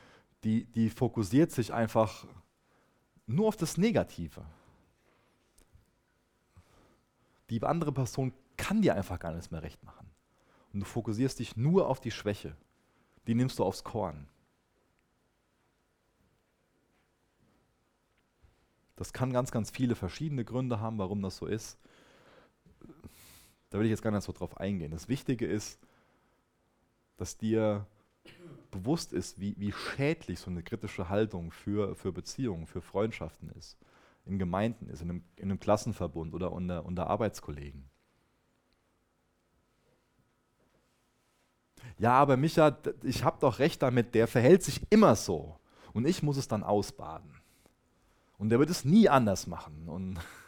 die, 0.45 0.65
die 0.65 0.91
fokussiert 0.91 1.51
sich 1.51 1.73
einfach 1.73 2.27
nur 3.27 3.49
auf 3.49 3.57
das 3.57 3.77
Negative. 3.79 4.45
Die 7.51 7.63
andere 7.63 7.93
Person 7.93 8.33
kann 8.57 8.83
dir 8.83 8.95
einfach 8.95 9.19
gar 9.19 9.33
nichts 9.33 9.51
mehr 9.51 9.63
recht 9.63 9.83
machen. 9.83 10.11
und 10.73 10.81
du 10.81 10.87
fokussierst 10.87 11.39
dich 11.39 11.57
nur 11.57 11.89
auf 11.89 12.01
die 12.01 12.11
Schwäche, 12.11 12.57
die 13.27 13.35
nimmst 13.35 13.59
du 13.59 13.65
aufs 13.65 13.85
Korn. 13.85 14.27
Das 18.97 19.13
kann 19.13 19.33
ganz, 19.33 19.51
ganz 19.51 19.71
viele 19.71 19.95
verschiedene 19.95 20.45
Gründe 20.45 20.81
haben, 20.81 20.99
warum 20.99 21.23
das 21.23 21.37
so 21.37 21.47
ist. 21.47 21.79
Da 23.71 23.79
will 23.79 23.87
ich 23.87 23.91
jetzt 23.91 24.03
gar 24.03 24.13
nicht 24.13 24.23
so 24.23 24.33
drauf 24.33 24.57
eingehen. 24.59 24.93
Das 24.93 25.09
Wichtige 25.09 25.47
ist, 25.47 25.81
dass 27.17 27.37
dir 27.37 27.87
bewusst 28.71 29.13
ist, 29.13 29.41
wie, 29.41 29.55
wie 29.59 29.73
schädlich 29.73 30.39
so 30.41 30.51
eine 30.51 30.63
kritische 30.63 31.09
Haltung 31.09 31.51
für, 31.51 31.95
für 31.95 32.13
Beziehungen, 32.13 32.67
für 32.67 32.81
Freundschaften 32.81 33.51
ist, 33.51 33.77
in 34.25 34.39
Gemeinden 34.39 34.89
ist, 34.89 35.03
in 35.03 35.11
einem, 35.11 35.25
in 35.37 35.45
einem 35.45 35.61
Klassenverbund 35.61 36.35
oder 36.35 36.53
unter, 36.53 36.85
unter 36.85 37.09
Arbeitskollegen. 37.09 37.89
Ja, 41.99 42.13
aber 42.15 42.37
Micha, 42.37 42.77
ich 43.03 43.23
habe 43.23 43.39
doch 43.41 43.59
recht 43.59 43.83
damit, 43.83 44.15
der 44.15 44.27
verhält 44.27 44.63
sich 44.63 44.81
immer 44.91 45.15
so 45.15 45.59
und 45.93 46.07
ich 46.07 46.23
muss 46.23 46.37
es 46.37 46.49
dann 46.49 46.65
ausbaden. 46.65 47.34
Und 48.39 48.51
der 48.51 48.59
wird 48.59 48.71
es 48.71 48.85
nie 48.85 49.09
anders 49.09 49.47
machen. 49.47 49.89
Und 49.89 50.19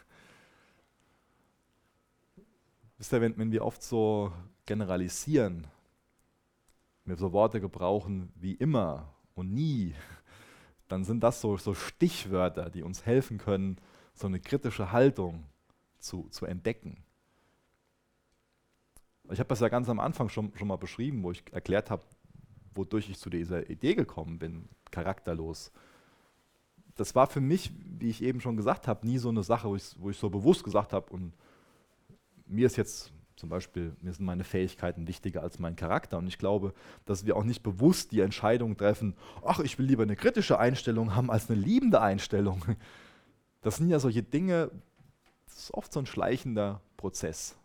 wisst 2.97 3.13
ihr, 3.13 3.21
wenn, 3.21 3.37
wenn 3.37 3.51
wir 3.51 3.65
oft 3.65 3.81
so 3.81 4.31
generalisieren, 4.65 5.67
wir 7.05 7.15
so 7.15 7.31
Worte 7.31 7.61
gebrauchen 7.61 8.31
wie 8.35 8.53
immer 8.53 9.13
und 9.35 9.53
nie, 9.53 9.95
dann 10.87 11.03
sind 11.03 11.21
das 11.21 11.41
so, 11.41 11.57
so 11.57 11.73
Stichwörter, 11.73 12.69
die 12.69 12.83
uns 12.83 13.05
helfen 13.05 13.37
können, 13.37 13.77
so 14.13 14.27
eine 14.27 14.39
kritische 14.39 14.91
Haltung 14.91 15.45
zu, 15.99 16.27
zu 16.29 16.45
entdecken. 16.45 17.03
Ich 19.29 19.39
habe 19.39 19.49
das 19.49 19.59
ja 19.59 19.69
ganz 19.69 19.89
am 19.89 19.99
Anfang 19.99 20.29
schon, 20.29 20.53
schon 20.55 20.67
mal 20.67 20.77
beschrieben, 20.77 21.23
wo 21.23 21.31
ich 21.31 21.43
erklärt 21.51 21.89
habe, 21.89 22.03
wodurch 22.73 23.09
ich 23.09 23.19
zu 23.19 23.29
dieser 23.29 23.69
Idee 23.69 23.95
gekommen 23.95 24.39
bin, 24.39 24.69
charakterlos. 24.91 25.71
Das 26.97 27.15
war 27.15 27.27
für 27.27 27.41
mich, 27.41 27.71
wie 27.99 28.09
ich 28.09 28.23
eben 28.23 28.41
schon 28.41 28.57
gesagt 28.57 28.87
habe, 28.87 29.07
nie 29.07 29.17
so 29.17 29.29
eine 29.29 29.43
Sache, 29.43 29.69
wo 29.69 29.75
ich, 29.75 29.95
wo 29.99 30.09
ich 30.09 30.17
so 30.17 30.29
bewusst 30.29 30.63
gesagt 30.63 30.93
habe, 30.93 31.11
und 31.13 31.31
mir 32.47 32.65
ist 32.65 32.75
jetzt 32.75 33.11
zum 33.37 33.49
Beispiel, 33.49 33.95
mir 34.01 34.13
sind 34.13 34.25
meine 34.25 34.43
Fähigkeiten 34.43 35.07
wichtiger 35.07 35.43
als 35.43 35.59
mein 35.59 35.75
Charakter. 35.75 36.17
Und 36.17 36.27
ich 36.27 36.39
glaube, 36.39 36.73
dass 37.05 37.25
wir 37.25 37.35
auch 37.35 37.43
nicht 37.43 37.61
bewusst 37.61 38.11
die 38.11 38.21
Entscheidung 38.21 38.75
treffen, 38.75 39.15
ach, 39.45 39.59
ich 39.59 39.77
will 39.77 39.85
lieber 39.85 40.03
eine 40.03 40.15
kritische 40.15 40.57
Einstellung 40.57 41.15
haben 41.15 41.29
als 41.29 41.49
eine 41.49 41.59
liebende 41.59 42.01
Einstellung. 42.01 42.65
Das 43.63 43.77
sind 43.77 43.89
ja 43.89 43.99
solche 43.99 44.23
Dinge, 44.23 44.69
das 45.45 45.57
ist 45.57 45.73
oft 45.73 45.91
so 45.91 45.99
ein 45.99 46.05
schleichender 46.05 46.79
Prozess. 46.95 47.57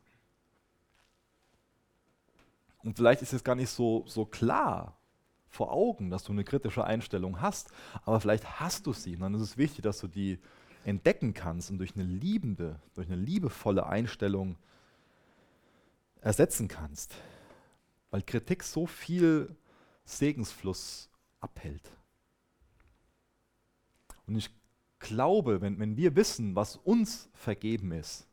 Und 2.82 2.96
vielleicht 2.96 3.22
ist 3.22 3.32
es 3.34 3.44
gar 3.44 3.54
nicht 3.54 3.68
so, 3.68 4.02
so 4.08 4.24
klar 4.24 4.96
vor 5.52 5.70
Augen, 5.70 6.10
dass 6.10 6.24
du 6.24 6.32
eine 6.32 6.44
kritische 6.44 6.84
Einstellung 6.84 7.40
hast, 7.40 7.70
aber 8.04 8.18
vielleicht 8.20 8.58
hast 8.58 8.86
du 8.86 8.92
sie. 8.92 9.14
Und 9.14 9.20
dann 9.20 9.34
ist 9.34 9.42
es 9.42 9.56
wichtig, 9.58 9.82
dass 9.82 10.00
du 10.00 10.08
die 10.08 10.38
entdecken 10.84 11.34
kannst 11.34 11.70
und 11.70 11.78
durch 11.78 11.94
eine 11.94 12.04
liebende, 12.04 12.80
durch 12.94 13.06
eine 13.06 13.16
liebevolle 13.16 13.86
Einstellung 13.86 14.56
ersetzen 16.22 16.68
kannst. 16.68 17.14
Weil 18.10 18.22
Kritik 18.22 18.62
so 18.62 18.86
viel 18.86 19.54
Segensfluss 20.04 21.10
abhält. 21.38 21.90
Und 24.26 24.36
ich 24.36 24.50
glaube, 25.00 25.60
wenn, 25.60 25.78
wenn 25.78 25.96
wir 25.98 26.16
wissen, 26.16 26.56
was 26.56 26.76
uns 26.76 27.28
vergeben 27.34 27.92
ist, 27.92 28.26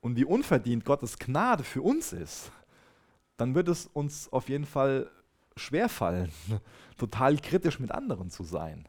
und 0.00 0.16
wie 0.16 0.24
unverdient 0.24 0.84
Gottes 0.84 1.18
Gnade 1.18 1.62
für 1.62 1.82
uns 1.82 2.14
ist, 2.14 2.50
dann 3.40 3.54
wird 3.54 3.68
es 3.68 3.86
uns 3.86 4.30
auf 4.32 4.50
jeden 4.50 4.66
Fall 4.66 5.10
schwerfallen, 5.56 6.30
total 6.98 7.38
kritisch 7.38 7.80
mit 7.80 7.90
anderen 7.90 8.28
zu 8.28 8.44
sein. 8.44 8.86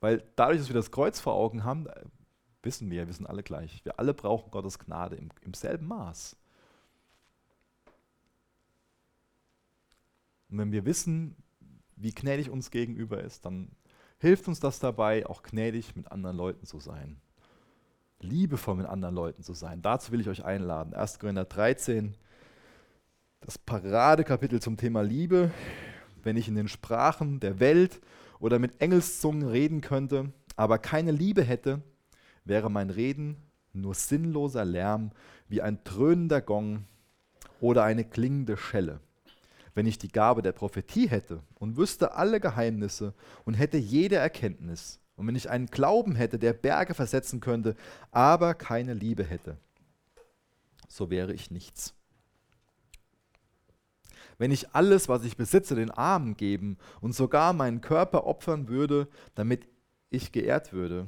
Weil 0.00 0.24
dadurch, 0.36 0.58
dass 0.58 0.68
wir 0.68 0.74
das 0.74 0.90
Kreuz 0.90 1.20
vor 1.20 1.34
Augen 1.34 1.62
haben, 1.64 1.86
äh, 1.88 2.04
wissen 2.62 2.90
wir, 2.90 3.06
wir 3.06 3.12
sind 3.12 3.26
alle 3.26 3.42
gleich. 3.42 3.84
Wir 3.84 3.98
alle 3.98 4.14
brauchen 4.14 4.50
Gottes 4.50 4.78
Gnade 4.78 5.16
im, 5.16 5.28
im 5.42 5.52
selben 5.52 5.86
Maß. 5.86 6.36
Und 10.48 10.56
wenn 10.56 10.72
wir 10.72 10.86
wissen, 10.86 11.36
wie 11.96 12.14
gnädig 12.14 12.48
uns 12.48 12.70
gegenüber 12.70 13.22
ist, 13.22 13.44
dann 13.44 13.72
hilft 14.18 14.48
uns 14.48 14.58
das 14.58 14.78
dabei, 14.78 15.26
auch 15.26 15.42
gnädig 15.42 15.94
mit 15.96 16.10
anderen 16.10 16.38
Leuten 16.38 16.64
zu 16.64 16.80
sein. 16.80 17.20
Liebevoll 18.20 18.76
mit 18.76 18.86
anderen 18.86 19.14
Leuten 19.14 19.42
zu 19.42 19.54
sein. 19.54 19.82
Dazu 19.82 20.12
will 20.12 20.20
ich 20.20 20.28
euch 20.28 20.44
einladen. 20.44 20.94
1. 20.94 21.18
Korinther 21.18 21.44
13, 21.44 22.14
das 23.40 23.58
Paradekapitel 23.58 24.60
zum 24.60 24.76
Thema 24.76 25.02
Liebe. 25.02 25.50
Wenn 26.22 26.36
ich 26.36 26.48
in 26.48 26.54
den 26.54 26.68
Sprachen 26.68 27.40
der 27.40 27.60
Welt 27.60 28.00
oder 28.38 28.58
mit 28.58 28.80
Engelszungen 28.80 29.48
reden 29.48 29.80
könnte, 29.80 30.32
aber 30.56 30.78
keine 30.78 31.12
Liebe 31.12 31.42
hätte, 31.42 31.80
wäre 32.44 32.70
mein 32.70 32.90
Reden 32.90 33.36
nur 33.72 33.94
sinnloser 33.94 34.64
Lärm 34.64 35.12
wie 35.48 35.62
ein 35.62 35.78
dröhnender 35.84 36.40
Gong 36.40 36.84
oder 37.60 37.84
eine 37.84 38.04
klingende 38.04 38.56
Schelle 38.56 39.00
wenn 39.74 39.86
ich 39.86 39.98
die 39.98 40.08
Gabe 40.08 40.42
der 40.42 40.52
Prophetie 40.52 41.08
hätte 41.08 41.42
und 41.58 41.76
wüsste 41.76 42.14
alle 42.14 42.40
Geheimnisse 42.40 43.14
und 43.44 43.54
hätte 43.54 43.78
jede 43.78 44.16
Erkenntnis, 44.16 45.00
und 45.20 45.26
wenn 45.26 45.36
ich 45.36 45.50
einen 45.50 45.66
Glauben 45.66 46.14
hätte, 46.14 46.38
der 46.38 46.54
Berge 46.54 46.94
versetzen 46.94 47.40
könnte, 47.40 47.76
aber 48.10 48.54
keine 48.54 48.94
Liebe 48.94 49.22
hätte, 49.22 49.58
so 50.88 51.10
wäre 51.10 51.34
ich 51.34 51.50
nichts. 51.50 51.92
Wenn 54.38 54.50
ich 54.50 54.74
alles, 54.74 55.10
was 55.10 55.22
ich 55.24 55.36
besitze, 55.36 55.74
den 55.74 55.90
Armen 55.90 56.38
geben 56.38 56.78
und 57.02 57.14
sogar 57.14 57.52
meinen 57.52 57.82
Körper 57.82 58.24
opfern 58.24 58.68
würde, 58.68 59.08
damit 59.34 59.68
ich 60.08 60.32
geehrt 60.32 60.72
würde, 60.72 61.06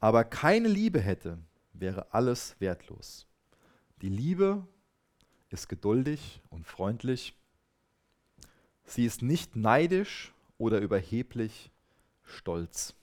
aber 0.00 0.24
keine 0.24 0.66
Liebe 0.66 0.98
hätte, 0.98 1.38
wäre 1.74 2.12
alles 2.12 2.56
wertlos. 2.58 3.28
Die 4.02 4.08
Liebe 4.08 4.66
ist 5.48 5.68
geduldig 5.68 6.42
und 6.50 6.66
freundlich. 6.66 7.38
Sie 8.84 9.04
ist 9.04 9.22
nicht 9.22 9.54
neidisch 9.54 10.34
oder 10.58 10.80
überheblich 10.80 11.70
stolz. 12.24 12.94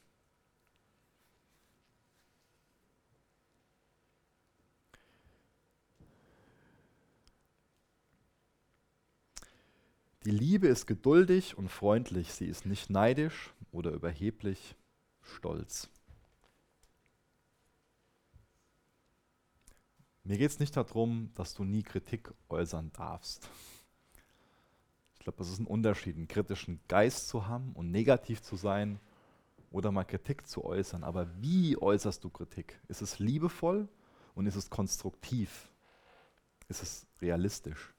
Die 10.23 10.31
Liebe 10.31 10.67
ist 10.67 10.85
geduldig 10.85 11.57
und 11.57 11.69
freundlich, 11.69 12.31
sie 12.31 12.45
ist 12.45 12.67
nicht 12.67 12.91
neidisch 12.91 13.53
oder 13.71 13.91
überheblich 13.91 14.75
stolz. 15.23 15.89
Mir 20.23 20.37
geht 20.37 20.51
es 20.51 20.59
nicht 20.59 20.77
darum, 20.77 21.31
dass 21.33 21.55
du 21.55 21.63
nie 21.63 21.81
Kritik 21.81 22.31
äußern 22.49 22.91
darfst. 22.93 23.49
Ich 25.15 25.21
glaube, 25.21 25.39
das 25.39 25.49
ist 25.49 25.59
ein 25.59 25.65
Unterschied, 25.65 26.15
einen 26.15 26.27
kritischen 26.27 26.79
Geist 26.87 27.27
zu 27.27 27.47
haben 27.47 27.73
und 27.73 27.89
negativ 27.89 28.43
zu 28.43 28.55
sein 28.55 28.99
oder 29.71 29.91
mal 29.91 30.03
Kritik 30.03 30.47
zu 30.47 30.63
äußern. 30.63 31.03
Aber 31.03 31.27
wie 31.39 31.77
äußerst 31.77 32.23
du 32.23 32.29
Kritik? 32.29 32.79
Ist 32.87 33.01
es 33.01 33.19
liebevoll 33.19 33.87
und 34.35 34.45
ist 34.45 34.55
es 34.55 34.69
konstruktiv? 34.69 35.71
Ist 36.67 36.83
es 36.83 37.07
realistisch? 37.21 37.93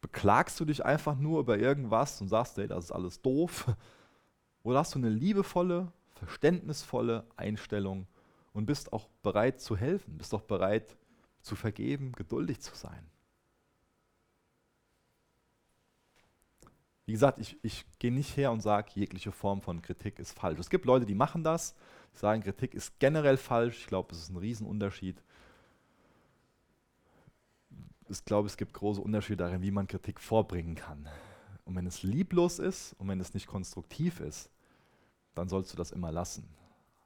Beklagst 0.00 0.58
du 0.58 0.64
dich 0.64 0.84
einfach 0.84 1.16
nur 1.16 1.40
über 1.40 1.58
irgendwas 1.58 2.20
und 2.20 2.28
sagst, 2.28 2.56
hey, 2.56 2.66
das 2.66 2.84
ist 2.84 2.92
alles 2.92 3.20
doof? 3.20 3.66
Oder 4.62 4.78
hast 4.78 4.94
du 4.94 4.98
eine 4.98 5.10
liebevolle, 5.10 5.92
verständnisvolle 6.14 7.26
Einstellung 7.36 8.06
und 8.52 8.66
bist 8.66 8.92
auch 8.92 9.08
bereit 9.22 9.60
zu 9.60 9.76
helfen, 9.76 10.16
bist 10.16 10.34
auch 10.34 10.42
bereit 10.42 10.96
zu 11.42 11.56
vergeben, 11.56 12.12
geduldig 12.12 12.60
zu 12.60 12.74
sein. 12.74 13.10
Wie 17.10 17.14
gesagt, 17.14 17.40
ich, 17.40 17.58
ich 17.64 17.84
gehe 17.98 18.12
nicht 18.12 18.36
her 18.36 18.52
und 18.52 18.60
sage, 18.60 18.92
jegliche 18.94 19.32
Form 19.32 19.62
von 19.62 19.82
Kritik 19.82 20.20
ist 20.20 20.38
falsch. 20.38 20.60
Es 20.60 20.70
gibt 20.70 20.84
Leute, 20.84 21.06
die 21.06 21.16
machen 21.16 21.42
das, 21.42 21.74
die 22.14 22.18
sagen, 22.18 22.40
Kritik 22.40 22.72
ist 22.72 23.00
generell 23.00 23.36
falsch. 23.36 23.78
Ich 23.80 23.86
glaube, 23.88 24.14
es 24.14 24.20
ist 24.20 24.30
ein 24.30 24.36
Riesenunterschied. 24.36 25.20
Ich 28.08 28.24
glaube, 28.24 28.46
es 28.46 28.56
gibt 28.56 28.74
große 28.74 29.00
Unterschiede 29.00 29.38
darin, 29.38 29.60
wie 29.60 29.72
man 29.72 29.88
Kritik 29.88 30.20
vorbringen 30.20 30.76
kann. 30.76 31.08
Und 31.64 31.74
wenn 31.74 31.84
es 31.84 32.04
lieblos 32.04 32.60
ist 32.60 32.92
und 32.92 33.08
wenn 33.08 33.18
es 33.18 33.34
nicht 33.34 33.48
konstruktiv 33.48 34.20
ist, 34.20 34.48
dann 35.34 35.48
sollst 35.48 35.72
du 35.72 35.76
das 35.76 35.90
immer 35.90 36.12
lassen. 36.12 36.48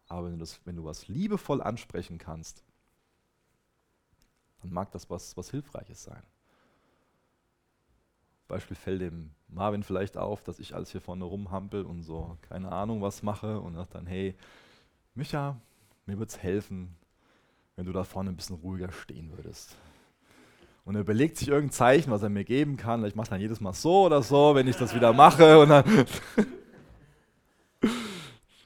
Aber 0.09 0.27
wenn 0.27 0.33
du, 0.33 0.39
das, 0.41 0.61
wenn 0.67 0.77
du 0.77 0.85
was 0.85 1.09
liebevoll 1.09 1.63
ansprechen 1.63 2.19
kannst, 2.19 2.63
dann 4.61 4.71
mag 4.71 4.93
das 4.93 5.09
was, 5.09 5.35
was 5.39 5.51
Hilfreiches 5.51 6.03
sein. 6.03 6.25
Beispiel 8.55 8.77
fällt 8.77 9.01
dem 9.01 9.31
Marvin 9.49 9.83
vielleicht 9.83 10.17
auf, 10.17 10.43
dass 10.45 10.61
ich 10.61 10.77
alles 10.77 10.93
hier 10.93 11.01
vorne 11.01 11.25
rumhampel 11.25 11.85
und 11.85 12.03
so 12.03 12.39
keine 12.49 12.71
Ahnung 12.71 13.03
was 13.03 13.25
mache 13.25 13.59
und 13.59 13.75
sagt 13.75 13.97
dann, 13.97 14.07
hey, 14.07 14.37
Micha, 15.15 15.57
mir 16.07 16.19
würde 16.19 16.31
es 16.31 16.39
helfen, 16.39 16.95
wenn 17.75 17.85
du 17.85 17.93
da 17.93 18.05
vorne 18.05 18.31
ein 18.31 18.37
bisschen 18.37 18.55
ruhiger 18.57 18.93
stehen 18.93 19.33
würdest. 19.37 19.77
Und 20.85 20.95
er 20.95 21.01
überlegt 21.01 21.37
sich 21.37 21.49
irgendein 21.49 21.73
Zeichen, 21.73 22.13
was 22.13 22.23
er 22.23 22.29
mir 22.29 22.45
geben 22.45 22.77
kann. 22.77 23.05
Ich 23.05 23.17
mache 23.17 23.31
dann 23.31 23.41
jedes 23.41 23.61
Mal 23.61 23.73
so 23.73 24.05
oder 24.05 24.23
so, 24.23 24.55
wenn 24.55 24.69
ich 24.69 24.77
das 24.77 24.95
wieder 24.95 25.13
mache. 25.13 25.59
Und 25.59 25.71
dann 25.71 25.85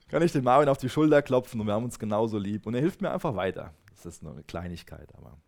kann 0.08 0.22
ich 0.22 0.32
den 0.32 0.44
Marvin 0.44 0.68
auf 0.68 0.78
die 0.78 0.90
Schulter 0.90 1.22
klopfen 1.22 1.60
und 1.60 1.66
wir 1.66 1.72
haben 1.72 1.84
uns 1.84 1.98
genauso 1.98 2.36
lieb. 2.36 2.66
Und 2.66 2.74
er 2.74 2.80
hilft 2.80 3.00
mir 3.00 3.10
einfach 3.10 3.36
weiter. 3.36 3.72
Das 3.94 4.04
ist 4.04 4.22
nur 4.22 4.32
eine 4.32 4.42
Kleinigkeit, 4.42 5.08
aber 5.16 5.38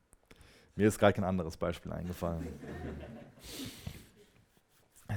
mir 0.76 0.88
ist 0.88 0.99
gar 0.99 1.12
kein 1.12 1.24
anderes 1.24 1.59
Beispiel 1.59 1.93
eingefallen. 1.93 2.47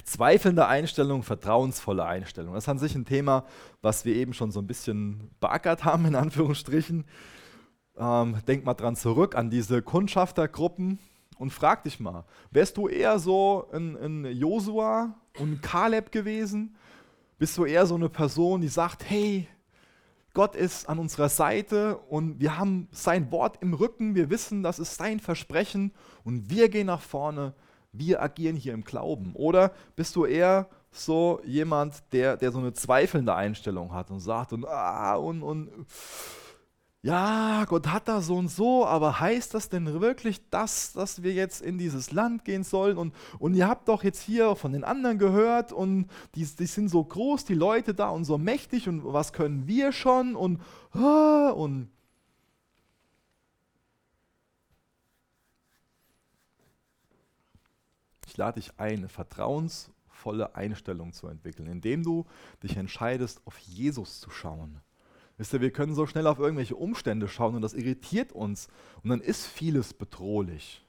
Zweifelnde 0.03 0.67
Einstellung, 0.67 1.23
vertrauensvolle 1.23 2.05
Einstellung. 2.05 2.53
Das 2.53 2.65
ist 2.65 2.69
an 2.69 2.79
sich 2.79 2.95
ein 2.95 3.05
Thema, 3.05 3.45
was 3.81 4.05
wir 4.05 4.15
eben 4.15 4.33
schon 4.33 4.51
so 4.51 4.59
ein 4.59 4.67
bisschen 4.67 5.29
beackert 5.39 5.85
haben, 5.85 6.05
in 6.05 6.15
Anführungsstrichen. 6.15 7.05
Ähm, 7.97 8.37
denk 8.47 8.65
mal 8.65 8.73
dran 8.73 8.95
zurück 8.95 9.35
an 9.35 9.49
diese 9.49 9.81
Kundschaftergruppen 9.81 10.99
und 11.37 11.51
frag 11.51 11.83
dich 11.83 11.99
mal, 11.99 12.25
wärst 12.51 12.77
du 12.77 12.87
eher 12.87 13.19
so 13.19 13.67
ein, 13.71 13.95
ein 13.97 14.25
Josua 14.25 15.15
und 15.39 15.51
ein 15.51 15.61
Kaleb 15.61 16.11
gewesen? 16.11 16.75
Bist 17.37 17.57
du 17.57 17.65
eher 17.65 17.85
so 17.85 17.95
eine 17.95 18.09
Person, 18.09 18.61
die 18.61 18.67
sagt, 18.67 19.07
hey, 19.07 19.47
Gott 20.33 20.55
ist 20.55 20.89
an 20.89 20.97
unserer 20.97 21.29
Seite 21.29 21.97
und 22.09 22.39
wir 22.39 22.57
haben 22.57 22.87
sein 22.91 23.31
Wort 23.31 23.57
im 23.61 23.75
Rücken, 23.75 24.15
wir 24.15 24.31
wissen, 24.31 24.63
das 24.63 24.79
ist 24.79 24.95
sein 24.95 25.19
Versprechen 25.19 25.93
und 26.23 26.49
wir 26.49 26.69
gehen 26.69 26.87
nach 26.87 27.01
vorne, 27.01 27.53
wir 27.93 28.21
agieren 28.21 28.55
hier 28.55 28.73
im 28.73 28.83
Glauben. 28.83 29.31
Oder 29.35 29.71
bist 29.95 30.15
du 30.15 30.25
eher 30.25 30.67
so 30.91 31.41
jemand, 31.45 32.03
der, 32.11 32.37
der 32.37 32.51
so 32.51 32.59
eine 32.59 32.73
zweifelnde 32.73 33.33
Einstellung 33.33 33.93
hat 33.93 34.11
und 34.11 34.19
sagt 34.19 34.53
und, 34.53 34.67
ah, 34.67 35.15
und, 35.15 35.41
und 35.41 35.69
ja, 37.05 37.65
Gott 37.65 37.87
hat 37.87 38.07
da 38.07 38.21
so 38.21 38.37
und 38.37 38.47
so, 38.47 38.85
aber 38.85 39.19
heißt 39.19 39.53
das 39.53 39.67
denn 39.67 39.99
wirklich 39.99 40.49
das, 40.49 40.93
dass 40.93 41.21
wir 41.21 41.33
jetzt 41.33 41.61
in 41.61 41.77
dieses 41.77 42.13
Land 42.13 42.45
gehen 42.45 42.63
sollen? 42.63 42.97
Und, 42.97 43.13
und 43.39 43.55
ihr 43.55 43.67
habt 43.67 43.89
doch 43.89 44.05
jetzt 44.05 44.21
hier 44.21 44.55
von 44.55 44.71
den 44.71 44.85
anderen 44.85 45.19
gehört 45.19 45.73
und 45.73 46.07
die, 46.35 46.45
die 46.45 46.65
sind 46.65 46.87
so 46.87 47.03
groß, 47.03 47.43
die 47.43 47.55
Leute 47.55 47.93
da 47.93 48.09
und 48.09 48.23
so 48.23 48.37
mächtig 48.37 48.87
und 48.87 49.01
was 49.03 49.33
können 49.33 49.67
wir 49.67 49.91
schon? 49.91 50.35
Und, 50.35 50.61
ah, 50.93 51.49
und 51.49 51.89
ich 58.33 58.37
lade 58.37 58.59
dich 58.59 58.71
ein, 58.79 58.97
eine 58.97 59.09
vertrauensvolle 59.09 60.55
Einstellung 60.55 61.13
zu 61.13 61.27
entwickeln, 61.27 61.67
indem 61.67 62.01
du 62.01 62.25
dich 62.63 62.77
entscheidest, 62.77 63.41
auf 63.45 63.59
Jesus 63.59 64.19
zu 64.19 64.31
schauen 64.31 64.81
Wisst 65.37 65.53
ihr, 65.53 65.61
wir 65.61 65.71
können 65.71 65.95
so 65.95 66.05
schnell 66.05 66.27
auf 66.27 66.39
irgendwelche 66.39 66.75
Umstände 66.75 67.27
schauen 67.27 67.55
und 67.55 67.61
das 67.61 67.73
irritiert 67.73 68.31
uns 68.31 68.67
und 69.03 69.09
dann 69.09 69.21
ist 69.21 69.45
vieles 69.45 69.93
bedrohlich. 69.93 70.85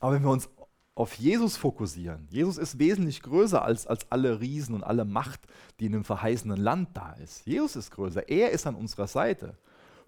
Aber 0.00 0.14
wenn 0.14 0.22
wir 0.22 0.30
uns 0.30 0.48
auf 0.94 1.14
Jesus 1.14 1.56
fokussieren, 1.56 2.26
Jesus 2.30 2.56
ist 2.56 2.78
wesentlich 2.78 3.22
größer 3.22 3.62
als, 3.62 3.86
als 3.86 4.10
alle 4.10 4.40
Riesen 4.40 4.74
und 4.74 4.84
alle 4.84 5.04
Macht, 5.04 5.40
die 5.80 5.86
in 5.86 5.92
dem 5.92 6.04
verheißenen 6.04 6.58
Land 6.58 6.96
da 6.96 7.12
ist. 7.12 7.46
Jesus 7.46 7.76
ist 7.76 7.90
größer, 7.90 8.28
er 8.28 8.50
ist 8.50 8.66
an 8.66 8.74
unserer 8.74 9.06
Seite. 9.06 9.58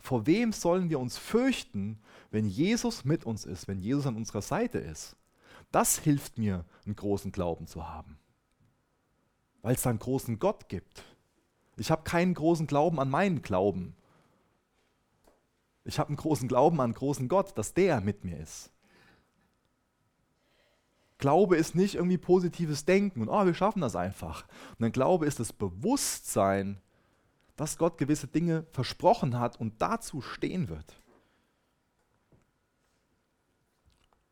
Vor 0.00 0.26
wem 0.26 0.52
sollen 0.52 0.88
wir 0.90 0.98
uns 0.98 1.18
fürchten, 1.18 1.98
wenn 2.30 2.46
Jesus 2.46 3.04
mit 3.04 3.24
uns 3.24 3.44
ist, 3.44 3.68
wenn 3.68 3.80
Jesus 3.80 4.06
an 4.06 4.16
unserer 4.16 4.42
Seite 4.42 4.78
ist? 4.78 5.16
Das 5.72 5.98
hilft 5.98 6.38
mir, 6.38 6.64
einen 6.84 6.96
großen 6.96 7.32
Glauben 7.32 7.66
zu 7.66 7.88
haben, 7.88 8.18
weil 9.62 9.74
es 9.74 9.82
da 9.82 9.90
einen 9.90 9.98
großen 9.98 10.38
Gott 10.38 10.68
gibt. 10.68 11.04
Ich 11.76 11.90
habe 11.90 12.02
keinen 12.02 12.34
großen 12.34 12.66
Glauben 12.66 12.98
an 12.98 13.10
meinen 13.10 13.42
Glauben. 13.42 13.94
Ich 15.84 15.98
habe 15.98 16.08
einen 16.08 16.16
großen 16.16 16.48
Glauben 16.48 16.80
an 16.80 16.86
einen 16.86 16.94
großen 16.94 17.28
Gott, 17.28 17.56
dass 17.56 17.74
der 17.74 18.00
mit 18.00 18.24
mir 18.24 18.38
ist. 18.38 18.70
Glaube 21.18 21.56
ist 21.56 21.74
nicht 21.74 21.96
irgendwie 21.96 22.18
positives 22.18 22.86
Denken 22.86 23.20
und 23.20 23.28
oh, 23.28 23.44
wir 23.44 23.54
schaffen 23.54 23.82
das 23.82 23.94
einfach. 23.94 24.46
Und 24.78 24.86
ein 24.86 24.92
Glaube 24.92 25.26
ist 25.26 25.38
das 25.38 25.52
Bewusstsein, 25.52 26.80
dass 27.56 27.78
Gott 27.78 27.98
gewisse 27.98 28.26
Dinge 28.26 28.66
versprochen 28.72 29.38
hat 29.38 29.58
und 29.58 29.80
dazu 29.82 30.20
stehen 30.20 30.68
wird. 30.68 30.96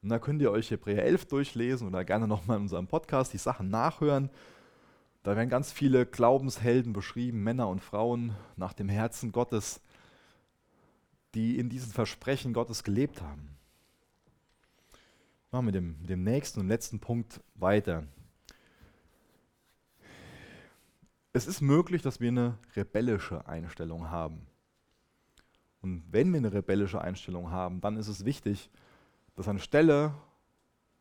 Und 0.03 0.11
da 0.11 0.19
könnt 0.19 0.41
ihr 0.41 0.51
euch 0.51 0.71
Hebräer 0.71 1.05
11 1.05 1.27
durchlesen 1.27 1.89
oder 1.89 2.05
gerne 2.05 2.29
nochmal 2.29 2.57
in 2.57 2.63
unserem 2.63 2.87
Podcast 2.87 3.33
die 3.33 3.39
Sachen 3.39 3.69
nachhören. 3.69 4.31
Da 5.23 5.37
werden 5.37 5.51
ganz 5.51 5.73
viele 5.73 6.07
Glaubenshelden 6.07 6.93
beschrieben, 6.93 7.43
Männer 7.43 7.69
und 7.69 7.83
Frauen 7.83 8.35
nach 8.57 8.73
dem 8.73 8.89
Herzen 8.89 9.33
Gottes, 9.33 9.81
die 11.35 11.59
in 11.59 11.69
diesen 11.69 11.93
Versprechen 11.93 12.53
Gottes 12.53 12.85
gelebt 12.85 13.21
haben. 13.21 13.59
Machen 15.51 15.67
wir 15.67 15.73
mit 15.73 15.75
dem, 15.75 16.07
dem 16.07 16.23
nächsten 16.23 16.61
und 16.61 16.69
letzten 16.69 17.01
Punkt 17.01 17.41
weiter. 17.55 18.05
Es 21.33 21.47
ist 21.47 21.61
möglich, 21.61 22.03
dass 22.03 22.21
wir 22.21 22.29
eine 22.29 22.59
rebellische 22.75 23.47
Einstellung 23.47 24.11
haben. 24.11 24.47
Und 25.81 26.03
wenn 26.11 26.33
wir 26.33 26.39
eine 26.39 26.53
rebellische 26.53 27.01
Einstellung 27.01 27.51
haben, 27.51 27.81
dann 27.81 27.97
ist 27.97 28.09
es 28.09 28.25
wichtig, 28.25 28.71
dass 29.37 29.47
anstelle 29.47 30.15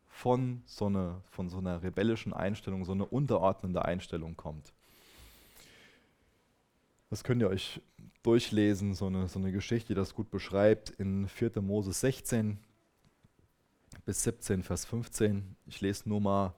von 0.07 0.61
so, 0.65 0.87
einer, 0.87 1.21
von 1.29 1.49
so 1.49 1.57
einer 1.57 1.81
rebellischen 1.81 2.33
Einstellung, 2.33 2.85
so 2.85 2.91
eine 2.91 3.05
unterordnende 3.05 3.85
Einstellung 3.85 4.35
kommt. 4.35 4.73
Das 7.09 7.23
könnt 7.23 7.41
ihr 7.41 7.49
euch 7.49 7.81
durchlesen, 8.23 8.93
so 8.93 9.07
eine, 9.07 9.27
so 9.27 9.39
eine 9.39 9.51
Geschichte, 9.51 9.89
die 9.89 9.95
das 9.95 10.13
gut 10.13 10.29
beschreibt, 10.29 10.89
in 10.89 11.27
4. 11.27 11.61
Mose 11.61 11.93
16 11.93 12.59
bis 14.05 14.23
17, 14.23 14.63
Vers 14.63 14.85
15. 14.85 15.55
Ich 15.65 15.81
lese 15.81 16.09
nur 16.09 16.19
mal 16.19 16.53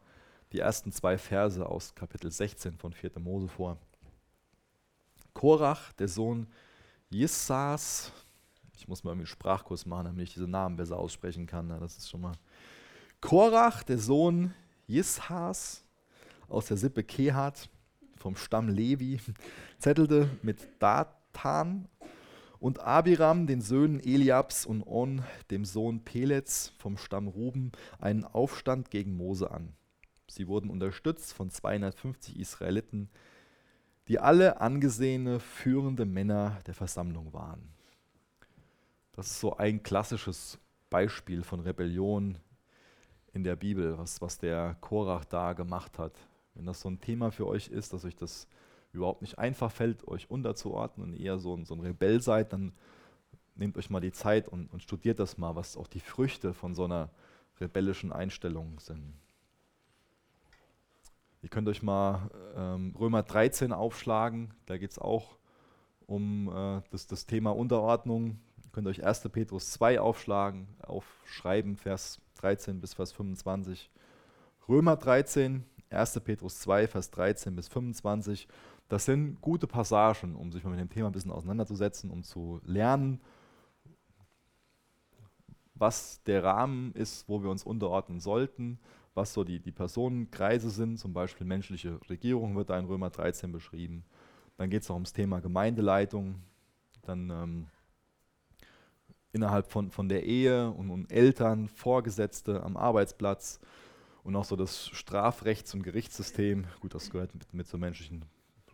die 0.51 0.59
ersten 0.59 0.91
zwei 0.91 1.17
Verse 1.17 1.65
aus 1.65 1.93
Kapitel 1.93 2.31
16 2.31 2.77
von 2.77 2.93
4. 2.93 3.11
Mose 3.19 3.47
vor. 3.47 3.77
Korach, 5.33 5.93
der 5.93 6.07
Sohn 6.07 6.47
Jissas, 7.09 8.11
ich 8.75 8.87
muss 8.87 9.03
mal 9.03 9.11
einen 9.11 9.25
Sprachkurs 9.25 9.85
machen, 9.85 10.05
damit 10.05 10.23
ich 10.23 10.33
diese 10.33 10.47
Namen 10.47 10.75
besser 10.75 10.97
aussprechen 10.97 11.45
kann. 11.45 11.69
Das 11.69 11.97
ist 11.97 12.09
schon 12.09 12.21
mal 12.21 12.33
Korach, 13.21 13.83
der 13.83 13.99
Sohn 13.99 14.53
Jishas 14.87 15.83
aus 16.47 16.65
der 16.65 16.77
Sippe 16.77 17.03
Kehat 17.03 17.69
vom 18.15 18.35
Stamm 18.35 18.69
Levi, 18.69 19.19
zettelte 19.77 20.29
mit 20.41 20.67
Datan 20.79 21.87
und 22.59 22.79
Abiram, 22.79 23.47
den 23.47 23.61
Söhnen 23.61 23.99
Eliabs 23.99 24.65
und 24.65 24.85
On, 24.85 25.23
dem 25.51 25.63
Sohn 25.63 26.03
Pelets 26.03 26.73
vom 26.77 26.97
Stamm 26.97 27.27
Ruben, 27.27 27.71
einen 27.99 28.25
Aufstand 28.25 28.91
gegen 28.91 29.15
Mose 29.15 29.51
an. 29.51 29.73
Sie 30.29 30.47
wurden 30.47 30.69
unterstützt 30.69 31.33
von 31.33 31.49
250 31.49 32.39
Israeliten, 32.39 33.09
die 34.07 34.19
alle 34.19 34.59
angesehene, 34.61 35.39
führende 35.39 36.05
Männer 36.05 36.59
der 36.65 36.73
Versammlung 36.73 37.33
waren. 37.33 37.69
Das 39.13 39.27
ist 39.27 39.39
so 39.39 39.57
ein 39.57 39.83
klassisches 39.83 40.59
Beispiel 40.89 41.43
von 41.43 41.59
Rebellion 41.59 42.37
in 43.33 43.43
der 43.43 43.55
Bibel, 43.55 43.97
was, 43.97 44.21
was 44.21 44.37
der 44.37 44.75
Korach 44.81 45.25
da 45.25 45.53
gemacht 45.53 45.99
hat. 45.99 46.13
Wenn 46.55 46.65
das 46.65 46.81
so 46.81 46.89
ein 46.89 46.99
Thema 46.99 47.31
für 47.31 47.45
euch 47.45 47.67
ist, 47.67 47.93
dass 47.93 48.05
euch 48.05 48.15
das 48.15 48.47
überhaupt 48.91 49.21
nicht 49.21 49.37
einfach 49.37 49.71
fällt, 49.71 50.07
euch 50.07 50.29
unterzuordnen 50.31 51.11
und 51.11 51.19
eher 51.19 51.37
so 51.37 51.55
ein, 51.55 51.65
so 51.65 51.75
ein 51.75 51.81
Rebell 51.81 52.21
seid, 52.21 52.53
dann 52.53 52.73
nehmt 53.55 53.77
euch 53.77 53.89
mal 53.89 53.99
die 53.99 54.11
Zeit 54.11 54.47
und, 54.47 54.71
und 54.71 54.81
studiert 54.81 55.19
das 55.19 55.37
mal, 55.37 55.55
was 55.55 55.77
auch 55.77 55.87
die 55.87 55.99
Früchte 55.99 56.53
von 56.53 56.73
so 56.73 56.85
einer 56.85 57.09
rebellischen 57.59 58.11
Einstellung 58.11 58.79
sind. 58.79 59.13
Ihr 61.41 61.49
könnt 61.49 61.69
euch 61.69 61.81
mal 61.81 62.29
ähm, 62.55 62.93
Römer 62.99 63.23
13 63.23 63.71
aufschlagen, 63.71 64.53
da 64.65 64.77
geht 64.77 64.91
es 64.91 64.99
auch 64.99 65.37
um 66.05 66.49
äh, 66.49 66.81
das, 66.89 67.07
das 67.07 67.25
Thema 67.25 67.51
Unterordnung. 67.51 68.39
Ihr 68.63 68.71
könnt 68.71 68.87
euch 68.87 69.05
1. 69.05 69.29
Petrus 69.29 69.71
2 69.71 70.01
aufschlagen, 70.01 70.67
aufschreiben, 70.81 71.77
Vers 71.77 72.19
13 72.35 72.81
bis 72.81 72.93
Vers 72.93 73.13
25. 73.13 73.89
Römer 74.67 74.97
13, 74.97 75.63
1. 75.91 76.19
Petrus 76.19 76.59
2, 76.59 76.87
Vers 76.87 77.09
13 77.11 77.55
bis 77.55 77.69
25. 77.69 78.47
Das 78.89 79.05
sind 79.05 79.39
gute 79.39 79.67
Passagen, 79.67 80.35
um 80.35 80.51
sich 80.51 80.63
mal 80.63 80.71
mit 80.71 80.79
dem 80.79 80.89
Thema 80.89 81.07
ein 81.07 81.13
bisschen 81.13 81.31
auseinanderzusetzen, 81.31 82.09
um 82.09 82.23
zu 82.23 82.59
lernen, 82.65 83.21
was 85.75 86.21
der 86.23 86.43
Rahmen 86.43 86.91
ist, 86.93 87.29
wo 87.29 87.41
wir 87.41 87.49
uns 87.49 87.63
unterordnen 87.63 88.19
sollten, 88.19 88.79
was 89.13 89.33
so 89.33 89.43
die, 89.43 89.59
die 89.59 89.71
Personenkreise 89.71 90.69
sind, 90.69 90.97
zum 90.97 91.13
Beispiel 91.13 91.45
menschliche 91.45 91.99
Regierung 92.09 92.55
wird 92.55 92.69
da 92.69 92.79
in 92.79 92.85
Römer 92.85 93.09
13 93.09 93.51
beschrieben. 93.51 94.03
Dann 94.57 94.69
geht 94.69 94.83
es 94.83 94.89
noch 94.89 94.95
ums 94.95 95.13
Thema 95.13 95.39
Gemeindeleitung, 95.39 96.41
dann 97.03 97.29
ähm, 97.29 97.67
innerhalb 99.31 99.71
von, 99.71 99.91
von 99.91 100.09
der 100.09 100.25
Ehe 100.25 100.71
und, 100.71 100.89
und 100.89 101.11
Eltern, 101.11 101.67
Vorgesetzte 101.67 102.63
am 102.63 102.77
Arbeitsplatz. 102.77 103.59
und 104.23 104.35
auch 104.35 104.45
so 104.45 104.55
das 104.55 104.89
Strafrechts- 104.89 105.73
und 105.73 105.83
Gerichtssystem. 105.83 106.65
Gut, 106.81 106.93
das 106.93 107.09
gehört 107.09 107.33
mit, 107.33 107.53
mit 107.53 107.67
zur 107.67 107.79
menschlichen 107.79 108.25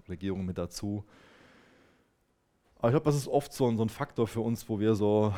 Regierung 0.07 0.45
mit 0.45 0.57
dazu. 0.57 1.03
Aber 2.77 2.89
ich 2.89 2.93
glaube, 2.93 3.05
das 3.05 3.15
ist 3.15 3.27
oft 3.27 3.53
so 3.53 3.75
so 3.75 3.83
ein 3.83 3.89
Faktor 3.89 4.27
für 4.27 4.41
uns, 4.41 4.67
wo 4.69 4.79
wir 4.79 4.95
so, 4.95 5.33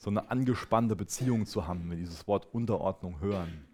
so 0.00 0.08
eine 0.08 0.30
angespannte 0.30 0.96
Beziehung 0.96 1.44
zu 1.44 1.66
haben, 1.66 1.82
wenn 1.82 1.90
wir 1.90 1.96
dieses 1.98 2.26
Wort 2.26 2.48
Unterordnung 2.54 3.20
hören. 3.20 3.66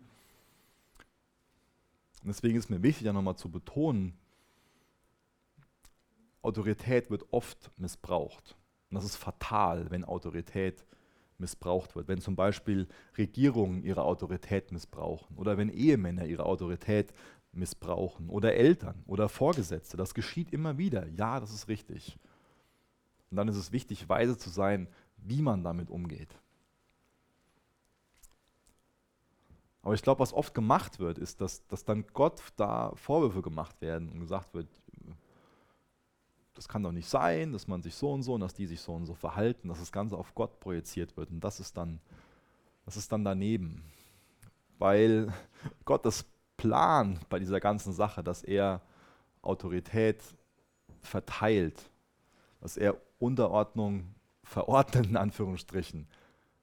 Und 2.23 2.29
deswegen 2.29 2.59
ist 2.59 2.69
mir 2.69 2.83
wichtig, 2.83 3.07
ja 3.07 3.13
nochmal 3.13 3.37
zu 3.37 3.49
betonen, 3.49 4.19
Autorität 6.43 7.11
wird 7.11 7.25
oft 7.31 7.71
missbraucht. 7.79 8.57
Und 8.91 8.97
das 8.97 9.05
ist 9.05 9.17
fatal, 9.17 9.89
wenn 9.91 10.05
Autorität 10.05 10.85
missbraucht 11.39 11.95
wird. 11.95 12.09
Wenn 12.09 12.21
zum 12.21 12.35
Beispiel 12.35 12.89
Regierungen 13.17 13.85
ihre 13.85 14.03
Autorität 14.03 14.73
missbrauchen 14.73 15.37
oder 15.37 15.57
wenn 15.57 15.69
Ehemänner 15.69 16.27
ihre 16.27 16.45
Autorität 16.45 17.13
missbrauchen 17.53 18.29
oder 18.31 18.55
Eltern 18.55 19.01
oder 19.07 19.29
Vorgesetzte. 19.29 19.97
Das 19.97 20.13
geschieht 20.13 20.53
immer 20.53 20.77
wieder. 20.77 21.07
Ja, 21.11 21.39
das 21.39 21.53
ist 21.53 21.69
richtig. 21.69 22.19
Und 23.31 23.37
dann 23.37 23.47
ist 23.47 23.57
es 23.57 23.71
wichtig, 23.71 24.09
weise 24.09 24.37
zu 24.37 24.51
sein, 24.51 24.89
wie 25.29 25.43
man 25.43 25.63
damit 25.63 25.91
umgeht. 25.91 26.39
Aber 29.83 29.95
ich 29.95 30.03
glaube, 30.03 30.19
was 30.21 30.33
oft 30.33 30.53
gemacht 30.53 30.99
wird, 30.99 31.17
ist, 31.17 31.41
dass, 31.41 31.65
dass 31.69 31.85
dann 31.85 32.07
Gott 32.13 32.43
da 32.57 32.93
Vorwürfe 32.97 33.41
gemacht 33.41 33.81
werden 33.81 34.11
und 34.11 34.19
gesagt 34.19 34.53
wird, 34.53 34.69
das 36.55 36.67
kann 36.67 36.83
doch 36.83 36.91
nicht 36.91 37.09
sein, 37.09 37.53
dass 37.53 37.69
man 37.69 37.83
sich 37.83 37.95
so 37.95 38.13
und 38.13 38.23
so 38.23 38.35
und 38.35 38.41
dass 38.41 38.55
die 38.55 38.67
sich 38.67 38.81
so 38.81 38.95
und 38.95 39.07
so 39.07 39.15
verhalten, 39.15 39.69
dass 39.69 39.79
das 39.79 39.93
Ganze 39.93 40.17
auf 40.17 40.35
Gott 40.35 40.59
projiziert 40.59 41.17
wird. 41.17 41.31
Und 41.31 41.41
das 41.41 41.61
ist 41.61 41.77
dann, 41.77 42.01
das 42.85 42.97
ist 42.97 43.13
dann 43.13 43.25
daneben. 43.25 43.85
Weil 44.79 45.33
Gottes 45.85 46.25
Plan 46.57 47.21
bei 47.29 47.39
dieser 47.39 47.61
ganzen 47.61 47.93
Sache, 47.93 48.25
dass 48.25 48.43
er 48.43 48.83
Autorität 49.43 50.21
verteilt, 51.01 51.91
dass 52.61 52.77
er 52.77 52.97
Unterordnung 53.19 54.16
verordnet, 54.47 55.07
in 55.07 55.17
Anführungsstrichen, 55.17 56.07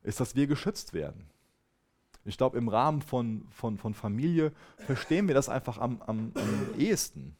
ist, 0.02 0.20
dass 0.20 0.36
wir 0.36 0.48
geschützt 0.48 0.94
werden. 0.94 1.30
Ich 2.26 2.38
glaube, 2.38 2.58
im 2.58 2.70
Rahmen 2.70 3.02
von, 3.02 3.46
von, 3.52 3.78
von 3.78 3.94
Familie 3.94 4.52
verstehen 4.78 5.28
wir 5.28 5.36
das 5.36 5.50
einfach 5.50 5.78
am, 5.78 6.02
am, 6.02 6.32
am 6.36 6.80
ehesten 6.80 7.36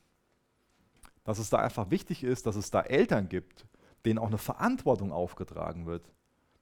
dass 1.24 1.40
es 1.40 1.50
da 1.50 1.58
einfach 1.58 1.90
wichtig 1.90 2.24
ist, 2.24 2.46
dass 2.46 2.56
es 2.56 2.70
da 2.70 2.82
Eltern 2.82 3.30
gibt, 3.30 3.66
denen 4.06 4.20
auch 4.20 4.28
eine 4.28 4.38
Verantwortung 4.38 5.12
aufgetragen 5.12 5.86
wird, 5.86 6.10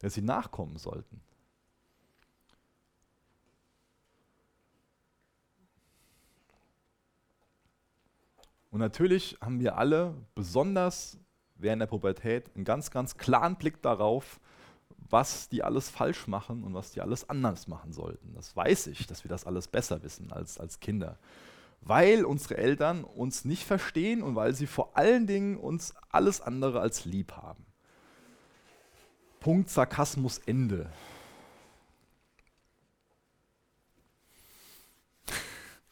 der 0.01 0.09
sie 0.09 0.21
nachkommen 0.21 0.77
sollten. 0.77 1.21
Und 8.69 8.79
natürlich 8.79 9.37
haben 9.41 9.59
wir 9.59 9.77
alle, 9.77 10.15
besonders 10.33 11.17
während 11.61 11.81
der 11.81 11.87
Pubertät, 11.87 12.49
einen 12.55 12.65
ganz, 12.65 12.91
ganz 12.91 13.17
klaren 13.17 13.55
Blick 13.55 13.81
darauf, 13.81 14.39
was 15.09 15.49
die 15.49 15.63
alles 15.63 15.89
falsch 15.89 16.27
machen 16.27 16.63
und 16.63 16.73
was 16.73 16.91
die 16.91 17.01
alles 17.01 17.29
anders 17.29 17.67
machen 17.67 17.91
sollten. 17.91 18.33
Das 18.33 18.55
weiß 18.55 18.87
ich, 18.87 19.07
dass 19.07 19.23
wir 19.23 19.29
das 19.29 19.45
alles 19.45 19.67
besser 19.67 20.03
wissen 20.03 20.31
als, 20.31 20.59
als 20.59 20.79
Kinder 20.79 21.17
weil 21.81 22.25
unsere 22.25 22.57
Eltern 22.57 23.03
uns 23.03 23.43
nicht 23.43 23.65
verstehen 23.65 24.21
und 24.21 24.35
weil 24.35 24.53
sie 24.53 24.67
vor 24.67 24.95
allen 24.95 25.27
Dingen 25.27 25.57
uns 25.57 25.93
alles 26.09 26.39
andere 26.39 26.79
als 26.79 27.05
lieb 27.05 27.33
haben. 27.33 27.65
Punkt 29.39 29.69
Sarkasmus 29.69 30.37
Ende. 30.37 30.91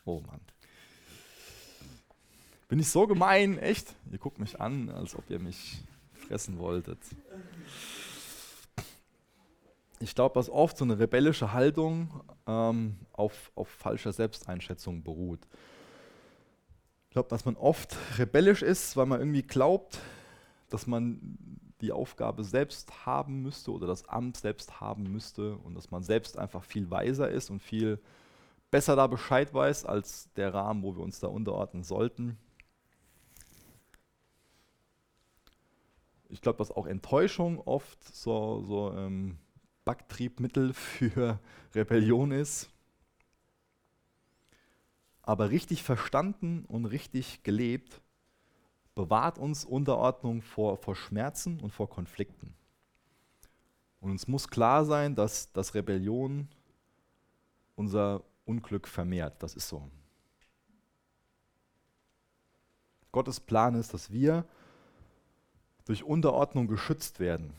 Oh 0.05 0.22
Mann. 0.22 0.41
Bin 2.70 2.78
ich 2.78 2.89
so 2.89 3.07
gemein, 3.07 3.57
echt? 3.57 3.95
Ihr 4.11 4.20
guckt 4.20 4.38
mich 4.38 4.61
an, 4.61 4.89
als 4.89 5.15
ob 5.15 5.28
ihr 5.32 5.39
mich 5.39 5.84
fressen 6.13 6.59
wolltet. 6.59 6.99
Ich 9.99 10.13
glaube, 10.13 10.36
dass 10.36 10.51
oft 10.51 10.78
so 10.78 10.86
eine 10.86 10.99
rebellische 10.99 11.51
Haltung 11.51 12.22
ähm, 12.45 12.95
auf, 13.11 13.51
auf 13.55 13.70
falscher 13.70 14.13
Selbsteinschätzung 14.13 15.01
beruht. 15.01 15.39
Ich 17.07 17.13
glaube, 17.13 17.28
dass 17.30 17.43
man 17.43 17.55
oft 17.55 17.97
rebellisch 18.20 18.61
ist, 18.61 18.95
weil 18.95 19.07
man 19.07 19.20
irgendwie 19.20 19.41
glaubt, 19.41 19.99
dass 20.70 20.86
man 20.86 21.38
die 21.82 21.91
Aufgabe 21.91 22.43
selbst 22.43 23.03
haben 23.07 23.41
müsste 23.41 23.72
oder 23.72 23.88
das 23.88 24.07
Amt 24.07 24.38
selbst 24.38 24.80
haben 24.80 25.11
müsste 25.11 25.55
und 25.55 25.74
dass 25.74 25.89
man 25.89 26.03
selbst 26.03 26.38
einfach 26.38 26.63
viel 26.63 26.91
weiser 26.91 27.32
ist 27.32 27.49
und 27.49 27.63
viel 27.63 27.99
besser 28.70 28.95
da 28.95 29.07
Bescheid 29.07 29.55
weiß 29.55 29.86
als 29.86 30.32
der 30.36 30.53
Rahmen, 30.53 30.84
wo 30.84 30.95
wir 30.95 31.01
uns 31.01 31.20
da 31.20 31.30
unterordnen 31.30 31.84
sollten. 31.84 32.38
Ich 36.30 36.41
glaube, 36.41 36.57
dass 36.57 36.71
auch 36.71 36.86
Enttäuschung 36.86 37.59
oft 37.59 38.03
so, 38.15 38.61
so 38.61 38.93
ähm, 38.93 39.38
Backtriebmittel 39.84 40.73
für 40.73 41.39
Rebellion 41.75 42.32
ist 42.32 42.69
aber 45.30 45.51
richtig 45.51 45.84
verstanden 45.84 46.65
und 46.65 46.86
richtig 46.86 47.43
gelebt, 47.43 48.01
bewahrt 48.95 49.38
uns 49.38 49.63
Unterordnung 49.63 50.41
vor, 50.41 50.77
vor 50.77 50.95
Schmerzen 50.95 51.59
und 51.59 51.69
vor 51.69 51.88
Konflikten. 51.88 52.55
Und 53.99 54.09
uns 54.09 54.27
muss 54.27 54.47
klar 54.47 54.86
sein, 54.86 55.13
dass, 55.13 55.51
dass 55.51 55.75
Rebellion 55.75 56.47
unser 57.75 58.23
Unglück 58.43 58.88
vermehrt. 58.88 59.43
Das 59.43 59.53
ist 59.53 59.67
so. 59.67 59.88
Gottes 63.11 63.39
Plan 63.39 63.75
ist, 63.75 63.93
dass 63.93 64.11
wir 64.11 64.47
durch 65.90 66.04
Unterordnung 66.04 66.68
geschützt 66.68 67.20
werden. 67.20 67.52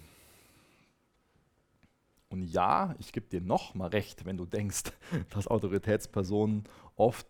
Und 2.28 2.44
ja, 2.44 2.94
ich 3.00 3.12
gebe 3.12 3.26
dir 3.26 3.40
noch 3.40 3.74
mal 3.74 3.88
recht, 3.88 4.24
wenn 4.24 4.36
du 4.36 4.46
denkst, 4.46 4.92
dass 5.30 5.48
Autoritätspersonen 5.48 6.62
oft 6.94 7.26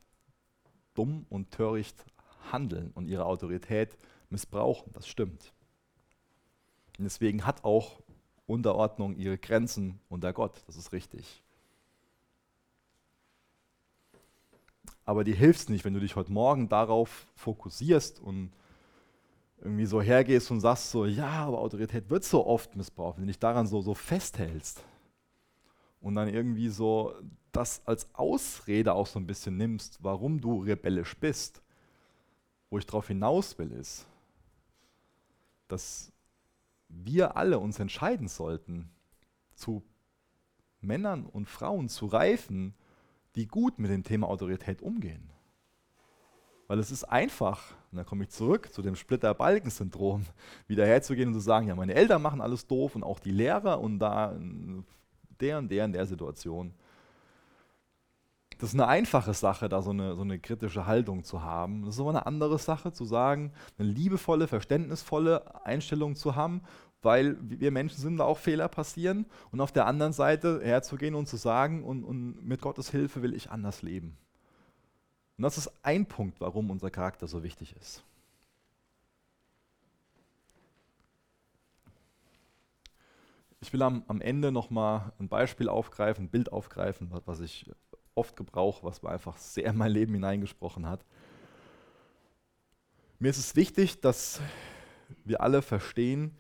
dumm 0.92 1.24
und 1.30 1.52
töricht 1.52 2.04
handeln 2.52 2.90
und 2.94 3.06
ihre 3.06 3.24
Autorität 3.24 3.96
missbrauchen. 4.28 4.92
Das 4.92 5.08
stimmt. 5.08 5.54
Und 6.98 7.04
deswegen 7.04 7.46
hat 7.46 7.64
auch 7.64 8.02
Unterordnung 8.46 9.16
ihre 9.16 9.38
Grenzen 9.38 9.98
unter 10.10 10.34
Gott. 10.34 10.62
Das 10.66 10.76
ist 10.76 10.92
richtig. 10.92 11.42
Aber 15.06 15.24
dir 15.24 15.34
hilft 15.34 15.70
nicht, 15.70 15.86
wenn 15.86 15.94
du 15.94 16.00
dich 16.00 16.14
heute 16.14 16.30
Morgen 16.30 16.68
darauf 16.68 17.26
fokussierst 17.36 18.20
und 18.20 18.52
irgendwie 19.62 19.86
so 19.86 20.00
hergehst 20.00 20.50
und 20.50 20.60
sagst 20.60 20.90
so, 20.90 21.04
ja, 21.04 21.46
aber 21.46 21.58
Autorität 21.58 22.08
wird 22.10 22.24
so 22.24 22.46
oft 22.46 22.76
missbraucht, 22.76 23.16
wenn 23.16 23.24
du 23.24 23.28
dich 23.28 23.38
daran 23.38 23.66
so, 23.66 23.80
so 23.82 23.94
festhältst 23.94 24.84
und 26.00 26.14
dann 26.14 26.28
irgendwie 26.28 26.68
so 26.68 27.14
das 27.52 27.82
als 27.86 28.08
Ausrede 28.14 28.94
auch 28.94 29.06
so 29.06 29.18
ein 29.18 29.26
bisschen 29.26 29.56
nimmst, 29.56 30.02
warum 30.02 30.40
du 30.40 30.62
rebellisch 30.62 31.16
bist, 31.16 31.62
wo 32.70 32.78
ich 32.78 32.86
darauf 32.86 33.08
hinaus 33.08 33.58
will, 33.58 33.72
ist, 33.72 34.06
dass 35.68 36.12
wir 36.88 37.36
alle 37.36 37.58
uns 37.58 37.78
entscheiden 37.78 38.28
sollten, 38.28 38.90
zu 39.54 39.82
Männern 40.80 41.26
und 41.26 41.48
Frauen 41.48 41.88
zu 41.88 42.06
reifen, 42.06 42.74
die 43.34 43.46
gut 43.46 43.78
mit 43.78 43.90
dem 43.90 44.04
Thema 44.04 44.28
Autorität 44.28 44.80
umgehen. 44.80 45.30
Weil 46.66 46.78
es 46.78 46.90
ist 46.90 47.04
einfach, 47.04 47.74
und 47.90 47.98
da 47.98 48.04
komme 48.04 48.24
ich 48.24 48.30
zurück 48.30 48.72
zu 48.72 48.82
dem 48.82 48.94
Splitter-Balken-Syndrom, 48.94 50.24
wieder 50.68 50.86
herzugehen 50.86 51.28
und 51.28 51.34
zu 51.34 51.40
sagen, 51.40 51.66
ja, 51.66 51.74
meine 51.74 51.94
Eltern 51.94 52.22
machen 52.22 52.40
alles 52.40 52.66
doof 52.66 52.94
und 52.94 53.02
auch 53.02 53.18
die 53.18 53.32
Lehrer 53.32 53.80
und 53.80 53.98
da 53.98 54.36
der 55.40 55.58
und 55.58 55.70
der 55.70 55.84
in 55.86 55.92
der 55.92 56.06
Situation. 56.06 56.72
Das 58.58 58.68
ist 58.68 58.74
eine 58.74 58.88
einfache 58.88 59.32
Sache, 59.32 59.70
da 59.70 59.80
so 59.80 59.90
eine, 59.90 60.14
so 60.14 60.20
eine 60.20 60.38
kritische 60.38 60.86
Haltung 60.86 61.24
zu 61.24 61.42
haben. 61.42 61.86
Das 61.86 61.94
ist 61.94 62.00
aber 62.00 62.10
eine 62.10 62.26
andere 62.26 62.58
Sache, 62.58 62.92
zu 62.92 63.06
sagen, 63.06 63.52
eine 63.78 63.88
liebevolle, 63.88 64.48
verständnisvolle 64.48 65.64
Einstellung 65.64 66.14
zu 66.14 66.36
haben, 66.36 66.60
weil 67.00 67.38
wir 67.40 67.70
Menschen 67.70 67.98
sind, 67.98 68.18
da 68.18 68.24
auch 68.24 68.36
Fehler 68.36 68.68
passieren. 68.68 69.24
Und 69.50 69.62
auf 69.62 69.72
der 69.72 69.86
anderen 69.86 70.12
Seite 70.12 70.60
herzugehen 70.62 71.14
und 71.14 71.26
zu 71.26 71.38
sagen, 71.38 71.82
und, 71.82 72.04
und 72.04 72.44
mit 72.46 72.60
Gottes 72.60 72.90
Hilfe 72.90 73.22
will 73.22 73.34
ich 73.34 73.50
anders 73.50 73.80
leben. 73.80 74.18
Und 75.40 75.44
das 75.44 75.56
ist 75.56 75.72
ein 75.82 76.04
Punkt, 76.04 76.38
warum 76.42 76.68
unser 76.68 76.90
Charakter 76.90 77.26
so 77.26 77.42
wichtig 77.42 77.74
ist. 77.80 78.04
Ich 83.62 83.72
will 83.72 83.80
am, 83.80 84.04
am 84.06 84.20
Ende 84.20 84.52
nochmal 84.52 85.14
ein 85.18 85.30
Beispiel 85.30 85.70
aufgreifen, 85.70 86.26
ein 86.26 86.28
Bild 86.28 86.52
aufgreifen, 86.52 87.10
was 87.24 87.40
ich 87.40 87.70
oft 88.14 88.36
gebrauche, 88.36 88.84
was 88.84 89.02
mir 89.02 89.08
einfach 89.08 89.38
sehr 89.38 89.64
in 89.64 89.78
mein 89.78 89.92
Leben 89.92 90.12
hineingesprochen 90.12 90.86
hat. 90.86 91.06
Mir 93.18 93.30
ist 93.30 93.38
es 93.38 93.56
wichtig, 93.56 93.98
dass 94.02 94.42
wir 95.24 95.40
alle 95.40 95.62
verstehen, 95.62 96.36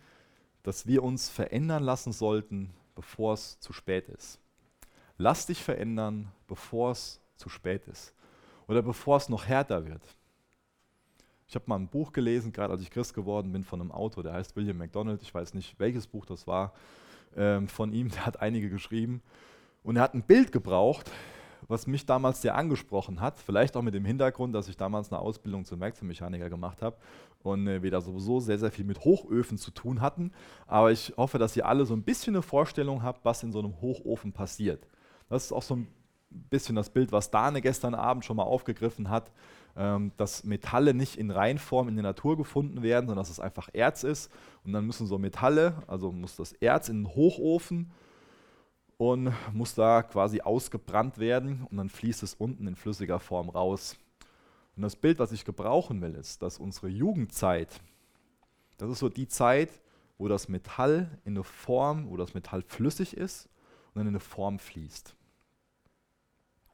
dass 0.62 0.86
wir 0.86 1.02
uns 1.02 1.30
verändern 1.30 1.84
lassen 1.84 2.12
sollten, 2.12 2.74
bevor 2.94 3.32
es 3.32 3.58
zu 3.60 3.72
spät 3.72 4.10
ist. 4.10 4.38
lass 5.16 5.46
dich 5.46 5.64
verändern, 5.64 6.30
bevor 6.46 6.90
es 6.90 7.18
zu 7.36 7.48
spät 7.48 7.88
ist 7.88 8.12
oder 8.70 8.82
bevor 8.82 9.16
es 9.16 9.28
noch 9.28 9.46
härter 9.46 9.84
wird. 9.84 10.00
Ich 11.48 11.56
habe 11.56 11.64
mal 11.66 11.74
ein 11.74 11.88
Buch 11.88 12.12
gelesen, 12.12 12.52
gerade 12.52 12.72
als 12.72 12.82
ich 12.82 12.90
Christ 12.90 13.14
geworden 13.14 13.50
bin, 13.50 13.64
von 13.64 13.80
einem 13.80 13.90
Autor, 13.90 14.22
der 14.22 14.32
heißt 14.32 14.54
William 14.54 14.78
MacDonald. 14.78 15.20
Ich 15.22 15.34
weiß 15.34 15.54
nicht, 15.54 15.74
welches 15.80 16.06
Buch 16.06 16.24
das 16.24 16.46
war 16.46 16.72
ähm, 17.36 17.66
von 17.66 17.92
ihm. 17.92 18.08
Der 18.12 18.24
hat 18.24 18.40
einige 18.40 18.70
geschrieben. 18.70 19.22
Und 19.82 19.96
er 19.96 20.02
hat 20.02 20.14
ein 20.14 20.22
Bild 20.22 20.52
gebraucht, 20.52 21.10
was 21.66 21.88
mich 21.88 22.06
damals 22.06 22.42
sehr 22.42 22.54
angesprochen 22.54 23.20
hat. 23.20 23.40
Vielleicht 23.40 23.76
auch 23.76 23.82
mit 23.82 23.94
dem 23.94 24.04
Hintergrund, 24.04 24.54
dass 24.54 24.68
ich 24.68 24.76
damals 24.76 25.10
eine 25.10 25.20
Ausbildung 25.20 25.64
zum 25.64 25.80
Werkzeugmechaniker 25.80 26.48
gemacht 26.48 26.80
habe 26.80 26.96
und 27.42 27.66
äh, 27.66 27.82
wir 27.82 27.90
da 27.90 28.00
sowieso 28.00 28.38
sehr, 28.38 28.58
sehr 28.58 28.70
viel 28.70 28.84
mit 28.84 29.00
Hochöfen 29.00 29.58
zu 29.58 29.72
tun 29.72 30.00
hatten. 30.00 30.30
Aber 30.68 30.92
ich 30.92 31.12
hoffe, 31.16 31.38
dass 31.38 31.56
ihr 31.56 31.66
alle 31.66 31.86
so 31.86 31.94
ein 31.94 32.04
bisschen 32.04 32.36
eine 32.36 32.42
Vorstellung 32.42 33.02
habt, 33.02 33.24
was 33.24 33.42
in 33.42 33.50
so 33.50 33.58
einem 33.58 33.80
Hochofen 33.80 34.32
passiert. 34.32 34.86
Das 35.28 35.46
ist 35.46 35.52
auch 35.52 35.62
so 35.62 35.74
ein 35.74 35.88
bisschen 36.30 36.76
das 36.76 36.90
Bild, 36.90 37.12
was 37.12 37.30
Dane 37.30 37.60
gestern 37.60 37.94
Abend 37.94 38.24
schon 38.24 38.36
mal 38.36 38.44
aufgegriffen 38.44 39.10
hat, 39.10 39.30
ähm, 39.76 40.12
dass 40.16 40.44
Metalle 40.44 40.94
nicht 40.94 41.16
in 41.16 41.30
Reinform 41.30 41.88
in 41.88 41.96
der 41.96 42.02
Natur 42.02 42.36
gefunden 42.36 42.82
werden, 42.82 43.06
sondern 43.06 43.22
dass 43.22 43.30
es 43.30 43.40
einfach 43.40 43.68
Erz 43.72 44.04
ist. 44.04 44.30
Und 44.64 44.72
dann 44.72 44.86
müssen 44.86 45.06
so 45.06 45.18
Metalle, 45.18 45.82
also 45.86 46.12
muss 46.12 46.36
das 46.36 46.52
Erz 46.52 46.88
in 46.88 47.04
den 47.04 47.14
Hochofen 47.14 47.90
und 48.96 49.32
muss 49.52 49.74
da 49.74 50.02
quasi 50.02 50.40
ausgebrannt 50.40 51.18
werden 51.18 51.66
und 51.70 51.76
dann 51.78 51.88
fließt 51.88 52.22
es 52.22 52.34
unten 52.34 52.66
in 52.66 52.76
flüssiger 52.76 53.18
Form 53.18 53.48
raus. 53.48 53.96
Und 54.76 54.82
das 54.82 54.96
Bild, 54.96 55.18
was 55.18 55.32
ich 55.32 55.44
gebrauchen 55.44 56.00
will, 56.02 56.14
ist, 56.14 56.42
dass 56.42 56.58
unsere 56.58 56.88
Jugendzeit, 56.88 57.80
das 58.76 58.90
ist 58.90 58.98
so 58.98 59.08
die 59.08 59.28
Zeit, 59.28 59.70
wo 60.18 60.28
das 60.28 60.48
Metall 60.48 61.18
in 61.24 61.32
eine 61.32 61.44
Form, 61.44 62.10
wo 62.10 62.16
das 62.16 62.34
Metall 62.34 62.62
flüssig 62.62 63.16
ist 63.16 63.46
und 63.88 64.00
dann 64.00 64.06
in 64.06 64.08
eine 64.08 64.20
Form 64.20 64.58
fließt. 64.58 65.14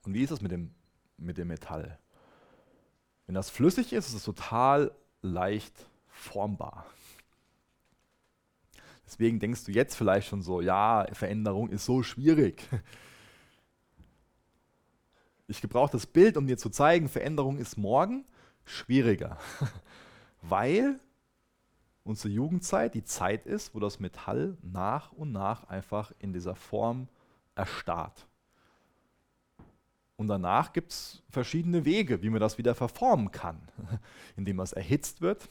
Und 0.06 0.14
wie 0.14 0.22
ist 0.22 0.30
das 0.30 0.40
mit 0.40 0.52
dem, 0.52 0.70
mit 1.16 1.36
dem 1.36 1.48
Metall? 1.48 1.98
Wenn 3.26 3.34
das 3.34 3.50
flüssig 3.50 3.92
ist, 3.92 4.06
ist 4.06 4.14
es 4.14 4.24
total 4.24 4.92
leicht 5.20 5.74
formbar. 6.06 6.86
Deswegen 9.04 9.40
denkst 9.40 9.64
du 9.64 9.72
jetzt 9.72 9.96
vielleicht 9.96 10.28
schon 10.28 10.42
so, 10.42 10.60
ja, 10.60 11.06
Veränderung 11.12 11.68
ist 11.68 11.84
so 11.84 12.02
schwierig. 12.02 12.62
Ich 15.48 15.60
gebrauche 15.60 15.92
das 15.92 16.06
Bild, 16.06 16.36
um 16.36 16.48
dir 16.48 16.58
zu 16.58 16.70
zeigen, 16.70 17.08
Veränderung 17.08 17.58
ist 17.58 17.76
morgen 17.76 18.24
schwieriger. 18.64 19.38
Weil 20.42 20.98
unsere 22.02 22.30
Jugendzeit 22.30 22.94
die 22.94 23.04
Zeit 23.04 23.46
ist, 23.46 23.72
wo 23.72 23.78
das 23.78 24.00
Metall 24.00 24.56
nach 24.62 25.12
und 25.12 25.30
nach 25.30 25.68
einfach 25.68 26.12
in 26.18 26.32
dieser 26.32 26.56
Form 26.56 27.08
erstarrt. 27.54 28.26
Und 30.16 30.28
danach 30.28 30.72
gibt 30.72 30.92
es 30.92 31.22
verschiedene 31.28 31.84
Wege, 31.84 32.22
wie 32.22 32.30
man 32.30 32.40
das 32.40 32.56
wieder 32.56 32.74
verformen 32.74 33.30
kann. 33.30 33.60
Indem 34.36 34.60
es 34.60 34.72
erhitzt 34.72 35.20
wird, 35.20 35.48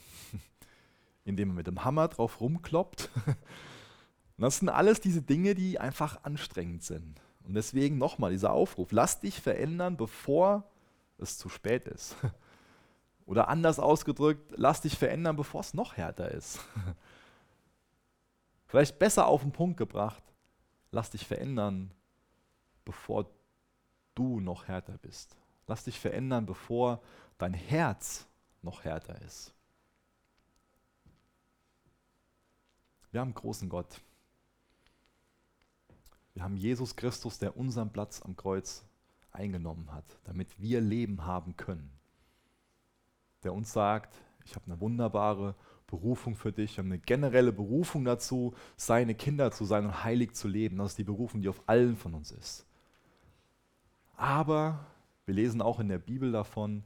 indem 1.26 1.50
man 1.50 1.58
mit 1.58 1.68
dem 1.68 1.84
Hammer 1.84 2.08
drauf 2.08 2.42
rumkloppt. 2.42 3.10
Und 3.26 3.36
das 4.38 4.58
sind 4.58 4.70
alles 4.70 5.02
diese 5.02 5.22
Dinge, 5.22 5.54
die 5.54 5.80
einfach 5.80 6.24
anstrengend 6.24 6.84
sind. 6.84 7.22
Und 7.44 7.54
deswegen 7.54 8.00
nochmal 8.00 8.32
dieser 8.32 8.52
Aufruf, 8.52 8.92
lass 8.92 9.20
dich 9.20 9.40
verändern, 9.40 9.98
bevor 9.98 10.64
es 11.20 11.38
zu 11.38 11.48
spät 11.48 11.88
ist. 11.88 12.16
Oder 13.28 13.48
anders 13.48 13.80
ausgedrückt, 13.80 14.54
lass 14.56 14.82
dich 14.82 14.98
verändern, 14.98 15.36
bevor 15.36 15.62
es 15.62 15.74
noch 15.76 15.96
härter 15.96 16.32
ist. 16.32 16.60
Vielleicht 18.66 18.98
besser 18.98 19.28
auf 19.28 19.42
den 19.42 19.52
Punkt 19.52 19.78
gebracht, 19.78 20.24
lass 20.92 21.12
dich 21.12 21.26
verändern, 21.26 21.92
bevor 22.84 23.30
du 24.16 24.40
noch 24.40 24.68
härter 24.68 24.98
bist. 24.98 25.36
Lass 25.68 25.84
dich 25.84 26.00
verändern, 26.00 26.46
bevor 26.46 27.02
dein 27.38 27.54
Herz 27.54 28.28
noch 28.62 28.84
härter 28.84 29.22
ist. 29.22 29.54
Wir 33.12 33.22
haben 33.22 33.30
einen 33.30 33.36
großen 33.36 33.70
Gott. 33.70 34.02
Wir 36.34 36.44
haben 36.44 36.58
Jesus 36.58 36.96
Christus, 36.96 37.40
der 37.40 37.56
unseren 37.56 37.92
Platz 37.92 38.22
am 38.22 38.36
Kreuz 38.36 38.84
eingenommen 39.32 39.92
hat, 39.94 40.04
damit 40.26 40.60
wir 40.60 40.82
Leben 40.82 41.26
haben 41.26 41.56
können. 41.56 41.92
Der 43.44 43.54
uns 43.54 43.72
sagt, 43.72 44.22
ich 44.44 44.56
habe 44.56 44.66
eine 44.66 44.82
wunderbare 44.82 45.56
Berufung 45.88 46.36
für 46.36 46.52
dich, 46.52 46.72
ich 46.72 46.78
habe 46.78 46.88
eine 46.88 47.00
generelle 47.00 47.54
Berufung 47.54 48.04
dazu, 48.04 48.54
seine 48.76 49.16
Kinder 49.16 49.52
zu 49.52 49.66
sein 49.66 49.86
und 49.86 50.04
heilig 50.04 50.34
zu 50.34 50.48
leben. 50.48 50.78
Das 50.78 50.92
ist 50.92 50.98
die 50.98 51.04
Berufung, 51.04 51.42
die 51.42 51.50
auf 51.50 51.62
allen 51.68 51.96
von 51.96 52.14
uns 52.16 52.32
ist. 52.32 52.66
Aber 54.18 54.86
wir 55.26 55.34
lesen 55.34 55.62
auch 55.62 55.80
in 55.80 55.90
der 55.90 55.98
Bibel 55.98 56.32
davon, 56.32 56.84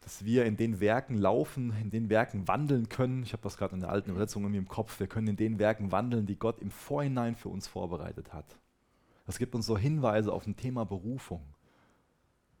dass 0.00 0.24
wir 0.24 0.44
in 0.44 0.56
den 0.56 0.78
Werken 0.78 1.18
laufen, 1.18 1.74
in 1.80 1.90
den 1.90 2.08
Werken 2.08 2.46
wandeln 2.46 2.88
können. 2.88 3.24
Ich 3.24 3.32
habe 3.32 3.42
das 3.42 3.56
gerade 3.56 3.74
in 3.74 3.80
der 3.80 3.90
alten 3.90 4.10
Übersetzung 4.10 4.44
irgendwie 4.44 4.58
im 4.58 4.68
Kopf. 4.68 5.00
Wir 5.00 5.08
können 5.08 5.26
in 5.26 5.36
den 5.36 5.58
Werken 5.58 5.90
wandeln, 5.90 6.26
die 6.26 6.38
Gott 6.38 6.60
im 6.60 6.70
Vorhinein 6.70 7.34
für 7.34 7.48
uns 7.48 7.66
vorbereitet 7.66 8.32
hat. 8.32 8.56
Das 9.26 9.38
gibt 9.38 9.56
uns 9.56 9.66
so 9.66 9.76
Hinweise 9.76 10.32
auf 10.32 10.46
ein 10.46 10.56
Thema 10.56 10.84
Berufung. 10.84 11.42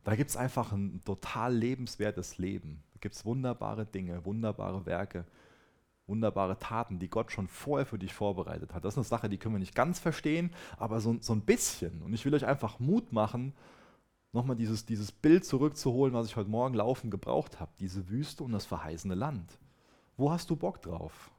Da 0.02 0.16
gibt 0.16 0.30
es 0.30 0.36
einfach 0.36 0.72
ein 0.72 1.02
total 1.04 1.54
lebenswertes 1.54 2.38
Leben. 2.38 2.82
Da 2.94 2.98
gibt 3.00 3.14
es 3.14 3.24
wunderbare 3.24 3.86
Dinge, 3.86 4.24
wunderbare 4.24 4.84
Werke, 4.86 5.24
wunderbare 6.06 6.58
Taten, 6.58 6.98
die 6.98 7.10
Gott 7.10 7.32
schon 7.32 7.48
vorher 7.48 7.86
für 7.86 7.98
dich 7.98 8.14
vorbereitet 8.14 8.74
hat. 8.74 8.84
Das 8.84 8.94
ist 8.94 8.98
eine 8.98 9.04
Sache, 9.04 9.28
die 9.28 9.38
können 9.38 9.54
wir 9.54 9.58
nicht 9.58 9.74
ganz 9.74 9.98
verstehen, 9.98 10.50
aber 10.78 11.00
so, 11.00 11.16
so 11.20 11.32
ein 11.32 11.40
bisschen. 11.40 12.02
Und 12.02 12.12
ich 12.12 12.24
will 12.24 12.34
euch 12.34 12.46
einfach 12.46 12.78
Mut 12.78 13.12
machen, 13.12 13.54
nochmal 14.32 14.56
dieses, 14.56 14.86
dieses 14.86 15.10
Bild 15.10 15.44
zurückzuholen, 15.44 16.14
was 16.14 16.26
ich 16.26 16.36
heute 16.36 16.50
Morgen 16.50 16.74
laufen 16.74 17.10
gebraucht 17.10 17.58
habe. 17.58 17.72
Diese 17.80 18.08
Wüste 18.08 18.44
und 18.44 18.52
das 18.52 18.66
verheißene 18.66 19.14
Land. 19.14 19.58
Wo 20.16 20.30
hast 20.30 20.50
du 20.50 20.56
Bock 20.56 20.80
drauf? 20.80 21.30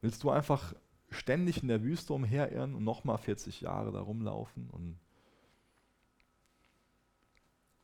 Willst 0.00 0.22
du 0.24 0.30
einfach 0.30 0.74
ständig 1.10 1.62
in 1.62 1.68
der 1.68 1.82
Wüste 1.82 2.12
umherirren 2.12 2.74
und 2.74 2.84
nochmal 2.84 3.18
40 3.18 3.60
Jahre 3.60 3.92
da 3.92 4.00
rumlaufen 4.00 4.68
und 4.70 4.98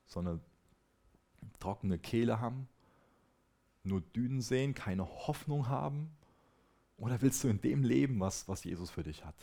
so 0.06 0.20
eine 0.20 0.40
trockene 1.58 1.98
Kehle 1.98 2.40
haben? 2.40 2.68
Nur 3.84 4.00
Dünen 4.00 4.40
sehen, 4.40 4.74
keine 4.74 5.06
Hoffnung 5.06 5.68
haben? 5.68 6.10
Oder 6.96 7.20
willst 7.20 7.42
du 7.42 7.48
in 7.48 7.60
dem 7.60 7.82
leben, 7.82 8.20
was, 8.20 8.48
was 8.48 8.64
Jesus 8.64 8.90
für 8.90 9.02
dich 9.02 9.24
hat? 9.24 9.34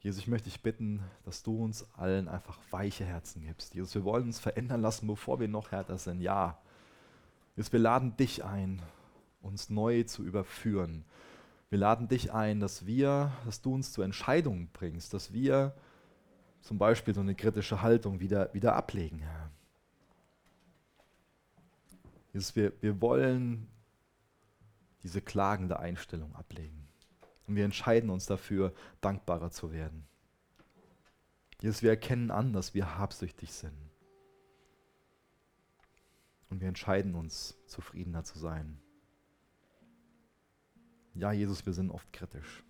Jesus, 0.00 0.20
ich 0.20 0.28
möchte 0.28 0.50
dich 0.50 0.60
bitten, 0.60 1.02
dass 1.24 1.42
du 1.42 1.64
uns 1.64 1.86
allen 1.94 2.28
einfach 2.28 2.58
weiche 2.70 3.04
Herzen 3.04 3.42
gibst. 3.42 3.74
Jesus, 3.74 3.94
wir 3.94 4.04
wollen 4.04 4.24
uns 4.24 4.38
verändern 4.38 4.82
lassen, 4.82 5.06
bevor 5.06 5.40
wir 5.40 5.48
noch 5.48 5.72
härter 5.72 5.96
sind. 5.96 6.20
Ja. 6.20 6.58
Jesus, 7.56 7.72
wir 7.72 7.80
laden 7.80 8.16
dich 8.16 8.44
ein, 8.44 8.82
uns 9.40 9.70
neu 9.70 10.02
zu 10.02 10.22
überführen. 10.22 11.04
Wir 11.70 11.78
laden 11.78 12.08
dich 12.08 12.32
ein, 12.32 12.60
dass 12.60 12.86
wir, 12.86 13.32
dass 13.46 13.62
du 13.62 13.74
uns 13.74 13.92
zu 13.92 14.02
Entscheidungen 14.02 14.68
bringst, 14.72 15.14
dass 15.14 15.32
wir 15.32 15.74
zum 16.60 16.78
Beispiel 16.78 17.14
so 17.14 17.20
eine 17.20 17.34
kritische 17.34 17.82
Haltung 17.82 18.20
wieder, 18.20 18.52
wieder 18.54 18.74
ablegen, 18.76 19.20
Herr. 19.20 19.43
Jesus, 22.34 22.56
wir, 22.56 22.72
wir 22.82 23.00
wollen 23.00 23.68
diese 25.04 25.22
klagende 25.22 25.78
Einstellung 25.78 26.34
ablegen. 26.34 26.88
Und 27.46 27.54
wir 27.54 27.64
entscheiden 27.64 28.10
uns 28.10 28.26
dafür, 28.26 28.74
dankbarer 29.00 29.52
zu 29.52 29.70
werden. 29.70 30.06
Jesus, 31.60 31.82
wir 31.82 31.90
erkennen 31.90 32.32
an, 32.32 32.52
dass 32.52 32.74
wir 32.74 32.98
habsüchtig 32.98 33.52
sind. 33.52 33.76
Und 36.50 36.60
wir 36.60 36.68
entscheiden 36.68 37.14
uns, 37.14 37.56
zufriedener 37.66 38.24
zu 38.24 38.38
sein. 38.38 38.80
Ja, 41.14 41.30
Jesus, 41.30 41.64
wir 41.66 41.72
sind 41.72 41.90
oft 41.90 42.12
kritisch. 42.12 42.64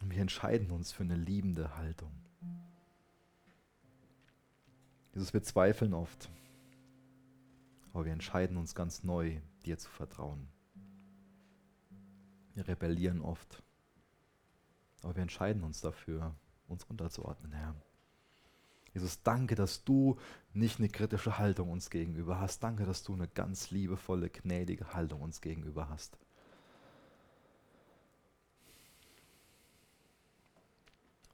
Und 0.00 0.10
wir 0.10 0.22
entscheiden 0.22 0.70
uns 0.70 0.90
für 0.90 1.02
eine 1.02 1.16
liebende 1.16 1.76
Haltung. 1.76 2.12
Jesus, 5.12 5.34
wir 5.34 5.42
zweifeln 5.42 5.92
oft. 5.92 6.30
Aber 7.92 8.04
wir 8.04 8.12
entscheiden 8.12 8.56
uns 8.56 8.74
ganz 8.74 9.02
neu, 9.02 9.40
dir 9.64 9.78
zu 9.78 9.90
vertrauen. 9.90 10.48
Wir 12.54 12.68
rebellieren 12.68 13.20
oft. 13.20 13.62
Aber 15.02 15.16
wir 15.16 15.22
entscheiden 15.22 15.62
uns 15.64 15.80
dafür, 15.80 16.34
uns 16.68 16.84
unterzuordnen, 16.84 17.52
Herr. 17.52 17.74
Jesus, 18.92 19.22
danke, 19.22 19.54
dass 19.54 19.84
du 19.84 20.18
nicht 20.52 20.78
eine 20.78 20.88
kritische 20.88 21.38
Haltung 21.38 21.70
uns 21.70 21.90
gegenüber 21.90 22.40
hast. 22.40 22.60
Danke, 22.62 22.84
dass 22.84 23.04
du 23.04 23.12
eine 23.12 23.28
ganz 23.28 23.70
liebevolle, 23.70 24.30
gnädige 24.30 24.92
Haltung 24.92 25.22
uns 25.22 25.40
gegenüber 25.40 25.88
hast. 25.88 26.18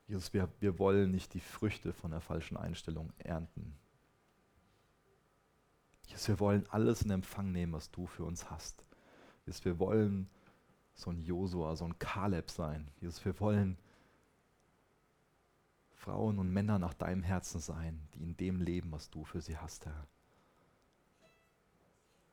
Jesus, 0.07 0.33
wir, 0.33 0.49
wir 0.61 0.79
wollen 0.79 1.11
nicht 1.11 1.35
die 1.35 1.41
Früchte 1.41 1.93
von 1.93 2.11
der 2.13 2.21
falschen 2.21 2.57
Einstellung 2.57 3.13
ernten. 3.19 3.75
Jesus, 6.07 6.29
wir 6.29 6.41
wollen 6.41 6.67
alles 6.71 7.03
in 7.03 7.11
Empfang 7.11 7.53
nehmen, 7.53 7.73
was 7.73 7.91
du 7.91 8.07
für 8.07 8.25
uns 8.25 8.51
hast. 8.51 8.85
Jesus, 9.45 9.65
wir 9.65 9.79
wollen 9.79 10.29
so 10.95 11.11
ein 11.11 11.21
Josua, 11.21 11.77
so 11.77 11.85
ein 11.85 11.99
Kaleb 11.99 12.51
sein. 12.51 12.89
Jesus, 13.01 13.25
wir 13.25 13.39
wollen 13.41 13.79
Frauen 15.95 16.39
und 16.39 16.53
Männer 16.53 16.79
nach 16.79 16.95
deinem 16.95 17.23
Herzen 17.23 17.61
sein, 17.61 18.01
die 18.15 18.23
in 18.23 18.37
dem 18.37 18.61
leben, 18.61 18.93
was 18.93 19.11
du 19.11 19.25
für 19.25 19.41
sie 19.41 19.57
hast, 19.57 19.87
Herr. 19.87 20.07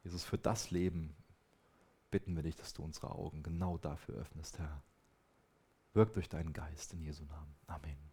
Jesus, 0.04 0.24
für 0.24 0.38
das 0.38 0.70
Leben 0.70 1.16
bitten 2.12 2.36
wir 2.36 2.44
dich, 2.44 2.56
dass 2.56 2.74
du 2.74 2.84
unsere 2.84 3.12
Augen 3.12 3.42
genau 3.42 3.78
dafür 3.78 4.16
öffnest, 4.16 4.60
Herr. 4.60 4.84
Wirk 5.94 6.14
durch 6.14 6.30
deinen 6.30 6.54
Geist 6.54 6.94
in 6.94 7.02
Jesu 7.02 7.24
Namen. 7.26 7.56
Amen. 7.68 8.13